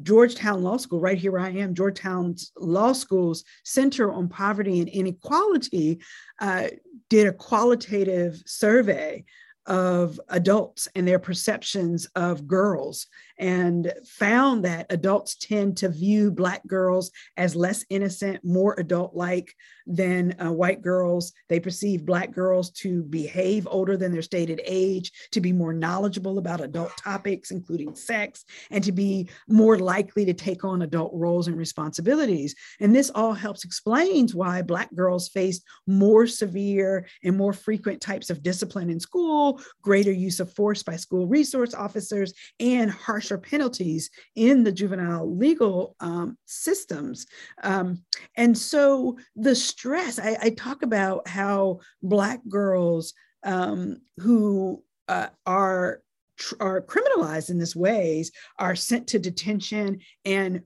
Georgetown 0.04 0.62
Law 0.62 0.78
School, 0.78 1.00
right 1.00 1.18
here 1.18 1.40
I 1.40 1.50
am, 1.50 1.74
Georgetown's 1.74 2.52
Law 2.58 2.94
School's 2.94 3.44
Center 3.64 4.12
on 4.12 4.30
Poverty 4.30 4.80
and 4.80 4.90
Inequality 4.90 6.00
uh, 6.40 6.68
did 7.10 7.28
a 7.28 7.34
qualitative 7.34 8.42
survey 8.46 9.26
of 9.66 10.20
adults 10.30 10.88
and 10.96 11.08
their 11.08 11.20
perceptions 11.20 12.08
of 12.16 12.48
girls 12.48 13.08
and 13.40 13.94
found 14.06 14.66
that 14.66 14.86
adults 14.90 15.36
tend 15.36 15.78
to 15.78 15.90
view 15.90 16.30
Black 16.30 16.66
girls 16.68 17.12
as 17.38 17.56
less 17.56 17.86
innocent, 17.90 18.44
more 18.44 18.76
adult 18.78 19.16
like 19.16 19.56
than 19.88 20.36
uh, 20.40 20.52
white 20.52 20.82
girls. 20.82 21.32
They 21.48 21.60
perceive 21.60 22.06
Black 22.06 22.32
girls 22.32 22.70
to 22.72 23.04
behave 23.04 23.68
older 23.70 23.98
than 23.98 24.12
their 24.12 24.22
stated 24.22 24.62
age, 24.66 25.12
to 25.32 25.42
be 25.42 25.54
more 25.54 25.74
knowledgeable 25.74 26.38
about 26.38 26.62
adult 26.62 26.92
topics, 26.98 27.52
including 27.52 27.96
sex, 27.96 28.44
and 28.70 28.84
to 28.84 28.92
be 28.92 29.30
more 29.48 29.80
likely 29.80 30.26
to 30.26 30.34
take 30.34 30.64
on 30.64 30.82
adult 30.82 31.12
roles 31.14 31.48
and 31.48 31.58
responsibilities. 31.58 32.54
And 32.80 32.94
this 32.96 33.10
all 33.10 33.34
helps 33.34 33.64
explains 33.64 34.36
why 34.36 34.62
Black 34.62 34.94
girls 34.94 35.30
face 35.30 35.62
more 35.88 36.28
severe 36.28 37.08
and 37.24 37.38
more 37.38 37.54
frequent 37.54 38.02
types 38.02 38.30
of 38.30 38.44
discipline 38.44 38.90
in 38.90 39.00
school, 39.00 39.62
greater 39.82 40.12
use 40.12 40.40
of 40.40 40.54
force 40.54 40.84
by 40.84 40.98
school 40.98 41.26
resource 41.26 41.74
officers, 41.74 42.34
and 42.60 42.92
harsh 42.92 43.29
harsher 43.30 43.38
penalties 43.38 44.10
in 44.36 44.64
the 44.64 44.72
juvenile 44.72 45.36
legal 45.36 45.96
um, 46.00 46.38
systems. 46.46 47.28
Um, 47.64 48.04
and 48.36 48.58
so 48.58 49.18
the 49.36 49.56
stress, 49.56 50.20
I, 50.20 50.38
I, 50.42 50.50
talk 50.52 50.82
about 50.82 51.28
how 51.28 51.80
Black 52.02 52.42
girls 52.48 53.14
um, 53.44 53.98
who 54.18 54.84
uh, 55.08 55.28
are 55.46 56.02
are 56.62 56.82
criminalized 56.82 57.50
in 57.50 57.60
this 57.60 57.76
ways 57.76 58.32
are 58.60 58.76
sent 58.76 59.08
to 59.08 59.20
detention 59.20 60.00
and 60.24 60.62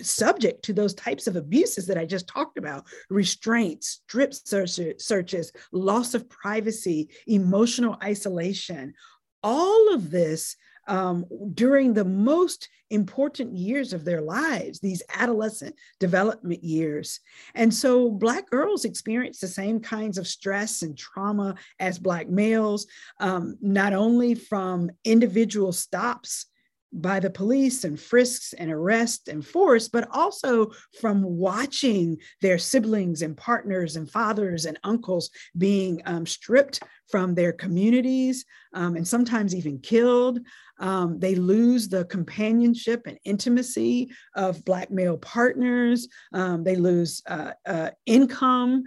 subject 0.00 0.64
to 0.64 0.72
those 0.72 0.94
types 0.94 1.26
of 1.26 1.36
abuses 1.36 1.86
that 1.86 1.98
I 1.98 2.06
just 2.06 2.26
talked 2.26 2.56
about 2.56 2.86
restraints, 3.10 4.00
strip 4.08 4.32
searches, 4.32 5.52
loss 5.72 6.14
of 6.14 6.30
privacy, 6.30 7.10
emotional 7.26 7.98
isolation. 8.02 8.94
All 9.42 9.92
of 9.92 10.10
this 10.10 10.56
um, 10.86 11.24
during 11.54 11.92
the 11.92 12.04
most 12.04 12.68
important 12.90 13.56
years 13.56 13.92
of 13.92 14.04
their 14.04 14.20
lives, 14.20 14.80
these 14.80 15.02
adolescent 15.14 15.74
development 16.00 16.62
years. 16.64 17.20
And 17.54 17.72
so 17.72 18.10
Black 18.10 18.50
girls 18.50 18.84
experience 18.84 19.38
the 19.38 19.48
same 19.48 19.80
kinds 19.80 20.18
of 20.18 20.26
stress 20.26 20.82
and 20.82 20.98
trauma 20.98 21.54
as 21.78 21.98
Black 21.98 22.28
males, 22.28 22.86
um, 23.20 23.56
not 23.60 23.92
only 23.92 24.34
from 24.34 24.90
individual 25.04 25.72
stops 25.72 26.46
by 26.92 27.20
the 27.20 27.30
police 27.30 27.84
and 27.84 27.98
frisks 27.98 28.52
and 28.52 28.70
arrests 28.70 29.28
and 29.28 29.46
force, 29.46 29.88
but 29.88 30.08
also 30.10 30.70
from 31.00 31.22
watching 31.22 32.18
their 32.40 32.58
siblings 32.58 33.22
and 33.22 33.36
partners 33.36 33.96
and 33.96 34.10
fathers 34.10 34.64
and 34.66 34.78
uncles 34.82 35.30
being 35.56 36.02
um, 36.06 36.26
stripped 36.26 36.80
from 37.08 37.34
their 37.34 37.52
communities 37.52 38.44
um, 38.74 38.96
and 38.96 39.06
sometimes 39.06 39.54
even 39.54 39.78
killed. 39.78 40.40
Um, 40.78 41.18
they 41.18 41.34
lose 41.34 41.88
the 41.88 42.04
companionship 42.06 43.06
and 43.06 43.18
intimacy 43.24 44.10
of 44.34 44.64
Black 44.64 44.90
male 44.90 45.18
partners. 45.18 46.08
Um, 46.32 46.64
they 46.64 46.76
lose 46.76 47.22
uh, 47.26 47.52
uh, 47.66 47.90
income 48.06 48.84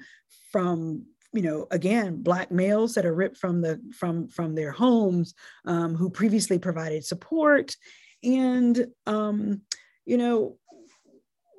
from 0.51 1.05
you 1.33 1.41
know 1.41 1.67
again 1.71 2.21
black 2.21 2.51
males 2.51 2.93
that 2.93 3.05
are 3.05 3.13
ripped 3.13 3.37
from 3.37 3.61
the 3.61 3.81
from 3.93 4.27
from 4.27 4.55
their 4.55 4.71
homes 4.71 5.33
um, 5.65 5.95
who 5.95 6.09
previously 6.09 6.59
provided 6.59 7.03
support. 7.03 7.75
And 8.23 8.87
um, 9.05 9.61
you 10.05 10.17
know 10.17 10.57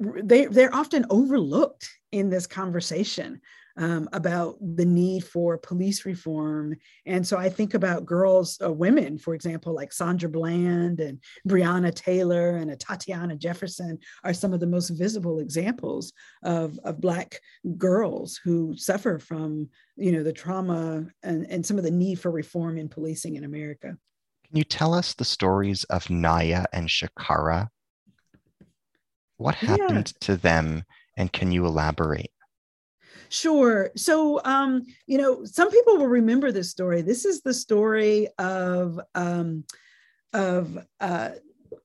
they 0.01 0.47
they're 0.47 0.75
often 0.75 1.07
overlooked 1.11 1.89
in 2.13 2.31
this 2.31 2.47
conversation 2.47 3.41
um, 3.77 4.09
about 4.13 4.57
the 4.61 4.85
need 4.85 5.25
for 5.25 5.59
police 5.59 6.07
reform. 6.07 6.77
And 7.07 7.27
so 7.27 7.37
I 7.37 7.49
think 7.49 7.75
about 7.75 8.07
girls, 8.07 8.59
uh, 8.63 8.73
women, 8.73 9.19
for 9.19 9.35
example, 9.35 9.75
like 9.75 9.93
Sandra 9.93 10.29
Bland 10.29 11.01
and 11.01 11.21
Breonna 11.49 11.93
Taylor 11.93 12.57
and 12.57 12.79
Tatiana 12.79 13.37
Jefferson 13.37 13.99
are 14.23 14.35
some 14.35 14.53
of 14.53 14.61
the 14.61 14.67
most 14.67 14.91
visible 14.91 15.41
examples 15.41 16.13
of, 16.43 16.79
of 16.85 17.01
Black 17.01 17.41
girls 17.77 18.41
who 18.43 18.77
suffer 18.77 19.19
from, 19.19 19.69
you 19.97 20.13
know, 20.13 20.23
the 20.23 20.33
trauma 20.33 21.07
and, 21.23 21.47
and 21.51 21.67
some 21.67 21.79
of 21.79 21.85
the 21.85 21.91
need 21.91 22.21
for 22.21 22.31
reform 22.31 22.79
in 22.79 22.89
policing 22.89 23.37
in 23.37 23.45
America. 23.45 23.97
Can 24.49 24.59
you 24.59 24.65
tell 24.65 24.95
us 24.95 25.15
the 25.15 25.25
stories 25.25 25.85
of 25.85 26.09
Naya 26.11 26.65
and 26.73 26.89
Shakara? 26.89 27.69
What 29.37 29.57
happened 29.57 30.13
yeah. 30.15 30.27
to 30.27 30.37
them, 30.37 30.85
and 31.17 31.33
can 31.33 31.51
you 31.51 31.67
elaborate? 31.67 32.31
Sure. 33.35 33.91
So, 33.97 34.41
um, 34.45 34.85
you 35.09 35.19
know, 35.19 35.45
some 35.45 35.69
people 35.69 35.97
will 35.97 36.07
remember 36.07 36.53
this 36.53 36.71
story. 36.71 37.03
This 37.03 37.25
is 37.25 37.43
the 37.43 37.53
story 37.53 38.29
of 38.39 39.01
um, 39.17 39.65
of 40.33 40.79
uh, 41.01 41.31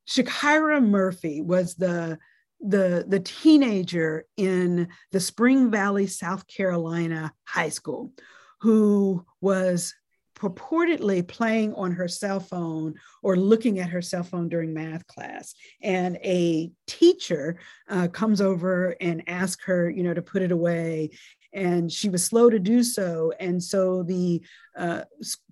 Shakara 0.08 0.80
Murphy 0.86 1.42
was 1.42 1.74
the 1.74 2.20
the 2.62 3.04
the 3.08 3.20
teenager 3.22 4.26
in 4.38 4.90
the 5.12 5.20
Spring 5.20 5.72
Valley, 5.72 6.06
South 6.06 6.46
Carolina 6.46 7.34
high 7.46 7.70
school, 7.70 8.14
who 8.62 9.26
was 9.42 9.96
purportedly 10.40 11.28
playing 11.28 11.74
on 11.74 11.92
her 11.92 12.08
cell 12.08 12.40
phone 12.40 12.96
or 13.22 13.36
looking 13.36 13.80
at 13.80 13.90
her 13.90 14.02
cell 14.02 14.24
phone 14.24 14.48
during 14.48 14.74
math 14.74 15.06
class. 15.08 15.54
And 15.82 16.18
a 16.24 16.72
teacher 16.88 17.60
uh, 17.90 18.08
comes 18.08 18.40
over 18.40 18.96
and 19.02 19.28
asks 19.28 19.66
her, 19.66 19.90
you 19.90 20.04
know, 20.04 20.14
to 20.14 20.22
put 20.22 20.42
it 20.42 20.52
away. 20.52 21.10
And 21.54 21.92
she 21.92 22.10
was 22.10 22.24
slow 22.26 22.50
to 22.50 22.60
do 22.60 22.84
so. 22.84 23.34
And 23.40 23.62
so 23.62 24.04
the 24.04 24.42
uh, 24.78 25.04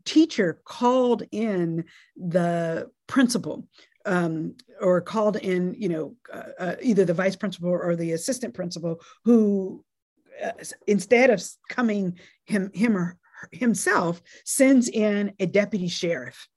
teacher 0.06 0.62
called 0.64 1.24
in 1.32 1.86
the 2.16 2.90
principal 3.08 3.68
um, 4.06 4.56
or 4.80 5.02
called 5.02 5.36
in, 5.36 5.76
you 5.78 5.90
know, 5.90 6.16
uh, 6.34 6.44
uh, 6.60 6.76
either 6.82 7.04
the 7.04 7.14
vice 7.14 7.36
principal 7.36 7.70
or 7.70 7.96
the 7.96 8.14
assistant 8.14 8.54
principal, 8.54 9.02
who 9.26 9.84
uh, 10.44 10.52
instead 10.88 11.30
of 11.30 11.44
coming 11.70 12.18
him 12.46 12.72
him 12.74 12.98
or 12.98 13.18
himself 13.52 14.22
sends 14.46 14.88
in 14.88 15.34
a 15.40 15.46
deputy 15.46 15.88
sheriff. 15.88 16.48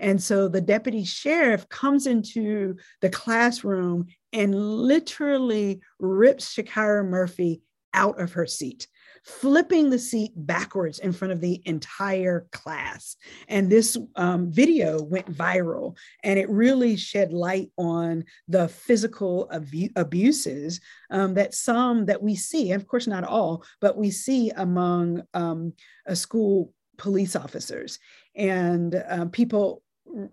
And 0.00 0.22
so 0.22 0.48
the 0.48 0.60
deputy 0.60 1.04
sheriff 1.04 1.68
comes 1.68 2.06
into 2.06 2.76
the 3.00 3.10
classroom 3.10 4.06
and 4.32 4.54
literally 4.54 5.80
rips 5.98 6.54
Shakara 6.54 7.04
Murphy 7.04 7.62
out 7.94 8.20
of 8.20 8.32
her 8.32 8.46
seat 8.46 8.86
flipping 9.28 9.90
the 9.90 9.98
seat 9.98 10.32
backwards 10.34 10.98
in 10.98 11.12
front 11.12 11.32
of 11.32 11.40
the 11.40 11.60
entire 11.66 12.46
class. 12.50 13.16
And 13.48 13.70
this 13.70 13.96
um, 14.16 14.50
video 14.50 15.02
went 15.02 15.30
viral 15.30 15.96
and 16.24 16.38
it 16.38 16.48
really 16.48 16.96
shed 16.96 17.32
light 17.32 17.70
on 17.76 18.24
the 18.48 18.68
physical 18.68 19.48
abu- 19.52 19.90
abuses 19.96 20.80
um, 21.10 21.34
that 21.34 21.54
some 21.54 22.06
that 22.06 22.22
we 22.22 22.34
see, 22.34 22.72
of 22.72 22.86
course, 22.86 23.06
not 23.06 23.24
all, 23.24 23.64
but 23.80 23.98
we 23.98 24.10
see 24.10 24.50
among 24.50 25.22
um, 25.34 25.74
school 26.14 26.72
police 26.96 27.36
officers. 27.36 27.98
And 28.34 28.94
uh, 28.94 29.26
people 29.26 29.82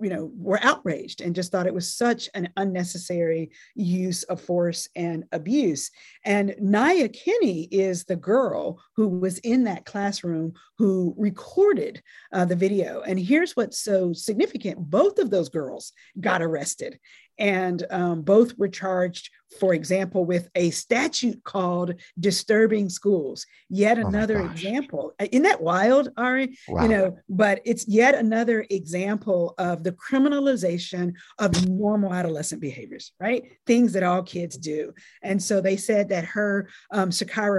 you 0.01 0.09
know 0.09 0.32
were 0.38 0.59
outraged 0.61 1.21
and 1.21 1.36
just 1.36 1.51
thought 1.51 1.67
it 1.67 1.73
was 1.73 1.93
such 1.93 2.30
an 2.34 2.49
unnecessary 2.57 3.51
use 3.76 4.23
of 4.23 4.41
force 4.41 4.89
and 4.95 5.26
abuse. 5.32 5.91
And 6.23 6.51
Niya 6.61 7.13
Kenny 7.13 7.63
is 7.63 8.03
the 8.03 8.15
girl 8.15 8.82
who 8.95 9.07
was 9.07 9.39
in 9.39 9.63
that 9.65 9.86
classroom 9.86 10.53
who 10.78 11.13
recorded 11.17 12.01
uh, 12.34 12.45
the 12.45 12.55
video. 12.55 13.01
And 13.01 13.19
here's 13.19 13.55
what's 13.55 13.80
so 13.80 14.13
significant. 14.13 14.78
Both 14.80 15.19
of 15.19 15.30
those 15.30 15.49
girls 15.49 15.93
got 16.19 16.41
arrested 16.41 16.99
and 17.38 17.86
um, 17.89 18.21
both 18.21 18.57
were 18.57 18.67
charged 18.67 19.29
for 19.59 19.73
example, 19.73 20.25
with 20.25 20.49
a 20.55 20.69
statute 20.71 21.43
called 21.43 21.95
disturbing 22.19 22.89
schools. 22.89 23.45
Yet 23.69 23.97
oh 23.97 24.07
another 24.07 24.41
example. 24.41 25.13
Uh, 25.19 25.27
isn't 25.31 25.43
that 25.43 25.61
wild, 25.61 26.09
Ari? 26.17 26.57
Wow. 26.67 26.83
You 26.83 26.89
know, 26.89 27.17
but 27.29 27.61
it's 27.65 27.88
yet 27.88 28.15
another 28.15 28.65
example 28.69 29.55
of 29.57 29.83
the 29.83 29.93
criminalization 29.93 31.13
of 31.39 31.67
normal 31.67 32.13
adolescent 32.13 32.61
behaviors, 32.61 33.13
right? 33.19 33.43
Things 33.65 33.93
that 33.93 34.03
all 34.03 34.23
kids 34.23 34.57
do. 34.57 34.93
And 35.21 35.41
so 35.41 35.61
they 35.61 35.77
said 35.77 36.09
that 36.09 36.25
her 36.25 36.69
um, 36.91 37.11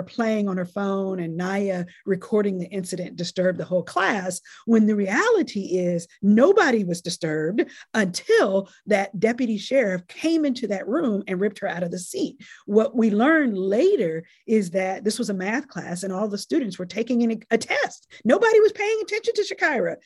playing 0.07 0.49
on 0.49 0.57
her 0.57 0.66
phone 0.66 1.20
and 1.20 1.37
Naya 1.37 1.85
recording 2.05 2.59
the 2.59 2.66
incident 2.66 3.16
disturbed 3.16 3.59
the 3.59 3.64
whole 3.64 3.83
class. 3.83 4.41
When 4.66 4.87
the 4.87 4.97
reality 4.97 5.79
is 5.79 6.07
nobody 6.22 6.85
was 6.85 7.01
disturbed 7.01 7.64
until 7.95 8.68
that 8.87 9.18
deputy 9.18 9.59
sheriff 9.67 10.07
came 10.07 10.45
into 10.45 10.67
that 10.69 10.89
room 10.89 11.23
and 11.27 11.41
ripped 11.41 11.59
her 11.59 11.69
out 11.69 11.83
of 11.83 11.91
the 11.91 11.99
seat. 11.99 12.41
What 12.67 12.97
we 12.97 13.11
learned 13.11 13.59
later 13.59 14.25
is 14.47 14.71
that 14.71 15.05
this 15.05 15.19
was 15.19 15.31
a 15.31 15.35
math 15.35 15.69
class 15.69 16.03
and 16.03 16.12
all 16.12 16.29
the 16.29 16.39
students 16.39 16.79
were 16.79 16.87
taking 16.87 17.23
in 17.23 17.33
a, 17.33 17.39
a 17.51 17.59
test. 17.59 18.11
Nobody 18.25 18.61
was 18.61 18.73
paying 18.73 18.99
attention 19.03 19.35
to 19.35 19.43
Shakara. 19.43 19.97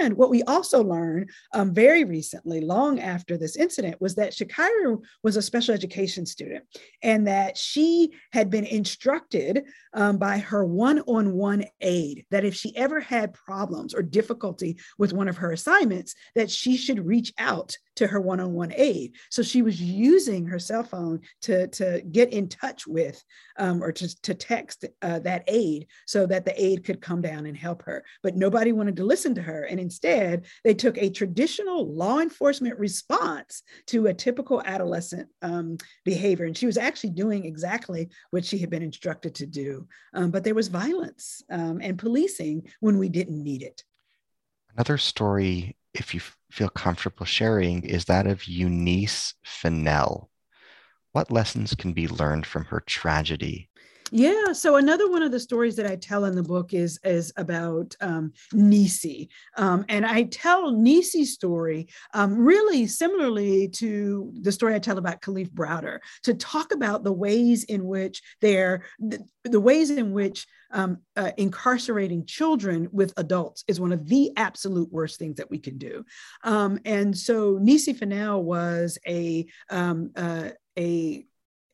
And 0.00 0.14
what 0.14 0.30
we 0.30 0.42
also 0.42 0.82
learned 0.82 1.30
um, 1.52 1.72
very 1.72 2.04
recently, 2.04 2.60
long 2.60 3.00
after 3.00 3.36
this 3.36 3.56
incident, 3.56 4.00
was 4.00 4.14
that 4.16 4.32
Shakara 4.32 4.98
was 5.22 5.36
a 5.36 5.42
special 5.42 5.74
education 5.74 6.26
student 6.26 6.64
and 7.02 7.26
that 7.26 7.56
she 7.56 8.12
had 8.32 8.50
been 8.50 8.64
instructed 8.64 9.64
um, 9.92 10.18
by 10.18 10.38
her 10.38 10.64
one 10.64 11.00
on 11.00 11.32
one 11.32 11.64
aide 11.80 12.24
that 12.30 12.44
if 12.44 12.54
she 12.54 12.76
ever 12.76 13.00
had 13.00 13.32
problems 13.32 13.94
or 13.94 14.02
difficulty 14.02 14.78
with 14.98 15.12
one 15.12 15.28
of 15.28 15.36
her 15.36 15.52
assignments, 15.52 16.14
that 16.34 16.50
she 16.50 16.76
should 16.76 17.06
reach 17.06 17.32
out 17.38 17.76
to 17.96 18.06
her 18.06 18.20
one-on-one 18.20 18.72
aid. 18.76 19.14
So 19.30 19.42
she 19.42 19.62
was 19.62 19.80
using 19.80 20.46
her 20.46 20.58
cell 20.58 20.82
phone 20.82 21.20
to, 21.42 21.68
to 21.68 22.02
get 22.10 22.32
in 22.32 22.48
touch 22.48 22.86
with 22.86 23.22
um, 23.58 23.82
or 23.82 23.92
to, 23.92 24.22
to 24.22 24.34
text 24.34 24.84
uh, 25.02 25.20
that 25.20 25.44
aid 25.46 25.86
so 26.06 26.26
that 26.26 26.44
the 26.44 26.62
aid 26.62 26.84
could 26.84 27.00
come 27.00 27.22
down 27.22 27.46
and 27.46 27.56
help 27.56 27.82
her. 27.82 28.04
But 28.22 28.36
nobody 28.36 28.72
wanted 28.72 28.96
to 28.96 29.04
listen 29.04 29.34
to 29.36 29.42
her. 29.42 29.64
And 29.64 29.78
instead, 29.78 30.46
they 30.64 30.74
took 30.74 30.98
a 30.98 31.10
traditional 31.10 31.94
law 31.94 32.20
enforcement 32.20 32.78
response 32.78 33.62
to 33.86 34.06
a 34.06 34.14
typical 34.14 34.62
adolescent 34.64 35.28
um, 35.42 35.78
behavior. 36.04 36.46
And 36.46 36.56
she 36.56 36.66
was 36.66 36.78
actually 36.78 37.10
doing 37.10 37.44
exactly 37.44 38.10
what 38.30 38.44
she 38.44 38.58
had 38.58 38.70
been 38.70 38.82
instructed 38.82 39.34
to 39.36 39.46
do. 39.46 39.86
Um, 40.14 40.30
but 40.30 40.44
there 40.44 40.54
was 40.54 40.68
violence 40.68 41.42
um, 41.50 41.80
and 41.82 41.98
policing 41.98 42.68
when 42.80 42.98
we 42.98 43.08
didn't 43.08 43.42
need 43.42 43.62
it. 43.62 43.84
Another 44.76 44.98
story 44.98 45.76
if 45.94 46.12
you 46.14 46.20
feel 46.50 46.68
comfortable 46.68 47.24
sharing, 47.24 47.84
is 47.84 48.04
that 48.06 48.26
of 48.26 48.46
Eunice 48.46 49.34
Fennell. 49.44 50.30
What 51.12 51.30
lessons 51.30 51.74
can 51.74 51.92
be 51.92 52.08
learned 52.08 52.46
from 52.46 52.64
her 52.66 52.82
tragedy? 52.86 53.70
Yeah. 54.10 54.52
So 54.52 54.76
another 54.76 55.10
one 55.10 55.22
of 55.22 55.32
the 55.32 55.40
stories 55.40 55.76
that 55.76 55.86
I 55.86 55.96
tell 55.96 56.26
in 56.26 56.34
the 56.34 56.42
book 56.42 56.74
is 56.74 57.00
is 57.04 57.32
about 57.36 57.96
um, 58.00 58.32
Nisi, 58.52 59.30
um, 59.56 59.84
and 59.88 60.04
I 60.04 60.24
tell 60.24 60.70
Nisi's 60.72 61.32
story 61.32 61.88
um, 62.12 62.36
really 62.36 62.86
similarly 62.86 63.68
to 63.68 64.30
the 64.42 64.52
story 64.52 64.74
I 64.74 64.78
tell 64.78 64.98
about 64.98 65.22
Kalief 65.22 65.50
Browder 65.50 66.00
to 66.24 66.34
talk 66.34 66.72
about 66.72 67.02
the 67.02 67.12
ways 67.12 67.64
in 67.64 67.86
which 67.86 68.22
they're 68.40 68.84
the, 69.00 69.24
the 69.44 69.60
ways 69.60 69.90
in 69.90 70.12
which 70.12 70.46
um, 70.70 70.98
uh, 71.16 71.32
incarcerating 71.38 72.26
children 72.26 72.88
with 72.92 73.14
adults 73.16 73.64
is 73.68 73.80
one 73.80 73.92
of 73.92 74.06
the 74.06 74.32
absolute 74.36 74.92
worst 74.92 75.18
things 75.18 75.36
that 75.36 75.50
we 75.50 75.58
can 75.58 75.78
do. 75.78 76.04
Um, 76.42 76.78
and 76.84 77.16
so 77.16 77.58
Nisi 77.60 77.94
Fennell 77.94 78.42
was 78.42 78.98
a 79.06 79.46
um, 79.70 80.10
uh, 80.14 80.50
a 80.78 81.24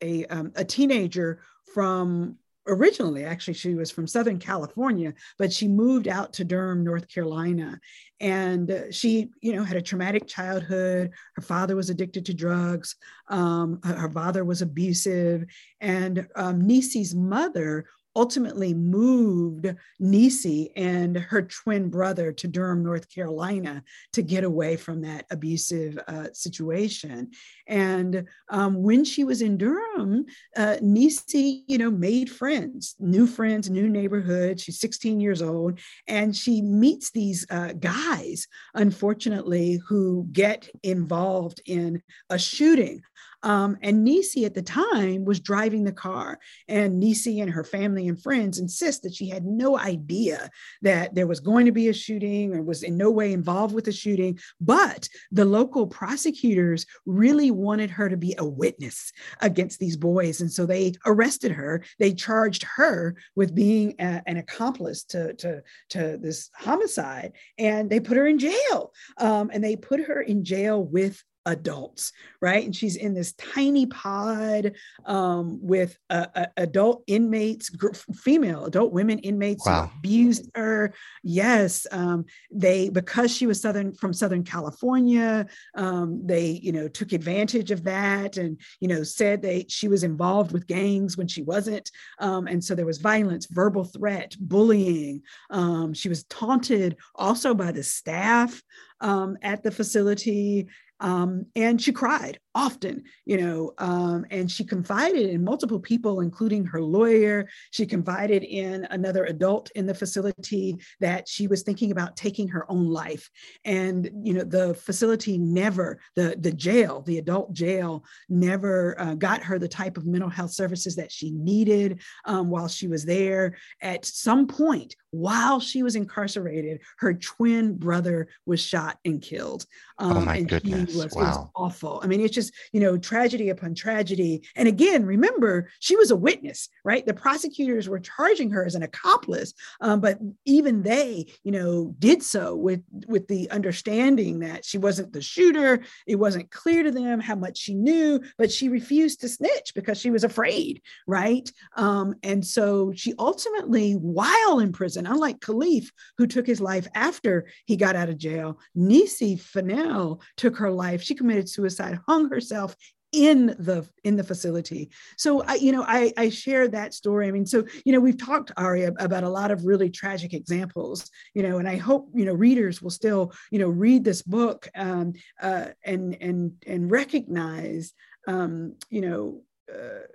a, 0.01 0.25
um, 0.25 0.51
a 0.55 0.65
teenager 0.65 1.41
from 1.73 2.37
originally 2.67 3.25
actually 3.25 3.55
she 3.55 3.73
was 3.73 3.89
from 3.89 4.05
southern 4.05 4.37
california 4.37 5.11
but 5.39 5.51
she 5.51 5.67
moved 5.67 6.07
out 6.07 6.31
to 6.31 6.43
durham 6.43 6.83
north 6.83 7.07
carolina. 7.07 7.79
And 8.19 8.85
she 8.91 9.31
you 9.41 9.55
know 9.55 9.63
had 9.63 9.77
a 9.77 9.81
traumatic 9.81 10.27
childhood. 10.27 11.09
Her 11.35 11.41
father 11.41 11.75
was 11.75 11.89
addicted 11.89 12.23
to 12.27 12.35
drugs. 12.35 12.95
Um, 13.29 13.79
her 13.83 14.11
father 14.11 14.45
was 14.45 14.61
abusive. 14.61 15.45
And 15.79 16.27
um, 16.35 16.61
nisi's 16.61 17.15
mother 17.15 17.85
ultimately 18.15 18.73
moved 18.73 19.73
Nisi 19.99 20.71
and 20.75 21.15
her 21.15 21.43
twin 21.43 21.89
brother 21.89 22.31
to 22.33 22.47
Durham, 22.47 22.83
North 22.83 23.09
Carolina 23.09 23.83
to 24.13 24.21
get 24.21 24.43
away 24.43 24.75
from 24.75 25.01
that 25.01 25.25
abusive 25.31 25.97
uh, 26.07 26.27
situation. 26.33 27.31
And 27.67 28.25
um, 28.49 28.81
when 28.81 29.05
she 29.05 29.23
was 29.23 29.41
in 29.41 29.57
Durham, 29.57 30.25
uh, 30.57 30.77
Nisi, 30.81 31.63
you 31.67 31.77
know, 31.77 31.91
made 31.91 32.29
friends, 32.29 32.95
new 32.99 33.27
friends, 33.27 33.69
new 33.69 33.87
neighborhood. 33.87 34.59
She's 34.59 34.79
16 34.79 35.19
years 35.19 35.41
old, 35.41 35.79
and 36.07 36.35
she 36.35 36.61
meets 36.61 37.11
these 37.11 37.45
uh, 37.49 37.73
guys, 37.73 38.47
unfortunately, 38.73 39.79
who 39.87 40.27
get 40.31 40.69
involved 40.83 41.61
in 41.65 42.01
a 42.29 42.37
shooting 42.37 43.01
um, 43.43 43.77
and 43.81 44.03
Nisi 44.03 44.45
at 44.45 44.53
the 44.53 44.61
time 44.61 45.25
was 45.25 45.39
driving 45.39 45.83
the 45.83 45.91
car, 45.91 46.39
and 46.67 46.99
Nisi 46.99 47.39
and 47.39 47.51
her 47.51 47.63
family 47.63 48.07
and 48.07 48.21
friends 48.21 48.59
insist 48.59 49.03
that 49.03 49.13
she 49.15 49.29
had 49.29 49.45
no 49.45 49.77
idea 49.77 50.49
that 50.81 51.15
there 51.15 51.27
was 51.27 51.39
going 51.39 51.65
to 51.65 51.71
be 51.71 51.87
a 51.87 51.93
shooting 51.93 52.53
or 52.53 52.61
was 52.61 52.83
in 52.83 52.97
no 52.97 53.09
way 53.09 53.33
involved 53.33 53.73
with 53.73 53.85
the 53.85 53.91
shooting. 53.91 54.39
But 54.59 55.09
the 55.31 55.45
local 55.45 55.87
prosecutors 55.87 56.85
really 57.05 57.51
wanted 57.51 57.89
her 57.91 58.09
to 58.09 58.17
be 58.17 58.35
a 58.37 58.45
witness 58.45 59.11
against 59.41 59.79
these 59.79 59.97
boys, 59.97 60.41
and 60.41 60.51
so 60.51 60.65
they 60.65 60.93
arrested 61.05 61.51
her. 61.51 61.83
They 61.99 62.13
charged 62.13 62.63
her 62.75 63.15
with 63.35 63.55
being 63.55 63.95
a, 63.99 64.21
an 64.25 64.37
accomplice 64.37 65.03
to, 65.05 65.33
to, 65.35 65.63
to 65.89 66.17
this 66.21 66.49
homicide, 66.55 67.33
and 67.57 67.89
they 67.89 67.99
put 67.99 68.17
her 68.17 68.27
in 68.27 68.39
jail. 68.39 68.93
Um, 69.17 69.49
and 69.53 69.63
they 69.63 69.75
put 69.75 70.01
her 70.01 70.21
in 70.21 70.43
jail 70.43 70.83
with 70.83 71.23
adults, 71.45 72.13
right? 72.41 72.63
And 72.63 72.75
she's 72.75 72.95
in 72.95 73.13
this 73.13 73.33
tiny 73.33 73.85
pod 73.85 74.73
um, 75.05 75.59
with 75.61 75.97
uh, 76.09 76.27
uh, 76.35 76.45
adult 76.57 77.03
inmates, 77.07 77.69
gr- 77.69 77.93
female 77.93 78.65
adult 78.65 78.93
women 78.93 79.19
inmates 79.19 79.65
wow. 79.65 79.87
who 79.87 79.97
abused 79.97 80.49
her. 80.55 80.93
Yes, 81.23 81.87
um, 81.91 82.25
they 82.51 82.89
because 82.89 83.35
she 83.35 83.47
was 83.47 83.61
southern 83.61 83.93
from 83.93 84.13
Southern 84.13 84.43
California, 84.43 85.47
um, 85.75 86.21
they 86.25 86.59
you 86.61 86.71
know 86.71 86.87
took 86.87 87.11
advantage 87.11 87.71
of 87.71 87.83
that 87.83 88.37
and 88.37 88.59
you 88.79 88.87
know 88.87 89.03
said 89.03 89.41
they 89.41 89.65
she 89.67 89.87
was 89.87 90.03
involved 90.03 90.51
with 90.51 90.67
gangs 90.67 91.17
when 91.17 91.27
she 91.27 91.41
wasn't, 91.41 91.89
um, 92.19 92.47
and 92.47 92.63
so 92.63 92.75
there 92.75 92.85
was 92.85 92.99
violence, 92.99 93.47
verbal 93.47 93.85
threat, 93.85 94.35
bullying. 94.39 95.21
Um, 95.49 95.93
she 95.93 96.09
was 96.09 96.23
taunted 96.25 96.97
also 97.15 97.53
by 97.53 97.71
the 97.71 97.83
staff 97.83 98.61
um, 99.01 99.37
at 99.41 99.63
the 99.63 99.71
facility 99.71 100.67
um, 101.01 101.47
and 101.55 101.81
she 101.81 101.91
cried 101.91 102.39
often, 102.53 103.03
you 103.25 103.37
know, 103.37 103.73
um, 103.77 104.25
and 104.29 104.51
she 104.51 104.63
confided 104.63 105.29
in 105.29 105.43
multiple 105.43 105.79
people, 105.79 106.21
including 106.21 106.65
her 106.65 106.81
lawyer. 106.81 107.47
She 107.71 107.85
confided 107.85 108.43
in 108.43 108.85
another 108.91 109.25
adult 109.25 109.71
in 109.75 109.85
the 109.85 109.93
facility 109.93 110.77
that 110.99 111.27
she 111.27 111.47
was 111.47 111.63
thinking 111.63 111.91
about 111.91 112.17
taking 112.17 112.47
her 112.49 112.69
own 112.69 112.87
life. 112.87 113.29
And, 113.63 114.09
you 114.23 114.33
know, 114.33 114.43
the 114.43 114.73
facility 114.73 115.37
never, 115.37 115.99
the, 116.15 116.35
the 116.39 116.51
jail, 116.51 117.01
the 117.01 117.19
adult 117.19 117.53
jail, 117.53 118.03
never 118.29 118.99
uh, 118.99 119.15
got 119.15 119.43
her 119.43 119.57
the 119.57 119.67
type 119.67 119.97
of 119.97 120.05
mental 120.05 120.29
health 120.29 120.51
services 120.51 120.95
that 120.95 121.11
she 121.11 121.31
needed 121.31 122.01
um, 122.25 122.49
while 122.49 122.67
she 122.67 122.87
was 122.87 123.05
there. 123.05 123.55
At 123.81 124.05
some 124.05 124.47
point, 124.47 124.95
while 125.11 125.59
she 125.59 125.83
was 125.83 125.95
incarcerated, 125.95 126.81
her 126.99 127.13
twin 127.13 127.75
brother 127.75 128.29
was 128.45 128.61
shot 128.61 128.97
and 129.03 129.21
killed. 129.21 129.65
Oh 129.99 130.09
um, 130.09 130.17
oh 130.17 130.21
my 130.21 130.41
goodness! 130.41 130.95
Was, 130.95 131.13
wow. 131.13 131.51
awful. 131.55 131.99
I 132.01 132.07
mean, 132.07 132.21
it's 132.21 132.33
just 132.33 132.40
just 132.41 132.53
you 132.71 132.79
know 132.79 132.97
tragedy 132.97 133.49
upon 133.49 133.75
tragedy. 133.75 134.47
And 134.55 134.67
again 134.67 135.05
remember 135.05 135.69
she 135.79 135.95
was 135.95 136.11
a 136.11 136.15
witness 136.15 136.69
right? 136.83 137.05
The 137.05 137.13
prosecutors 137.13 137.87
were 137.87 137.99
charging 137.99 138.51
her 138.51 138.65
as 138.65 138.75
an 138.75 138.83
accomplice 138.83 139.53
um, 139.81 140.01
but 140.01 140.19
even 140.45 140.83
they 140.83 141.27
you 141.43 141.51
know 141.51 141.95
did 141.99 142.23
so 142.23 142.55
with 142.55 142.81
with 143.07 143.27
the 143.27 143.49
understanding 143.51 144.39
that 144.39 144.65
she 144.65 144.77
wasn't 144.77 145.13
the 145.13 145.21
shooter 145.21 145.83
it 146.07 146.15
wasn't 146.15 146.51
clear 146.51 146.83
to 146.83 146.91
them 146.91 147.19
how 147.19 147.35
much 147.35 147.57
she 147.57 147.75
knew 147.75 148.19
but 148.37 148.51
she 148.51 148.69
refused 148.69 149.21
to 149.21 149.29
snitch 149.29 149.73
because 149.75 149.99
she 149.99 150.09
was 150.09 150.23
afraid 150.23 150.81
right? 151.07 151.51
Um, 151.75 152.15
and 152.23 152.45
so 152.45 152.91
she 152.95 153.13
ultimately 153.19 153.93
while 153.93 154.59
in 154.59 154.71
prison 154.71 155.05
unlike 155.05 155.39
kalief 155.39 155.89
who 156.17 156.27
took 156.27 156.47
his 156.47 156.61
life 156.61 156.87
after 156.95 157.47
he 157.65 157.75
got 157.75 157.95
out 157.95 158.09
of 158.09 158.17
jail 158.17 158.59
nisi 158.75 159.35
Fennell 159.35 160.21
took 160.37 160.57
her 160.57 160.71
life. 160.71 161.01
She 161.01 161.15
committed 161.15 161.49
suicide 161.49 161.99
hung 162.07 162.29
herself 162.31 162.75
in 163.11 163.47
the 163.59 163.87
in 164.03 164.15
the 164.15 164.23
facility. 164.23 164.89
So 165.17 165.43
i 165.43 165.55
you 165.55 165.71
know 165.71 165.83
i 165.87 166.13
i 166.17 166.29
share 166.29 166.67
that 166.69 166.93
story. 166.93 167.27
I 167.27 167.31
mean 167.31 167.45
so 167.45 167.65
you 167.85 167.91
know 167.91 167.99
we've 167.99 168.17
talked 168.17 168.51
aria 168.55 168.93
about 168.99 169.23
a 169.23 169.29
lot 169.29 169.51
of 169.51 169.65
really 169.65 169.89
tragic 169.89 170.33
examples 170.33 171.09
you 171.33 171.43
know 171.43 171.57
and 171.57 171.67
i 171.67 171.75
hope 171.75 172.09
you 172.13 172.25
know 172.25 172.33
readers 172.33 172.81
will 172.81 172.89
still 172.89 173.33
you 173.51 173.59
know 173.59 173.67
read 173.67 174.03
this 174.03 174.21
book 174.21 174.69
um, 174.75 175.13
uh, 175.41 175.67
and 175.83 176.17
and 176.21 176.53
and 176.65 176.89
recognize 176.91 177.93
um, 178.27 178.75
you 178.89 179.01
know 179.01 179.41
uh, 179.73 180.05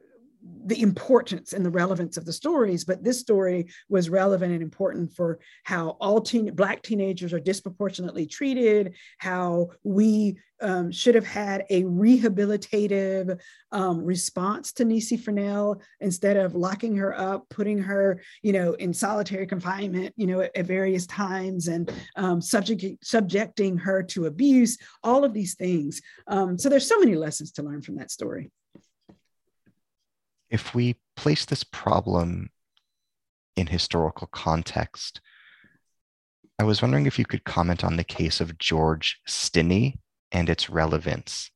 the 0.67 0.83
importance 0.83 1.53
and 1.53 1.65
the 1.65 1.71
relevance 1.71 2.17
of 2.17 2.25
the 2.25 2.33
stories, 2.33 2.85
but 2.85 3.05
this 3.05 3.21
story 3.21 3.69
was 3.89 4.11
relevant 4.11 4.53
and 4.53 4.63
important 4.63 5.13
for 5.15 5.39
how 5.65 5.91
all 6.01 6.21
teen 6.21 6.53
black 6.55 6.83
teenagers 6.83 7.33
are 7.33 7.41
disproportionately 7.41 8.27
treated, 8.27 8.95
how 9.19 9.71
we 9.85 10.37
um, 10.61 10.91
should 10.91 11.15
have 11.15 11.27
had 11.27 11.65
a 11.71 11.83
rehabilitative 11.85 13.39
um, 13.73 14.03
response 14.03 14.73
to 14.73 14.85
Nisi 14.85 15.17
Fennell 15.17 15.81
instead 16.01 16.37
of 16.37 16.55
locking 16.55 16.97
her 16.97 17.17
up, 17.19 17.49
putting 17.51 17.79
her, 17.79 18.21
you 18.43 18.53
know, 18.53 18.73
in 18.75 18.93
solitary 18.93 19.47
confinement, 19.47 20.15
you 20.17 20.27
know, 20.27 20.41
at, 20.41 20.57
at 20.57 20.67
various 20.67 21.07
times 21.07 21.69
and 21.69 21.93
um, 22.17 22.41
subject, 22.41 23.05
subjecting 23.05 23.77
her 23.77 24.03
to 24.03 24.27
abuse, 24.27 24.79
all 25.03 25.25
of 25.25 25.33
these 25.33 25.55
things. 25.55 26.01
Um, 26.27 26.59
so 26.59 26.69
there's 26.69 26.89
so 26.89 26.99
many 26.99 27.15
lessons 27.15 27.53
to 27.53 27.63
learn 27.63 27.83
from 27.83 27.97
that 27.97 28.11
story 28.11 28.51
if 30.51 30.75
we 30.75 30.97
place 31.17 31.45
this 31.45 31.65
problem 31.65 32.51
in 33.57 33.67
historical 33.67 34.27
context, 34.29 35.21
I 36.59 36.65
was 36.65 36.81
wondering 36.81 37.07
if 37.07 37.19
you 37.19 37.25
could 37.25 37.45
comment 37.45 37.85
on 37.85 37.97
the 37.97 38.05
case 38.05 38.41
of 38.41 38.59
George 38.59 39.21
Stinney 39.29 39.99
and 40.33 40.49
its 40.49 40.71
relevance. 40.71 41.51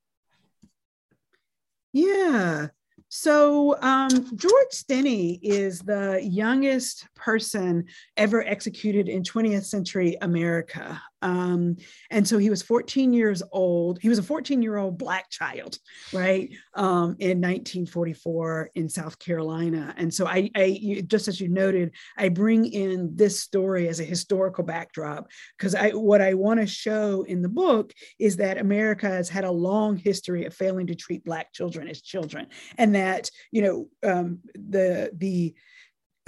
Yeah. 1.92 2.68
So, 3.08 3.80
um, 3.82 4.08
George 4.36 4.70
Stinney 4.72 5.40
is 5.42 5.80
the 5.80 6.20
youngest 6.22 7.08
person 7.16 7.86
ever 8.16 8.46
executed 8.46 9.08
in 9.08 9.22
20th 9.22 9.64
century 9.64 10.16
America. 10.20 11.02
Um, 11.22 11.76
and 12.10 12.26
so 12.26 12.38
he 12.38 12.50
was 12.50 12.62
14 12.62 13.12
years 13.12 13.42
old. 13.52 14.00
He 14.00 14.08
was 14.08 14.18
a 14.18 14.22
14 14.22 14.62
year 14.62 14.76
old 14.76 14.98
Black 14.98 15.30
child, 15.30 15.78
right, 16.12 16.50
um, 16.74 17.16
in 17.18 17.40
1944 17.40 18.70
in 18.74 18.88
South 18.88 19.18
Carolina. 19.18 19.94
And 19.96 20.12
so, 20.12 20.26
I, 20.26 20.50
I, 20.54 21.02
just 21.06 21.28
as 21.28 21.40
you 21.40 21.48
noted, 21.48 21.92
I 22.16 22.28
bring 22.28 22.66
in 22.66 23.14
this 23.14 23.40
story 23.40 23.88
as 23.88 24.00
a 24.00 24.04
historical 24.04 24.64
backdrop 24.64 25.28
because 25.56 25.74
I, 25.74 25.90
what 25.90 26.20
I 26.20 26.34
want 26.34 26.60
to 26.60 26.66
show 26.66 27.22
in 27.22 27.42
the 27.42 27.48
book 27.48 27.92
is 28.18 28.36
that 28.36 28.58
America 28.58 29.08
has 29.08 29.28
had 29.28 29.44
a 29.44 29.50
long 29.50 29.96
history 29.96 30.44
of 30.44 30.54
failing 30.54 30.86
to 30.86 30.94
treat 30.94 31.24
Black 31.24 31.52
children 31.52 31.88
as 31.88 32.02
children, 32.02 32.46
and 32.78 32.94
that 32.94 33.30
you 33.50 33.62
know 33.62 33.88
um, 34.02 34.40
the 34.54 35.10
the 35.14 35.54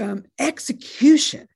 um, 0.01 0.25
execution 0.39 1.47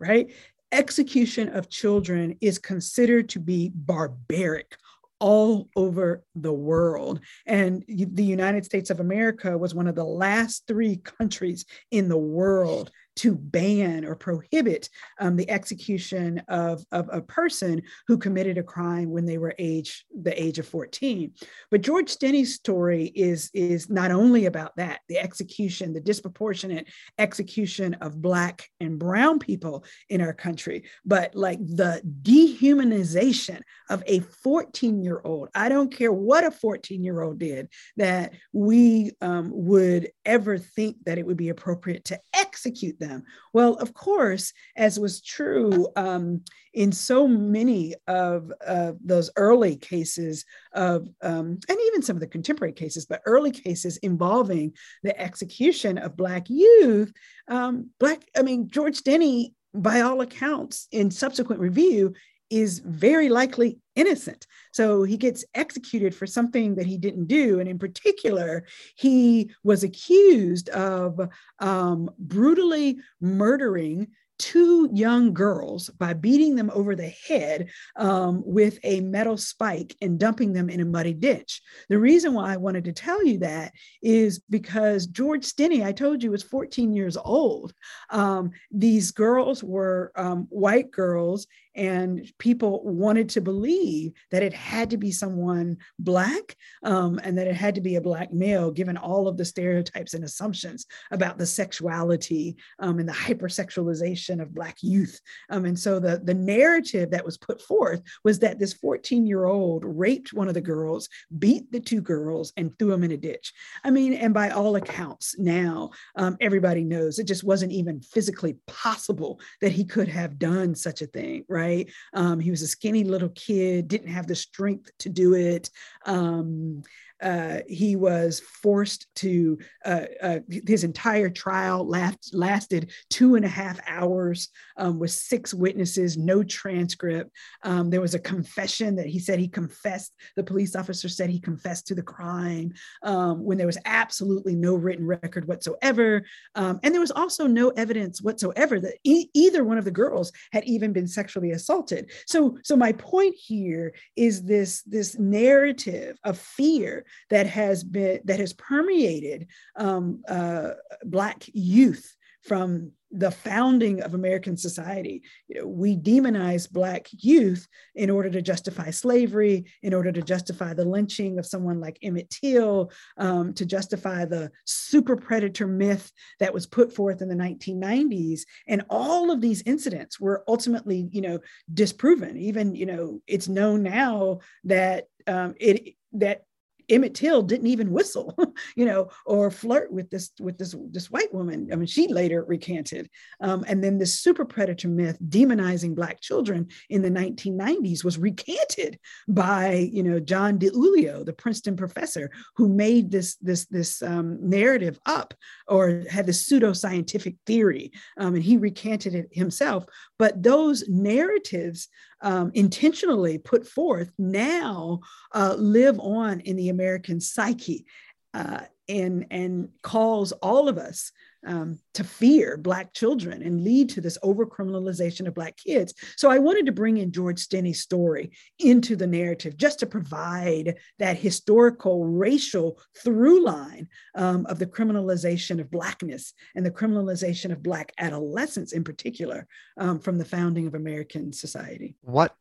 right 0.00 0.32
execution 0.74 1.48
of 1.50 1.70
children 1.70 2.36
is 2.40 2.58
considered 2.58 3.28
to 3.30 3.40
be 3.40 3.70
barbaric 3.74 4.76
all 5.20 5.68
over 5.76 6.22
the 6.34 6.52
world. 6.52 7.20
And 7.46 7.84
the 7.86 8.24
United 8.24 8.64
States 8.64 8.90
of 8.90 9.00
America 9.00 9.56
was 9.56 9.74
one 9.74 9.86
of 9.86 9.94
the 9.94 10.04
last 10.04 10.64
three 10.66 10.96
countries 10.96 11.64
in 11.90 12.08
the 12.08 12.18
world 12.18 12.90
to 13.16 13.34
ban 13.34 14.04
or 14.04 14.14
prohibit 14.14 14.88
um, 15.20 15.36
the 15.36 15.48
execution 15.50 16.42
of, 16.48 16.84
of 16.92 17.08
a 17.12 17.20
person 17.20 17.82
who 18.06 18.18
committed 18.18 18.58
a 18.58 18.62
crime 18.62 19.10
when 19.10 19.24
they 19.24 19.38
were 19.38 19.54
age 19.58 20.04
the 20.22 20.42
age 20.42 20.58
of 20.58 20.66
14 20.66 21.32
but 21.70 21.80
george 21.80 22.08
stinney's 22.08 22.54
story 22.54 23.06
is 23.14 23.50
is 23.54 23.88
not 23.88 24.10
only 24.10 24.46
about 24.46 24.74
that 24.76 25.00
the 25.08 25.18
execution 25.18 25.92
the 25.92 26.00
disproportionate 26.00 26.88
execution 27.18 27.94
of 27.94 28.20
black 28.20 28.68
and 28.80 28.98
brown 28.98 29.38
people 29.38 29.84
in 30.08 30.20
our 30.20 30.32
country 30.32 30.84
but 31.04 31.34
like 31.34 31.58
the 31.60 32.00
dehumanization 32.22 33.60
of 33.90 34.02
a 34.06 34.20
14 34.20 35.02
year 35.02 35.20
old 35.24 35.48
i 35.54 35.68
don't 35.68 35.94
care 35.94 36.12
what 36.12 36.44
a 36.44 36.50
14 36.50 37.04
year 37.04 37.22
old 37.22 37.38
did 37.38 37.68
that 37.96 38.32
we 38.52 39.12
um, 39.20 39.50
would 39.52 40.10
ever 40.24 40.58
think 40.58 40.96
that 41.04 41.18
it 41.18 41.26
would 41.26 41.36
be 41.36 41.48
appropriate 41.48 42.04
to 42.04 42.18
execute 42.34 42.98
them? 43.06 43.24
Well, 43.52 43.74
of 43.74 43.94
course, 43.94 44.52
as 44.76 44.98
was 44.98 45.20
true 45.20 45.88
um, 45.96 46.42
in 46.72 46.90
so 46.92 47.28
many 47.28 47.94
of 48.06 48.52
uh, 48.66 48.92
those 49.04 49.30
early 49.36 49.76
cases 49.76 50.44
of, 50.72 51.08
um, 51.22 51.58
and 51.68 51.78
even 51.86 52.02
some 52.02 52.16
of 52.16 52.20
the 52.20 52.26
contemporary 52.26 52.72
cases, 52.72 53.06
but 53.06 53.22
early 53.26 53.50
cases 53.50 53.96
involving 53.98 54.72
the 55.02 55.18
execution 55.20 55.98
of 55.98 56.16
Black 56.16 56.48
youth, 56.48 57.12
um, 57.48 57.90
Black, 58.00 58.24
I 58.36 58.42
mean, 58.42 58.68
George 58.68 59.02
Stinney 59.02 59.52
by 59.74 60.00
all 60.00 60.20
accounts, 60.20 60.86
in 60.92 61.10
subsequent 61.10 61.60
review, 61.60 62.14
is 62.54 62.80
very 62.80 63.28
likely 63.28 63.78
innocent. 63.96 64.46
So 64.72 65.02
he 65.02 65.16
gets 65.16 65.44
executed 65.54 66.14
for 66.14 66.26
something 66.26 66.74
that 66.76 66.86
he 66.86 66.98
didn't 66.98 67.26
do. 67.26 67.60
And 67.60 67.68
in 67.68 67.78
particular, 67.78 68.66
he 68.96 69.50
was 69.62 69.84
accused 69.84 70.68
of 70.70 71.20
um, 71.60 72.10
brutally 72.18 72.98
murdering 73.20 74.08
two 74.38 74.88
young 74.92 75.32
girls 75.32 75.90
by 75.90 76.12
beating 76.12 76.56
them 76.56 76.70
over 76.74 76.96
the 76.96 77.12
head 77.28 77.70
um, 77.96 78.42
with 78.44 78.78
a 78.82 79.00
metal 79.00 79.36
spike 79.36 79.96
and 80.02 80.18
dumping 80.18 80.52
them 80.52 80.68
in 80.68 80.80
a 80.80 80.84
muddy 80.84 81.14
ditch. 81.14 81.62
The 81.88 81.98
reason 81.98 82.34
why 82.34 82.52
I 82.52 82.56
wanted 82.56 82.84
to 82.84 82.92
tell 82.92 83.24
you 83.24 83.38
that 83.38 83.72
is 84.02 84.40
because 84.50 85.06
George 85.06 85.44
Stinney, 85.44 85.84
I 85.84 85.92
told 85.92 86.22
you, 86.22 86.32
was 86.32 86.42
14 86.42 86.92
years 86.92 87.16
old. 87.16 87.72
Um, 88.10 88.50
these 88.72 89.12
girls 89.12 89.62
were 89.62 90.10
um, 90.16 90.46
white 90.50 90.90
girls, 90.90 91.46
and 91.74 92.30
people 92.38 92.82
wanted 92.84 93.28
to 93.30 93.40
believe 93.40 94.12
that 94.30 94.42
it 94.42 94.52
had 94.52 94.90
to 94.90 94.96
be 94.96 95.10
someone 95.10 95.76
Black 95.98 96.56
um, 96.82 97.20
and 97.22 97.36
that 97.36 97.46
it 97.46 97.56
had 97.56 97.74
to 97.74 97.80
be 97.80 97.96
a 97.96 98.00
Black 98.00 98.32
male, 98.32 98.70
given 98.70 98.96
all 98.96 99.26
of 99.26 99.36
the 99.36 99.44
stereotypes 99.44 100.14
and 100.14 100.24
assumptions 100.24 100.86
about 101.10 101.38
the 101.38 101.46
sexuality 101.46 102.56
um, 102.78 102.98
and 102.98 103.08
the 103.08 103.12
hypersexualization 103.12 104.40
of 104.40 104.54
Black 104.54 104.76
youth. 104.82 105.20
Um, 105.50 105.64
and 105.64 105.78
so 105.78 105.98
the, 105.98 106.20
the 106.22 106.34
narrative 106.34 107.10
that 107.10 107.24
was 107.24 107.38
put 107.38 107.60
forth 107.60 108.02
was 108.22 108.38
that 108.40 108.58
this 108.58 108.72
14 108.74 109.26
year 109.26 109.46
old 109.46 109.84
raped 109.84 110.32
one 110.32 110.48
of 110.48 110.54
the 110.54 110.60
girls, 110.60 111.08
beat 111.38 111.70
the 111.72 111.80
two 111.80 112.00
girls, 112.00 112.52
and 112.56 112.78
threw 112.78 112.90
them 112.90 113.04
in 113.04 113.12
a 113.12 113.16
ditch. 113.16 113.52
I 113.82 113.90
mean, 113.90 114.14
and 114.14 114.32
by 114.32 114.50
all 114.50 114.76
accounts, 114.76 115.38
now 115.38 115.90
um, 116.16 116.36
everybody 116.40 116.84
knows 116.84 117.18
it 117.18 117.26
just 117.26 117.44
wasn't 117.44 117.72
even 117.72 118.00
physically 118.00 118.58
possible 118.66 119.40
that 119.60 119.72
he 119.72 119.84
could 119.84 120.08
have 120.08 120.38
done 120.38 120.74
such 120.74 121.02
a 121.02 121.06
thing, 121.06 121.44
right? 121.48 121.63
Um, 122.12 122.40
he 122.40 122.50
was 122.50 122.62
a 122.62 122.68
skinny 122.68 123.04
little 123.04 123.30
kid, 123.30 123.88
didn't 123.88 124.08
have 124.08 124.26
the 124.26 124.34
strength 124.34 124.90
to 124.98 125.08
do 125.08 125.34
it. 125.34 125.70
Um, 126.06 126.82
uh, 127.24 127.60
he 127.66 127.96
was 127.96 128.40
forced 128.40 129.06
to, 129.16 129.58
uh, 129.84 130.02
uh, 130.22 130.38
his 130.66 130.84
entire 130.84 131.30
trial 131.30 131.88
last, 131.88 132.34
lasted 132.34 132.92
two 133.08 133.34
and 133.34 133.46
a 133.46 133.48
half 133.48 133.80
hours 133.86 134.50
um, 134.76 134.98
with 134.98 135.10
six 135.10 135.54
witnesses, 135.54 136.18
no 136.18 136.42
transcript. 136.42 137.30
Um, 137.62 137.88
there 137.88 138.02
was 138.02 138.14
a 138.14 138.18
confession 138.18 138.94
that 138.96 139.06
he 139.06 139.18
said 139.18 139.38
he 139.38 139.48
confessed, 139.48 140.12
the 140.36 140.44
police 140.44 140.76
officer 140.76 141.08
said 141.08 141.30
he 141.30 141.40
confessed 141.40 141.86
to 141.86 141.94
the 141.94 142.02
crime 142.02 142.74
um, 143.02 143.42
when 143.42 143.56
there 143.56 143.66
was 143.66 143.78
absolutely 143.86 144.54
no 144.54 144.74
written 144.74 145.06
record 145.06 145.48
whatsoever. 145.48 146.22
Um, 146.54 146.78
and 146.82 146.92
there 146.92 147.00
was 147.00 147.10
also 147.10 147.46
no 147.46 147.70
evidence 147.70 148.20
whatsoever 148.20 148.78
that 148.80 148.98
e- 149.04 149.30
either 149.32 149.64
one 149.64 149.78
of 149.78 149.86
the 149.86 149.90
girls 149.90 150.30
had 150.52 150.64
even 150.64 150.92
been 150.92 151.08
sexually 151.08 151.52
assaulted. 151.52 152.10
So, 152.26 152.58
so 152.62 152.76
my 152.76 152.92
point 152.92 153.34
here 153.34 153.94
is 154.14 154.42
this, 154.42 154.82
this 154.82 155.18
narrative 155.18 156.18
of 156.22 156.36
fear 156.36 157.06
that 157.30 157.46
has 157.46 157.84
been 157.84 158.20
that 158.24 158.40
has 158.40 158.52
permeated 158.52 159.48
um, 159.76 160.22
uh, 160.28 160.70
black 161.04 161.44
youth 161.52 162.14
from 162.42 162.92
the 163.10 163.30
founding 163.30 164.02
of 164.02 164.14
American 164.14 164.56
society. 164.56 165.22
You 165.48 165.60
know, 165.60 165.66
we 165.68 165.96
demonize 165.96 166.70
Black 166.70 167.06
youth 167.12 167.66
in 167.94 168.10
order 168.10 168.28
to 168.28 168.42
justify 168.42 168.90
slavery, 168.90 169.64
in 169.82 169.94
order 169.94 170.10
to 170.10 170.20
justify 170.20 170.74
the 170.74 170.84
lynching 170.84 171.38
of 171.38 171.46
someone 171.46 171.80
like 171.80 171.98
Emmett 172.02 172.28
Till, 172.28 172.90
um, 173.16 173.54
to 173.54 173.64
justify 173.64 174.24
the 174.24 174.50
super 174.64 175.16
predator 175.16 175.68
myth 175.68 176.10
that 176.40 176.52
was 176.52 176.66
put 176.66 176.92
forth 176.92 177.22
in 177.22 177.28
the 177.28 177.36
1990s. 177.36 178.42
And 178.66 178.84
all 178.90 179.30
of 179.30 179.40
these 179.40 179.62
incidents 179.62 180.18
were 180.18 180.42
ultimately, 180.48 181.08
you 181.12 181.20
know, 181.20 181.38
disproven. 181.72 182.36
Even, 182.36 182.74
you 182.74 182.86
know, 182.86 183.20
it's 183.28 183.48
known 183.48 183.84
now 183.84 184.40
that 184.64 185.06
um, 185.28 185.54
it 185.58 185.94
that 186.14 186.42
Emmett 186.88 187.14
Till 187.14 187.42
didn't 187.42 187.66
even 187.66 187.90
whistle, 187.90 188.36
you 188.76 188.84
know, 188.84 189.08
or 189.26 189.50
flirt 189.50 189.92
with 189.92 190.10
this 190.10 190.30
with 190.40 190.58
this 190.58 190.74
this 190.90 191.10
white 191.10 191.32
woman. 191.32 191.68
I 191.72 191.76
mean, 191.76 191.86
she 191.86 192.08
later 192.08 192.44
recanted. 192.44 193.08
Um, 193.40 193.64
and 193.68 193.82
then 193.82 193.98
this 193.98 194.20
super 194.20 194.44
predator 194.44 194.88
myth 194.88 195.18
demonizing 195.28 195.94
black 195.94 196.20
children 196.20 196.68
in 196.90 197.02
the 197.02 197.10
1990s 197.10 198.04
was 198.04 198.18
recanted 198.18 198.98
by 199.28 199.88
you 199.92 200.02
know 200.02 200.20
John 200.20 200.58
DiIulio, 200.58 201.24
the 201.24 201.32
Princeton 201.32 201.76
professor, 201.76 202.30
who 202.56 202.68
made 202.68 203.10
this 203.10 203.36
this 203.36 203.66
this 203.66 204.02
um, 204.02 204.38
narrative 204.40 204.98
up 205.06 205.34
or 205.68 206.02
had 206.10 206.26
this 206.26 206.46
pseudo 206.46 206.72
scientific 206.72 207.36
theory, 207.46 207.92
um, 208.18 208.34
and 208.34 208.44
he 208.44 208.56
recanted 208.56 209.14
it 209.14 209.28
himself. 209.32 209.84
But 210.18 210.42
those 210.42 210.88
narratives 210.88 211.88
um, 212.24 212.50
intentionally 212.54 213.38
put 213.38 213.66
forth 213.66 214.10
now 214.18 215.00
uh, 215.32 215.54
live 215.56 216.00
on 216.00 216.40
in 216.40 216.56
the 216.56 216.70
American 216.70 217.20
psyche 217.20 217.86
uh, 218.32 218.62
and, 218.88 219.26
and 219.30 219.68
calls 219.82 220.32
all 220.32 220.68
of 220.68 220.78
us 220.78 221.12
um, 221.46 221.78
to 221.94 222.04
fear 222.04 222.56
Black 222.56 222.92
children 222.92 223.42
and 223.42 223.62
lead 223.62 223.90
to 223.90 224.00
this 224.00 224.18
overcriminalization 224.22 225.26
of 225.26 225.34
Black 225.34 225.56
kids. 225.56 225.94
So 226.16 226.30
I 226.30 226.38
wanted 226.38 226.66
to 226.66 226.72
bring 226.72 226.96
in 226.96 227.12
George 227.12 227.38
Stinney's 227.38 227.80
story 227.80 228.32
into 228.58 228.96
the 228.96 229.06
narrative 229.06 229.56
just 229.56 229.78
to 229.80 229.86
provide 229.86 230.76
that 230.98 231.18
historical 231.18 232.06
racial 232.06 232.80
through 233.02 233.44
line 233.44 233.88
um, 234.14 234.46
of 234.46 234.58
the 234.58 234.66
criminalization 234.66 235.60
of 235.60 235.70
Blackness 235.70 236.32
and 236.54 236.64
the 236.64 236.70
criminalization 236.70 237.52
of 237.52 237.62
Black 237.62 237.92
adolescents 237.98 238.72
in 238.72 238.84
particular 238.84 239.46
um, 239.78 239.98
from 239.98 240.18
the 240.18 240.24
founding 240.24 240.66
of 240.66 240.74
American 240.74 241.32
society. 241.32 241.96
What 242.02 242.34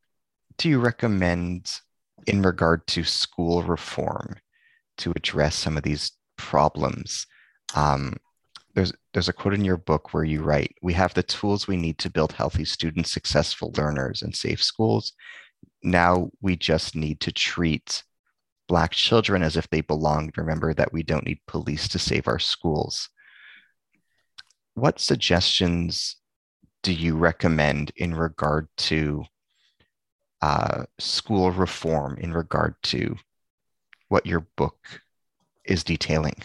do 0.57 0.69
you 0.69 0.79
recommend 0.79 1.71
in 2.27 2.41
regard 2.41 2.85
to 2.87 3.03
school 3.03 3.63
reform 3.63 4.35
to 4.97 5.11
address 5.15 5.55
some 5.55 5.77
of 5.77 5.83
these 5.83 6.11
problems? 6.37 7.25
Um, 7.75 8.17
there's 8.75 8.91
there's 9.13 9.29
a 9.29 9.33
quote 9.33 9.53
in 9.53 9.65
your 9.65 9.77
book 9.77 10.13
where 10.13 10.23
you 10.23 10.41
write, 10.41 10.75
"We 10.81 10.93
have 10.93 11.13
the 11.13 11.23
tools 11.23 11.67
we 11.67 11.77
need 11.77 11.99
to 11.99 12.09
build 12.09 12.33
healthy 12.33 12.65
students, 12.65 13.11
successful 13.11 13.71
learners, 13.77 14.21
and 14.21 14.35
safe 14.35 14.63
schools. 14.63 15.13
Now 15.83 16.31
we 16.41 16.55
just 16.55 16.95
need 16.95 17.19
to 17.21 17.31
treat 17.31 18.03
Black 18.67 18.91
children 18.91 19.43
as 19.43 19.57
if 19.57 19.69
they 19.69 19.81
belong. 19.81 20.31
Remember 20.35 20.73
that 20.73 20.93
we 20.93 21.03
don't 21.03 21.25
need 21.25 21.39
police 21.47 21.87
to 21.89 21.99
save 21.99 22.27
our 22.27 22.39
schools." 22.39 23.09
What 24.75 24.99
suggestions 24.99 26.15
do 26.81 26.91
you 26.91 27.15
recommend 27.15 27.91
in 27.95 28.15
regard 28.15 28.67
to 28.77 29.25
uh, 30.41 30.85
school 30.99 31.51
reform? 31.51 32.17
In 32.17 32.33
regard 32.33 32.75
to 32.83 33.17
what 34.09 34.25
your 34.25 34.47
book 34.57 35.01
is 35.63 35.83
detailing? 35.83 36.41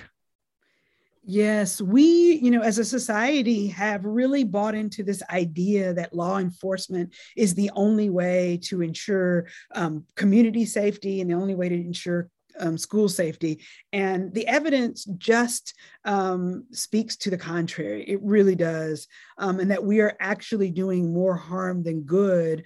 Yes, 1.31 1.79
we, 1.79 2.39
you 2.43 2.51
know, 2.51 2.63
as 2.63 2.79
a 2.79 2.85
society 2.87 3.67
have 3.67 4.03
really 4.03 4.45
bought 4.45 4.75
into 4.75 5.03
this 5.03 5.23
idea 5.29 5.93
that 5.93 6.15
law 6.15 6.39
enforcement 6.39 7.15
is 7.37 7.55
the 7.55 7.71
only 7.75 8.09
way 8.09 8.59
to 8.63 8.81
ensure 8.81 9.47
um, 9.75 10.07
community 10.15 10.65
safety 10.65 11.21
and 11.21 11.29
the 11.29 11.35
only 11.35 11.55
way 11.55 11.69
to 11.69 11.75
ensure 11.75 12.31
um, 12.59 12.79
school 12.79 13.11
safety. 13.11 13.61
And 13.93 14.33
the 14.33 14.47
evidence 14.47 15.05
just 15.19 15.75
um, 16.07 16.65
speaks 16.73 17.15
to 17.19 17.29
the 17.29 17.37
contrary. 17.37 18.09
It 18.09 18.23
really 18.23 18.55
does. 18.55 19.07
Um, 19.37 19.61
and 19.61 19.71
that 19.71 19.85
we 19.85 20.01
are 20.01 20.17
actually 20.21 20.71
doing 20.71 21.13
more 21.13 21.37
harm 21.37 21.83
than 21.83 22.05
good 22.05 22.65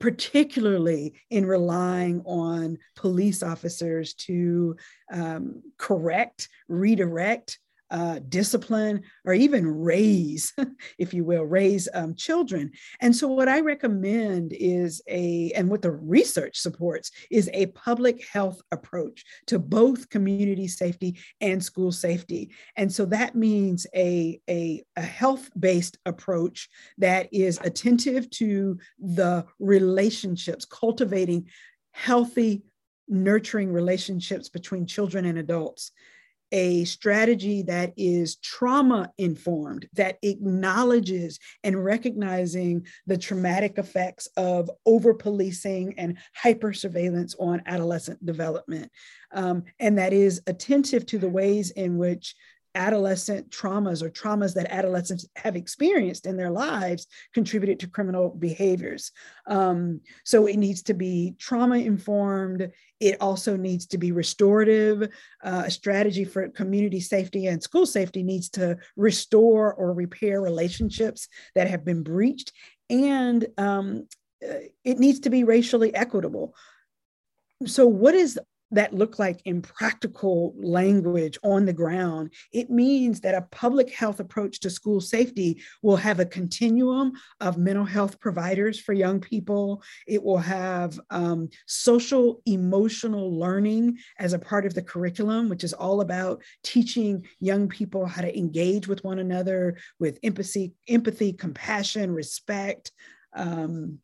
particularly 0.00 1.12
in 1.28 1.46
relying 1.46 2.22
on 2.24 2.78
police 2.96 3.42
officers 3.42 4.14
to 4.14 4.74
um, 5.12 5.62
correct, 5.76 6.48
redirect, 6.68 7.58
uh, 7.90 8.20
discipline, 8.28 9.02
or 9.24 9.34
even 9.34 9.66
raise, 9.66 10.52
if 10.98 11.12
you 11.12 11.24
will, 11.24 11.44
raise 11.44 11.88
um, 11.94 12.14
children. 12.14 12.70
And 13.00 13.14
so, 13.14 13.28
what 13.28 13.48
I 13.48 13.60
recommend 13.60 14.52
is 14.52 15.02
a, 15.08 15.52
and 15.56 15.68
what 15.68 15.82
the 15.82 15.90
research 15.90 16.58
supports, 16.58 17.10
is 17.30 17.50
a 17.52 17.66
public 17.66 18.24
health 18.26 18.60
approach 18.70 19.24
to 19.46 19.58
both 19.58 20.08
community 20.08 20.68
safety 20.68 21.18
and 21.40 21.62
school 21.62 21.92
safety. 21.92 22.52
And 22.76 22.92
so, 22.92 23.04
that 23.06 23.34
means 23.34 23.86
a, 23.94 24.40
a, 24.48 24.82
a 24.96 25.02
health 25.02 25.50
based 25.58 25.98
approach 26.06 26.68
that 26.98 27.28
is 27.32 27.58
attentive 27.62 28.30
to 28.30 28.78
the 28.98 29.44
relationships, 29.58 30.64
cultivating 30.64 31.48
healthy, 31.92 32.62
nurturing 33.08 33.72
relationships 33.72 34.48
between 34.48 34.86
children 34.86 35.24
and 35.24 35.38
adults 35.38 35.90
a 36.52 36.84
strategy 36.84 37.62
that 37.62 37.92
is 37.96 38.36
trauma 38.36 39.10
informed, 39.18 39.88
that 39.94 40.18
acknowledges 40.22 41.38
and 41.64 41.84
recognizing 41.84 42.86
the 43.06 43.18
traumatic 43.18 43.78
effects 43.78 44.28
of 44.36 44.70
over 44.86 45.14
policing 45.14 45.94
and 45.98 46.18
hyper 46.34 46.72
surveillance 46.72 47.34
on 47.38 47.62
adolescent 47.66 48.24
development, 48.24 48.90
um, 49.32 49.64
and 49.78 49.98
that 49.98 50.12
is 50.12 50.40
attentive 50.46 51.06
to 51.06 51.18
the 51.18 51.28
ways 51.28 51.70
in 51.70 51.98
which 51.98 52.34
adolescent 52.74 53.50
traumas 53.50 54.02
or 54.02 54.10
traumas 54.10 54.54
that 54.54 54.70
adolescents 54.72 55.26
have 55.36 55.56
experienced 55.56 56.26
in 56.26 56.36
their 56.36 56.50
lives 56.50 57.06
contributed 57.34 57.80
to 57.80 57.88
criminal 57.88 58.30
behaviors. 58.30 59.12
Um, 59.46 60.00
so 60.24 60.46
it 60.46 60.56
needs 60.56 60.82
to 60.84 60.94
be 60.94 61.34
trauma 61.38 61.78
informed. 61.78 62.70
It 63.00 63.16
also 63.20 63.56
needs 63.56 63.86
to 63.88 63.98
be 63.98 64.12
restorative. 64.12 65.02
Uh, 65.42 65.64
a 65.66 65.70
strategy 65.70 66.24
for 66.24 66.48
community 66.48 67.00
safety 67.00 67.46
and 67.46 67.62
school 67.62 67.86
safety 67.86 68.22
needs 68.22 68.48
to 68.50 68.76
restore 68.96 69.74
or 69.74 69.92
repair 69.92 70.40
relationships 70.40 71.28
that 71.54 71.68
have 71.68 71.84
been 71.84 72.02
breached. 72.02 72.52
And 72.88 73.46
um, 73.58 74.06
uh, 74.42 74.54
it 74.84 74.98
needs 74.98 75.20
to 75.20 75.30
be 75.30 75.44
racially 75.44 75.94
equitable. 75.94 76.54
So, 77.66 77.86
what 77.86 78.14
is 78.14 78.38
that 78.70 78.94
look 78.94 79.18
like 79.18 79.40
in 79.44 79.62
practical 79.62 80.54
language 80.56 81.38
on 81.42 81.64
the 81.64 81.72
ground, 81.72 82.32
it 82.52 82.70
means 82.70 83.20
that 83.20 83.34
a 83.34 83.46
public 83.50 83.90
health 83.92 84.20
approach 84.20 84.60
to 84.60 84.70
school 84.70 85.00
safety 85.00 85.60
will 85.82 85.96
have 85.96 86.20
a 86.20 86.24
continuum 86.24 87.12
of 87.40 87.58
mental 87.58 87.84
health 87.84 88.20
providers 88.20 88.78
for 88.78 88.92
young 88.92 89.20
people. 89.20 89.82
It 90.06 90.22
will 90.22 90.38
have 90.38 90.98
um, 91.10 91.48
social 91.66 92.42
emotional 92.46 93.38
learning 93.38 93.98
as 94.18 94.32
a 94.32 94.38
part 94.38 94.66
of 94.66 94.74
the 94.74 94.82
curriculum, 94.82 95.48
which 95.48 95.64
is 95.64 95.72
all 95.72 96.00
about 96.00 96.42
teaching 96.62 97.26
young 97.40 97.68
people 97.68 98.06
how 98.06 98.22
to 98.22 98.38
engage 98.38 98.86
with 98.86 99.04
one 99.04 99.18
another 99.18 99.76
with 99.98 100.18
empathy, 100.22 100.72
empathy, 100.88 101.32
compassion, 101.32 102.12
respect. 102.12 102.92
Um, 103.32 104.00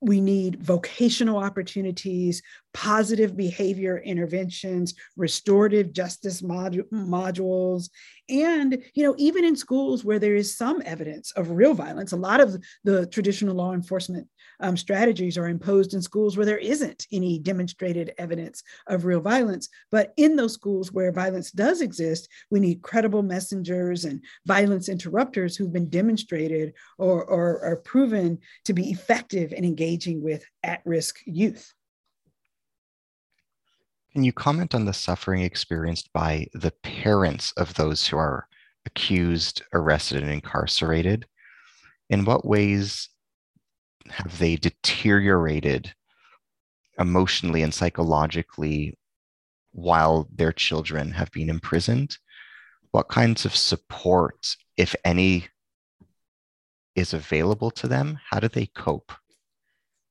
we 0.00 0.20
need 0.20 0.62
vocational 0.62 1.36
opportunities, 1.36 2.42
positive 2.72 3.36
behavior 3.36 3.98
interventions, 3.98 4.94
restorative 5.16 5.92
justice 5.92 6.42
mod- 6.42 6.84
modules, 6.92 7.90
and 8.28 8.82
you 8.94 9.02
know 9.02 9.14
even 9.18 9.44
in 9.44 9.56
schools 9.56 10.04
where 10.04 10.18
there 10.18 10.36
is 10.36 10.56
some 10.56 10.82
evidence 10.84 11.32
of 11.32 11.50
real 11.50 11.74
violence, 11.74 12.12
a 12.12 12.16
lot 12.16 12.40
of 12.40 12.56
the 12.84 13.06
traditional 13.06 13.54
law 13.54 13.72
enforcement 13.72 14.26
um, 14.60 14.76
strategies 14.76 15.36
are 15.38 15.48
imposed 15.48 15.94
in 15.94 16.02
schools 16.02 16.36
where 16.36 16.46
there 16.46 16.58
isn't 16.58 17.06
any 17.12 17.38
demonstrated 17.38 18.12
evidence 18.18 18.62
of 18.86 19.04
real 19.04 19.20
violence. 19.20 19.68
But 19.90 20.12
in 20.16 20.36
those 20.36 20.54
schools 20.54 20.92
where 20.92 21.12
violence 21.12 21.50
does 21.50 21.80
exist, 21.80 22.28
we 22.50 22.60
need 22.60 22.82
credible 22.82 23.22
messengers 23.22 24.04
and 24.04 24.22
violence 24.46 24.88
interrupters 24.88 25.56
who've 25.56 25.72
been 25.72 25.88
demonstrated 25.88 26.74
or, 26.98 27.24
or 27.24 27.64
are 27.64 27.76
proven 27.76 28.38
to 28.64 28.72
be 28.72 28.90
effective 28.90 29.52
in 29.52 29.64
engaging 29.64 30.22
with 30.22 30.44
at 30.62 30.82
risk 30.84 31.18
youth. 31.26 31.72
Can 34.12 34.24
you 34.24 34.32
comment 34.32 34.74
on 34.74 34.84
the 34.84 34.92
suffering 34.92 35.42
experienced 35.42 36.12
by 36.12 36.48
the 36.52 36.72
parents 36.82 37.52
of 37.56 37.74
those 37.74 38.06
who 38.06 38.16
are 38.16 38.48
accused, 38.84 39.62
arrested, 39.72 40.22
and 40.22 40.32
incarcerated? 40.32 41.26
In 42.08 42.24
what 42.24 42.44
ways 42.44 43.08
have 44.08 44.38
they 44.38 44.56
deteriorated 44.56 45.92
emotionally 46.98 47.62
and 47.62 47.72
psychologically 47.72 48.96
while 49.72 50.28
their 50.34 50.52
children 50.52 51.12
have 51.12 51.30
been 51.32 51.50
imprisoned? 51.50 52.16
what 52.90 53.08
kinds 53.08 53.44
of 53.44 53.54
support, 53.54 54.56
if 54.76 54.94
any, 55.04 55.46
is 56.96 57.14
available 57.14 57.70
to 57.70 57.88
them? 57.88 58.18
How 58.30 58.40
do 58.40 58.48
they 58.48 58.66
cope? 58.66 59.12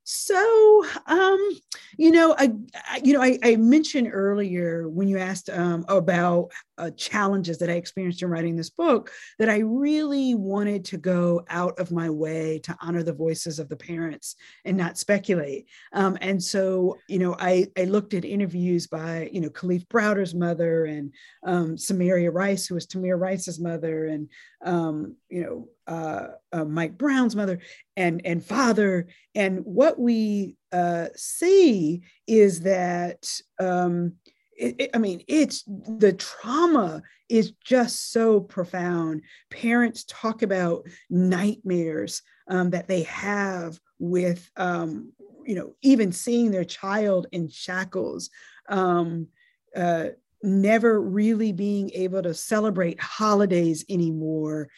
So, 0.04 0.86
um, 1.06 1.60
you 2.00 2.12
know, 2.12 2.34
I, 2.38 2.54
I 2.90 3.02
you 3.04 3.12
know, 3.12 3.22
I, 3.22 3.38
I, 3.44 3.58
mentioned 3.58 4.10
earlier 4.14 4.88
when 4.88 5.10
you 5.10 5.18
asked 5.18 5.50
um, 5.50 5.84
about 5.90 6.50
uh, 6.78 6.92
challenges 6.92 7.58
that 7.58 7.70
I 7.70 7.74
experienced 7.74 8.22
in 8.22 8.30
writing 8.30 8.56
this 8.56 8.70
book 8.70 9.12
that 9.38 9.50
I 9.50 9.58
really 9.58 10.34
wanted 10.34 10.86
to 10.86 10.98
go 10.98 11.44
out 11.50 11.78
of 11.78 11.92
my 11.92 12.10
way 12.10 12.60
to 12.60 12.78
honor 12.80 13.04
the 13.04 13.12
voices 13.12 13.60
of 13.60 13.68
the 13.68 13.76
parents 13.76 14.38
and 14.64 14.78
not 14.78 14.98
speculate. 14.98 15.68
Um, 15.92 16.18
and 16.22 16.42
so, 16.42 16.98
you 17.10 17.20
know, 17.20 17.36
I, 17.38 17.68
I 17.78 17.84
looked 17.84 18.14
at 18.14 18.24
interviews 18.24 18.88
by, 18.88 19.30
you 19.34 19.42
know, 19.42 19.50
Kalief 19.50 19.86
Browder's 19.90 20.34
mother 20.34 20.86
and 20.86 21.14
um, 21.44 21.78
Samaria 21.78 22.32
Rice, 22.32 22.66
who 22.66 22.76
was 22.76 22.88
Tamir 22.88 23.20
Rice's 23.20 23.60
mother, 23.60 24.06
and 24.06 24.30
um, 24.64 25.16
you 25.30 25.42
know, 25.44 25.68
uh, 25.86 26.28
uh, 26.54 26.64
Mike 26.64 26.98
Brown's 26.98 27.36
mother 27.36 27.60
and 27.98 28.22
and 28.26 28.44
father. 28.44 29.08
And 29.36 29.66
what 29.66 30.00
we 30.00 30.56
uh, 30.72 31.08
see 31.16 32.02
is 32.28 32.62
that 32.62 33.28
um, 33.60 34.14
it, 34.58 34.76
it, 34.80 34.90
I 34.94 34.98
mean, 34.98 35.24
it's 35.28 35.64
the 35.64 36.14
trauma 36.14 37.02
is 37.30 37.54
just 37.64 38.12
so 38.12 38.40
profound. 38.42 39.22
Parents 39.50 40.04
talk 40.08 40.42
about 40.42 40.86
nightmares 41.10 42.22
um, 42.50 42.72
that 42.72 42.88
they 42.88 43.04
have 43.04 43.80
with, 44.00 44.50
um, 44.58 45.14
you 45.46 45.56
know, 45.56 45.76
even 45.82 46.12
seeing 46.12 46.52
their 46.52 46.66
child 46.66 47.28
in 47.32 47.50
shackles. 47.50 48.30
Um, 48.68 49.28
uh, 49.76 50.10
never 50.42 51.02
really 51.02 51.52
being 51.52 51.92
able 51.94 52.24
to 52.24 52.34
celebrate 52.34 53.00
holidays 53.00 53.84
anymore, 53.90 54.70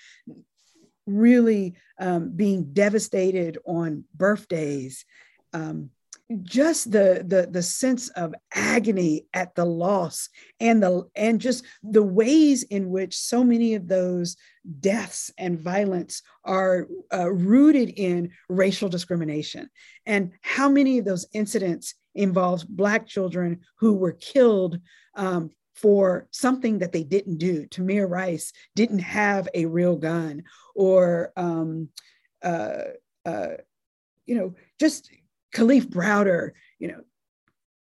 really 1.06 1.76
um, 2.00 2.32
being 2.36 2.74
devastated 2.74 3.58
on 3.66 4.04
birthdays. 4.16 5.06
Um, 5.54 5.90
just 6.44 6.92
the, 6.92 7.24
the 7.28 7.48
the 7.52 7.62
sense 7.62 8.10
of 8.10 8.34
agony 8.54 9.26
at 9.34 9.54
the 9.56 9.66
loss 9.66 10.30
and 10.60 10.82
the 10.82 11.06
and 11.16 11.42
just 11.42 11.66
the 11.84 12.04
ways 12.04 12.64
in 12.64 12.90
which 12.90 13.18
so 13.18 13.44
many 13.44 13.76
of 13.76 13.88
those 13.88 14.38
deaths 14.80 15.32
and 15.38 15.60
violence 15.60 16.22
are 16.46 16.88
uh, 17.14 17.30
rooted 17.30 17.90
in 17.98 18.32
racial 18.48 18.88
discrimination 18.88 19.70
and 20.06 20.32
how 20.42 20.70
many 20.70 21.00
of 21.00 21.06
those 21.06 21.28
incidents 21.34 21.96
involves 22.16 22.64
black 22.64 23.08
children 23.08 23.60
who 23.78 23.94
were 23.94 24.14
killed 24.14 24.80
um, 25.16 25.50
for 25.74 26.28
something 26.32 26.80
that 26.80 26.92
they 26.92 27.04
didn't 27.04 27.38
do. 27.38 27.66
Tamir 27.68 28.10
Rice 28.10 28.52
didn't 28.76 29.00
have 29.00 29.48
a 29.54 29.66
real 29.66 29.96
gun, 29.96 30.44
or 30.76 31.32
um, 31.36 31.90
uh, 32.44 32.84
uh, 33.26 33.48
you 34.26 34.36
know, 34.36 34.56
just 34.80 35.10
Kalief 35.54 35.86
Browder, 35.88 36.52
you 36.80 36.88
know, 36.90 37.02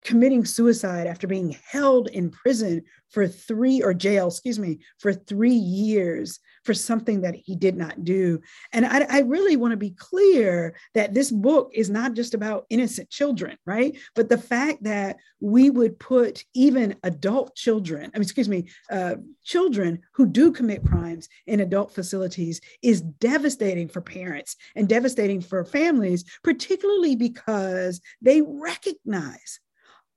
committing 0.04 0.44
suicide 0.44 1.06
after 1.06 1.26
being 1.26 1.56
held 1.64 2.08
in 2.08 2.30
prison 2.30 2.82
for 3.10 3.28
three 3.28 3.82
or 3.82 3.94
jail, 3.94 4.28
excuse 4.28 4.58
me, 4.58 4.80
for 4.98 5.12
three 5.12 5.54
years 5.54 6.40
for 6.64 6.74
something 6.74 7.22
that 7.22 7.34
he 7.34 7.56
did 7.56 7.76
not 7.76 8.04
do. 8.04 8.40
And 8.72 8.86
I, 8.86 9.06
I 9.08 9.20
really 9.20 9.56
want 9.56 9.72
to 9.72 9.76
be 9.76 9.90
clear 9.90 10.74
that 10.94 11.14
this 11.14 11.30
book 11.30 11.70
is 11.74 11.90
not 11.90 12.14
just 12.14 12.34
about 12.34 12.66
innocent 12.70 13.10
children, 13.10 13.56
right? 13.66 13.96
But 14.14 14.28
the 14.28 14.38
fact 14.38 14.84
that 14.84 15.16
we 15.40 15.70
would 15.70 15.98
put 15.98 16.44
even 16.54 16.96
adult 17.02 17.56
children, 17.56 18.10
I 18.14 18.18
mean, 18.18 18.22
excuse 18.22 18.48
me, 18.48 18.68
uh, 18.90 19.16
children 19.44 20.00
who 20.12 20.26
do 20.26 20.52
commit 20.52 20.84
crimes 20.84 21.28
in 21.46 21.60
adult 21.60 21.92
facilities 21.92 22.60
is 22.82 23.00
devastating 23.00 23.88
for 23.88 24.00
parents 24.00 24.56
and 24.76 24.88
devastating 24.88 25.40
for 25.40 25.64
families, 25.64 26.24
particularly 26.44 27.16
because 27.16 28.00
they 28.20 28.42
recognize 28.42 29.60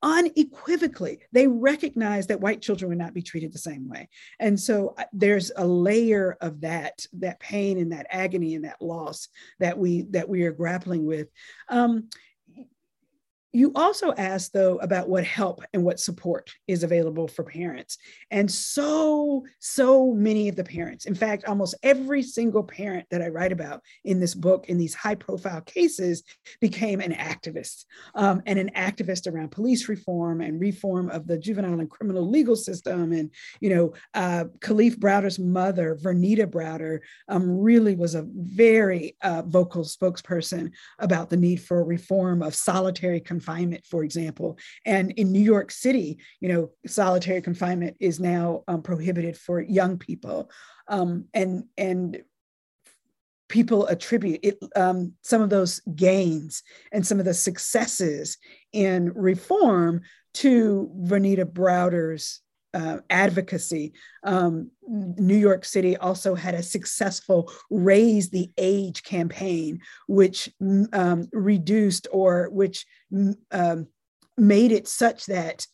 unequivocally 0.06 1.20
they 1.32 1.48
recognize 1.48 2.28
that 2.28 2.40
white 2.40 2.62
children 2.62 2.90
would 2.90 2.98
not 2.98 3.14
be 3.14 3.24
treated 3.24 3.52
the 3.52 3.58
same 3.58 3.90
way. 3.90 4.08
And 4.40 4.58
so 4.58 4.94
uh, 5.00 5.06
there's 5.12 5.52
a 5.58 5.66
layer 5.66 6.38
of 6.42 6.62
that 6.62 7.06
that 7.14 7.40
pain 7.40 7.80
and 7.80 7.92
that 7.92 8.06
agony 8.12 8.54
and 8.54 8.66
that 8.66 8.82
loss 8.82 9.30
that 9.60 9.78
we 9.78 10.04
that 10.12 10.30
we 10.30 10.44
are 10.44 10.52
grappling 10.52 11.06
with. 11.06 11.28
Um, 11.70 12.10
you 13.56 13.72
also 13.74 14.12
asked, 14.18 14.52
though, 14.52 14.76
about 14.80 15.08
what 15.08 15.24
help 15.24 15.64
and 15.74 15.82
what 15.82 15.98
support 15.98 16.54
is 16.68 16.84
available 16.84 17.26
for 17.26 17.44
parents. 17.44 17.98
And 18.30 18.52
so, 18.52 19.46
so 19.60 20.12
many 20.12 20.50
of 20.50 20.58
the 20.58 20.66
parents, 20.66 21.06
in 21.06 21.16
fact, 21.16 21.46
almost 21.46 21.76
every 21.82 22.22
single 22.22 22.64
parent 22.64 23.08
that 23.12 23.22
I 23.22 23.30
write 23.30 23.54
about 23.54 23.82
in 24.04 24.20
this 24.20 24.36
book, 24.36 24.66
in 24.68 24.78
these 24.78 24.94
high 24.94 25.16
profile 25.16 25.62
cases, 25.62 26.24
became 26.60 27.00
an 27.00 27.14
activist 27.14 27.86
um, 28.14 28.42
and 28.46 28.60
an 28.60 28.72
activist 28.76 29.32
around 29.32 29.52
police 29.52 29.88
reform 29.88 30.42
and 30.42 30.60
reform 30.60 31.10
of 31.10 31.26
the 31.26 31.38
juvenile 31.38 31.80
and 31.80 31.90
criminal 31.90 32.30
legal 32.30 32.58
system. 32.58 33.14
And, 33.14 33.32
you 33.62 33.70
know, 33.70 33.94
uh, 34.16 34.46
Kalief 34.60 34.98
Browder's 34.98 35.40
mother, 35.40 35.98
Vernita 36.04 36.46
Browder, 36.46 37.00
um, 37.30 37.50
really 37.50 37.96
was 37.96 38.16
a 38.16 38.28
very 38.34 39.16
uh, 39.22 39.44
vocal 39.46 39.86
spokesperson 39.86 40.72
about 41.00 41.30
the 41.30 41.38
need 41.38 41.62
for 41.62 41.86
reform 41.86 42.44
of 42.44 42.54
solitary 42.54 43.22
confinement 43.22 43.45
confinement, 43.46 43.86
for 43.86 44.04
example. 44.04 44.58
And 44.86 45.12
in 45.12 45.32
New 45.32 45.42
York 45.42 45.72
City, 45.72 46.20
you 46.40 46.50
know, 46.50 46.72
solitary 46.88 47.42
confinement 47.42 47.98
is 48.00 48.20
now 48.20 48.64
um, 48.68 48.82
prohibited 48.82 49.38
for 49.38 49.62
young 49.62 49.98
people. 49.98 50.50
Um, 50.88 51.26
and, 51.34 51.66
and 51.78 52.24
people 53.48 53.86
attribute 53.88 54.40
it, 54.44 54.58
um, 54.76 55.14
some 55.22 55.42
of 55.42 55.50
those 55.50 55.80
gains 55.96 56.64
and 56.92 57.06
some 57.06 57.20
of 57.20 57.26
the 57.26 57.34
successes 57.34 58.38
in 58.74 59.14
reform 59.14 60.02
to 60.34 60.92
Vernita 61.04 61.46
Browder's 61.46 62.42
uh, 62.76 62.98
advocacy. 63.10 63.94
Um, 64.24 64.70
New 64.88 65.38
York 65.38 65.64
City 65.64 65.96
also 65.96 66.36
had 66.36 66.54
a 66.54 66.62
successful 66.62 67.52
raise 67.72 68.30
the 68.30 68.52
age 68.58 69.02
campaign, 69.04 69.80
which 70.08 70.50
um, 70.92 71.28
reduced 71.32 72.08
or 72.12 72.50
which 72.52 72.86
um, 73.52 73.88
made 74.38 74.74
it 74.74 74.88
such 74.90 75.26
that 75.28 75.66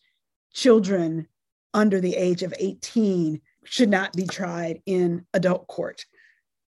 children 0.53 1.27
under 1.73 1.99
the 1.99 2.15
age 2.15 2.43
of 2.43 2.53
18 2.59 3.41
should 3.65 3.89
not 3.89 4.13
be 4.13 4.27
tried 4.27 4.81
in 4.85 5.25
adult 5.33 5.67
court. 5.67 6.05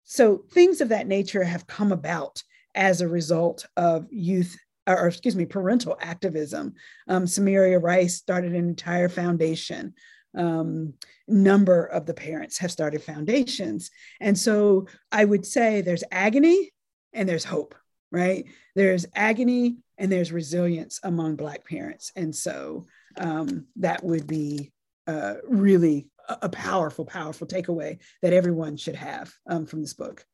So 0.05 0.45
things 0.53 0.81
of 0.81 0.89
that 0.89 1.07
nature 1.07 1.45
have 1.45 1.67
come 1.67 1.93
about 1.93 2.43
as 2.75 3.01
a 3.01 3.09
result 3.09 3.67
of 3.77 4.07
youth 4.11 4.57
or 4.87 5.09
excuse 5.09 5.37
me, 5.37 5.47
parental 5.47 5.97
activism. 6.01 6.75
Um, 7.09 7.27
Samaria 7.27 7.79
Rice 7.79 8.17
started 8.17 8.53
an 8.53 8.69
entire 8.69 9.09
foundation 9.09 9.95
um, 10.37 10.95
number 11.29 11.85
of 11.85 12.07
the 12.07 12.15
parents 12.15 12.59
have 12.59 12.71
started 12.71 13.03
foundations. 13.03 13.91
And 14.21 14.39
so 14.39 14.87
I 15.13 15.25
would 15.25 15.47
say 15.47 15.81
there's 15.81 16.05
agony 16.11 16.73
and 17.13 17.29
there's 17.29 17.45
hope, 17.45 17.75
right? 18.11 18.45
There's 18.75 19.07
agony 19.15 19.77
and 19.99 20.11
there's 20.11 20.33
resilience 20.33 21.01
among 21.03 21.37
Black 21.37 21.67
parents. 21.67 22.13
And 22.17 22.35
so 22.35 22.87
um, 23.17 23.67
that 23.77 24.03
would 24.03 24.27
be 24.27 24.73
uh, 25.07 25.35
really 25.47 26.09
a, 26.29 26.39
a, 26.43 26.49
powerful, 26.49 27.05
powerful 27.05 27.47
takeaway 27.47 27.99
that 28.23 28.33
everyone 28.33 28.77
should 28.77 28.97
have 28.97 29.33
um, 29.47 29.67
from 29.67 29.83
this 29.83 29.95
book. 29.95 30.25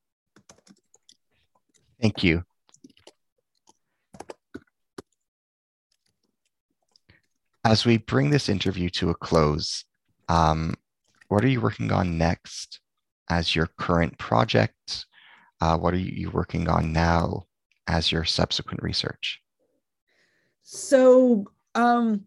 Thank 2.01 2.23
you. 2.23 2.45
As 7.65 7.85
we 7.85 7.99
bring 7.99 8.31
this 8.31 8.49
interview 8.49 8.89
to 8.91 9.11
a 9.11 9.15
close, 9.15 9.85
um, 10.29 10.75
what 11.29 11.45
are 11.45 11.49
you 11.49 11.61
working 11.61 11.93
on 11.93 12.17
next 12.17 12.81
as 13.29 13.55
your 13.55 13.67
current 13.79 14.19
project? 14.19 15.07
Uh, 15.61 15.77
what 15.77 15.93
are 15.93 15.99
you 15.99 16.31
working 16.31 16.69
on 16.69 16.93
now 16.93 17.45
as 17.87 18.11
your 18.11 18.25
subsequent 18.25 18.83
research? 18.83 19.41
So, 20.63 21.45
um, 21.75 22.25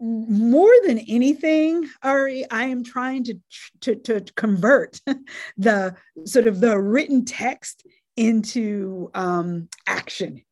more 0.00 0.72
than 0.86 0.98
anything, 0.98 1.88
Ari, 2.02 2.50
I 2.50 2.64
am 2.64 2.84
trying 2.84 3.24
to, 3.24 3.34
to, 3.82 3.94
to 3.94 4.20
convert 4.34 5.00
the 5.56 5.94
sort 6.24 6.46
of 6.46 6.60
the 6.60 6.78
written 6.78 7.24
text 7.24 7.86
into 8.16 9.10
um, 9.14 9.68
action 9.86 10.42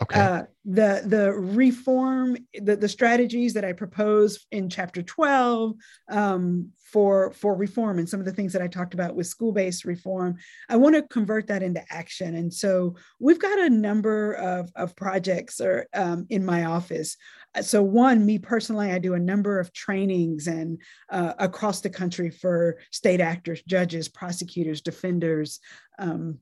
Okay. 0.00 0.20
Uh, 0.20 0.42
the 0.64 1.02
the 1.04 1.32
reform, 1.32 2.36
the, 2.54 2.76
the 2.76 2.88
strategies 2.88 3.54
that 3.54 3.64
I 3.64 3.72
propose 3.72 4.46
in 4.52 4.68
chapter 4.68 5.02
12 5.02 5.74
um, 6.10 6.72
for, 6.90 7.32
for 7.32 7.54
reform 7.54 7.98
and 7.98 8.08
some 8.08 8.20
of 8.20 8.26
the 8.26 8.32
things 8.32 8.52
that 8.52 8.62
I 8.62 8.66
talked 8.66 8.94
about 8.94 9.14
with 9.14 9.26
school-based 9.26 9.84
reform, 9.84 10.36
I 10.68 10.76
want 10.76 10.94
to 10.94 11.02
convert 11.02 11.46
that 11.48 11.62
into 11.62 11.82
action. 11.90 12.36
And 12.36 12.52
so 12.52 12.96
we've 13.20 13.38
got 13.38 13.58
a 13.58 13.68
number 13.68 14.32
of, 14.34 14.70
of 14.74 14.96
projects 14.96 15.60
or, 15.60 15.86
um, 15.94 16.26
in 16.30 16.44
my 16.44 16.64
office. 16.64 17.16
So 17.60 17.82
one, 17.82 18.24
me 18.24 18.38
personally, 18.38 18.90
I 18.90 18.98
do 18.98 19.14
a 19.14 19.20
number 19.20 19.58
of 19.58 19.72
trainings 19.72 20.46
and 20.46 20.80
uh, 21.10 21.34
across 21.38 21.80
the 21.80 21.90
country 21.90 22.30
for 22.30 22.78
state 22.90 23.20
actors, 23.20 23.62
judges, 23.66 24.08
prosecutors, 24.08 24.80
defenders, 24.80 25.60
um, 25.98 26.38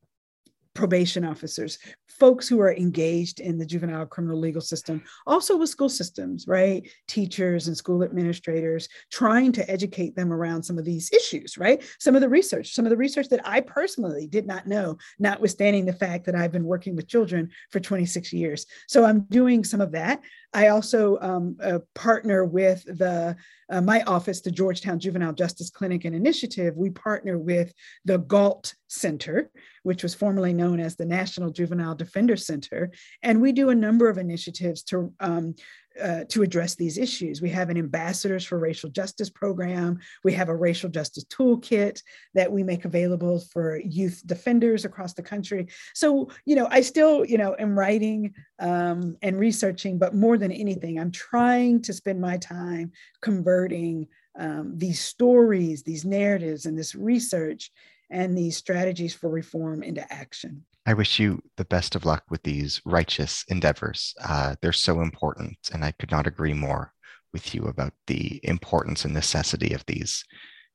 probation 0.76 1.24
officers, 1.24 1.78
folks 2.06 2.48
who 2.48 2.60
are 2.60 2.72
engaged 2.72 3.40
in 3.40 3.58
the 3.58 3.66
juvenile 3.66 4.06
criminal 4.06 4.38
legal 4.38 4.60
system, 4.60 5.02
also 5.26 5.56
with 5.56 5.68
school 5.68 5.88
systems, 5.88 6.46
right? 6.46 6.88
Teachers 7.08 7.66
and 7.66 7.76
school 7.76 8.04
administrators, 8.04 8.88
trying 9.10 9.52
to 9.52 9.68
educate 9.70 10.14
them 10.14 10.32
around 10.32 10.62
some 10.62 10.78
of 10.78 10.84
these 10.84 11.12
issues, 11.12 11.58
right? 11.58 11.82
Some 11.98 12.14
of 12.14 12.20
the 12.20 12.28
research, 12.28 12.74
some 12.74 12.86
of 12.86 12.90
the 12.90 12.96
research 12.96 13.28
that 13.30 13.46
I 13.46 13.60
personally 13.60 14.26
did 14.26 14.46
not 14.46 14.66
know, 14.66 14.98
notwithstanding 15.18 15.84
the 15.84 15.92
fact 15.92 16.26
that 16.26 16.34
I've 16.34 16.52
been 16.52 16.64
working 16.64 16.94
with 16.94 17.08
children 17.08 17.50
for 17.70 17.80
26 17.80 18.32
years. 18.32 18.66
So 18.86 19.04
I'm 19.04 19.20
doing 19.22 19.64
some 19.64 19.80
of 19.80 19.92
that. 19.92 20.22
I 20.54 20.68
also 20.68 21.18
um, 21.20 21.56
uh, 21.62 21.80
partner 21.94 22.44
with 22.44 22.84
the 22.84 23.36
uh, 23.68 23.80
my 23.80 24.02
office, 24.02 24.40
the 24.40 24.50
Georgetown 24.50 25.00
Juvenile 25.00 25.32
Justice 25.32 25.70
Clinic 25.70 26.04
and 26.04 26.14
Initiative. 26.14 26.76
We 26.76 26.90
partner 26.90 27.38
with 27.38 27.72
the 28.04 28.18
Gault 28.18 28.74
Center, 28.88 29.50
which 29.82 30.02
was 30.02 30.14
formerly 30.14 30.52
known 30.52 30.78
as 30.78 30.96
the 30.96 31.04
National 31.04 31.50
Juvenile 31.50 31.94
Defender 31.94 32.36
Center, 32.36 32.92
and 33.22 33.42
we 33.42 33.52
do 33.52 33.70
a 33.70 33.74
number 33.74 34.08
of 34.08 34.18
initiatives 34.18 34.82
to 34.84 35.12
um, 35.20 35.54
uh, 36.02 36.24
to 36.28 36.42
address 36.42 36.74
these 36.74 36.98
issues. 36.98 37.40
We 37.40 37.50
have 37.50 37.70
an 37.70 37.76
Ambassadors 37.76 38.44
for 38.44 38.58
Racial 38.58 38.90
Justice 38.90 39.30
program. 39.30 39.98
We 40.24 40.32
have 40.34 40.48
a 40.48 40.56
racial 40.56 40.90
justice 40.90 41.24
toolkit 41.24 42.02
that 42.34 42.50
we 42.50 42.62
make 42.62 42.84
available 42.84 43.40
for 43.40 43.78
youth 43.78 44.22
defenders 44.26 44.84
across 44.84 45.14
the 45.14 45.22
country. 45.22 45.68
So, 45.94 46.30
you 46.44 46.56
know, 46.56 46.68
I 46.70 46.80
still, 46.80 47.24
you 47.24 47.38
know, 47.38 47.56
am 47.58 47.78
writing 47.78 48.34
um, 48.58 49.16
and 49.22 49.38
researching, 49.38 49.98
but 49.98 50.14
more 50.14 50.38
than 50.38 50.52
anything, 50.52 50.98
I'm 50.98 51.12
trying 51.12 51.82
to 51.82 51.92
spend 51.92 52.20
my 52.20 52.36
time 52.38 52.92
converting 53.20 54.06
um, 54.38 54.76
these 54.76 55.00
stories, 55.00 55.82
these 55.82 56.04
narratives, 56.04 56.66
and 56.66 56.78
this 56.78 56.94
research 56.94 57.70
and 58.10 58.36
these 58.36 58.56
strategies 58.56 59.14
for 59.14 59.28
reform 59.30 59.82
into 59.82 60.10
action. 60.12 60.64
I 60.88 60.94
wish 60.94 61.18
you 61.18 61.42
the 61.56 61.64
best 61.64 61.96
of 61.96 62.06
luck 62.06 62.22
with 62.30 62.44
these 62.44 62.80
righteous 62.84 63.44
endeavors. 63.48 64.14
Uh, 64.24 64.54
they're 64.62 64.72
so 64.72 65.00
important, 65.00 65.58
and 65.72 65.84
I 65.84 65.90
could 65.90 66.12
not 66.12 66.28
agree 66.28 66.54
more 66.54 66.92
with 67.32 67.54
you 67.54 67.64
about 67.64 67.92
the 68.06 68.38
importance 68.44 69.04
and 69.04 69.12
necessity 69.12 69.74
of 69.74 69.84
these 69.86 70.24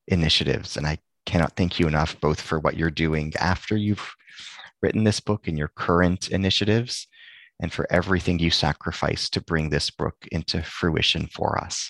initiatives. 0.10 0.76
And 0.76 0.86
I 0.86 0.98
cannot 1.26 1.56
thank 1.56 1.80
you 1.80 1.88
enough, 1.88 2.20
both 2.20 2.42
for 2.42 2.60
what 2.60 2.76
you're 2.76 2.92
doing 2.92 3.32
after 3.40 3.78
you've 3.78 4.14
written 4.82 5.06
this 5.06 5.22
book 5.22 5.48
and 5.48 5.58
your 5.58 5.70
current 5.70 6.30
initiatives, 6.30 7.08
and 7.62 7.72
for 7.72 7.88
everything 7.90 8.38
you 8.38 8.52
sacrifice 8.52 9.30
to 9.30 9.42
bring 9.42 9.70
this 9.70 9.90
book 9.90 10.16
into 10.30 10.62
fruition 10.62 11.28
for 11.28 11.58
us. 11.58 11.90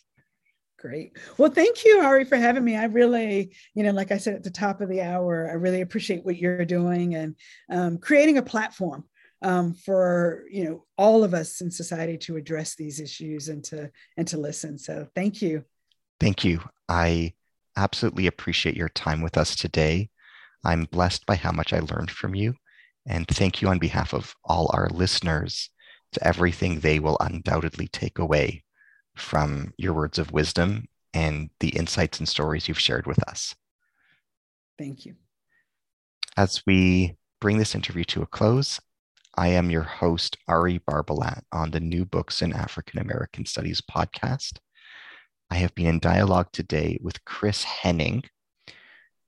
Great. 0.82 1.16
Well, 1.38 1.52
thank 1.52 1.86
you, 1.86 2.00
Ari, 2.00 2.26
for 2.26 2.38
having 2.38 2.64
me. 2.64 2.76
I 2.76 2.86
really, 2.86 3.56
you 3.76 3.84
know, 3.84 3.92
like 3.92 4.12
I 4.12 4.18
said 4.18 4.34
at 4.34 4.44
the 4.44 4.50
top 4.50 4.82
of 4.82 4.90
the 4.90 5.04
hour, 5.04 5.48
I 5.48 5.54
really 5.54 5.82
appreciate 5.82 6.26
what 6.26 6.38
you're 6.38 6.66
doing 6.66 7.14
and 7.14 7.36
um, 7.70 8.00
creating 8.00 8.40
a 8.40 8.42
platform 8.42 9.04
um, 9.44 9.76
for 9.76 10.44
you 10.50 10.64
know 10.64 10.86
all 10.98 11.24
of 11.24 11.36
us 11.36 11.62
in 11.62 11.70
society 11.70 12.18
to 12.20 12.36
address 12.36 12.74
these 12.74 13.00
issues 13.00 13.48
and 13.48 13.64
to 13.66 13.92
and 14.18 14.28
to 14.30 14.40
listen. 14.40 14.80
So, 14.80 15.08
thank 15.14 15.40
you. 15.40 15.64
Thank 16.20 16.44
you. 16.44 16.62
I 16.90 17.34
absolutely 17.78 18.26
appreciate 18.26 18.76
your 18.76 18.90
time 18.90 19.22
with 19.22 19.38
us 19.38 19.56
today. 19.56 20.10
I'm 20.66 20.86
blessed 20.86 21.28
by 21.28 21.36
how 21.36 21.52
much 21.52 21.74
I 21.74 21.80
learned 21.82 22.10
from 22.10 22.34
you, 22.34 22.56
and 23.06 23.28
thank 23.28 23.62
you 23.62 23.68
on 23.68 23.78
behalf 23.78 24.16
of 24.16 24.34
all 24.44 24.72
our 24.74 24.90
listeners 24.90 25.70
to 26.14 26.28
everything 26.28 26.80
they 26.80 26.98
will 27.00 27.18
undoubtedly 27.20 27.88
take 27.88 28.18
away 28.18 28.64
from 29.16 29.74
your 29.78 29.94
words 29.94 30.18
of 30.18 30.32
wisdom 30.32 30.88
and 31.14 31.50
the 31.60 31.70
insights 31.70 32.20
and 32.20 32.28
stories 32.28 32.68
you've 32.68 32.80
shared 32.80 33.06
with 33.06 33.22
us. 33.28 33.56
Thank 34.78 35.06
you. 35.06 35.16
As 36.38 36.64
we 36.66 37.18
bring 37.40 37.58
this 37.58 37.76
interview 37.76 38.04
to 38.06 38.22
a 38.22 38.28
close, 38.28 38.80
I 39.38 39.50
am 39.50 39.70
your 39.70 39.84
host, 39.84 40.38
Ari 40.48 40.80
Barbalat, 40.80 41.44
on 41.52 41.72
the 41.72 41.80
New 41.80 42.06
Books 42.06 42.42
in 42.42 42.54
African 42.54 43.00
American 43.00 43.46
Studies 43.46 43.82
podcast. 43.82 44.58
I 45.50 45.56
have 45.56 45.76
been 45.76 45.88
in 45.88 46.00
dialogue 46.00 46.48
today 46.54 46.98
with 47.02 47.24
Kristin 47.26 47.66
Henning. 47.66 48.24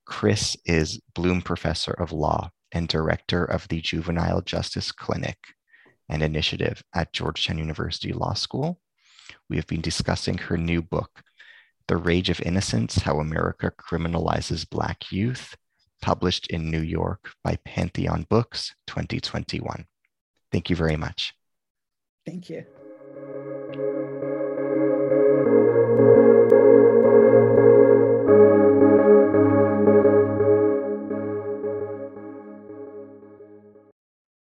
Chris 0.06 0.58
is 0.66 1.02
Blume 1.14 1.42
Professor 1.42 1.92
of 1.92 2.12
Law 2.12 2.50
and 2.72 2.88
Director 2.88 3.44
of 3.46 3.68
the 3.68 3.82
Juvenile 3.82 4.42
Justice 4.42 4.92
Clinic 4.92 5.38
and 6.10 6.22
Initiative 6.22 6.84
at 6.94 7.14
Georgetown 7.14 7.58
University 7.58 8.12
Law 8.12 8.34
School 8.34 8.80
we 9.50 9.56
have 9.58 9.68
been 9.68 9.82
discussing 9.82 10.38
her 10.38 10.58
new 10.58 10.82
book, 10.82 11.22
The 11.88 11.98
Rage 11.98 12.30
of 12.30 12.42
Innocence 12.42 12.96
How 12.96 13.20
America 13.20 13.72
Criminalizes 13.78 14.70
Black 14.70 15.12
Youth, 15.12 15.56
published 16.02 16.48
in 16.48 16.70
New 16.70 16.82
York 16.82 17.32
by 17.44 17.58
Pantheon 17.66 18.26
Books 18.30 18.76
2021. 18.88 19.86
Thank 20.52 20.70
you 20.70 20.76
very 20.76 20.98
much. 20.98 21.34
Thank 22.26 22.50
you. 22.50 22.66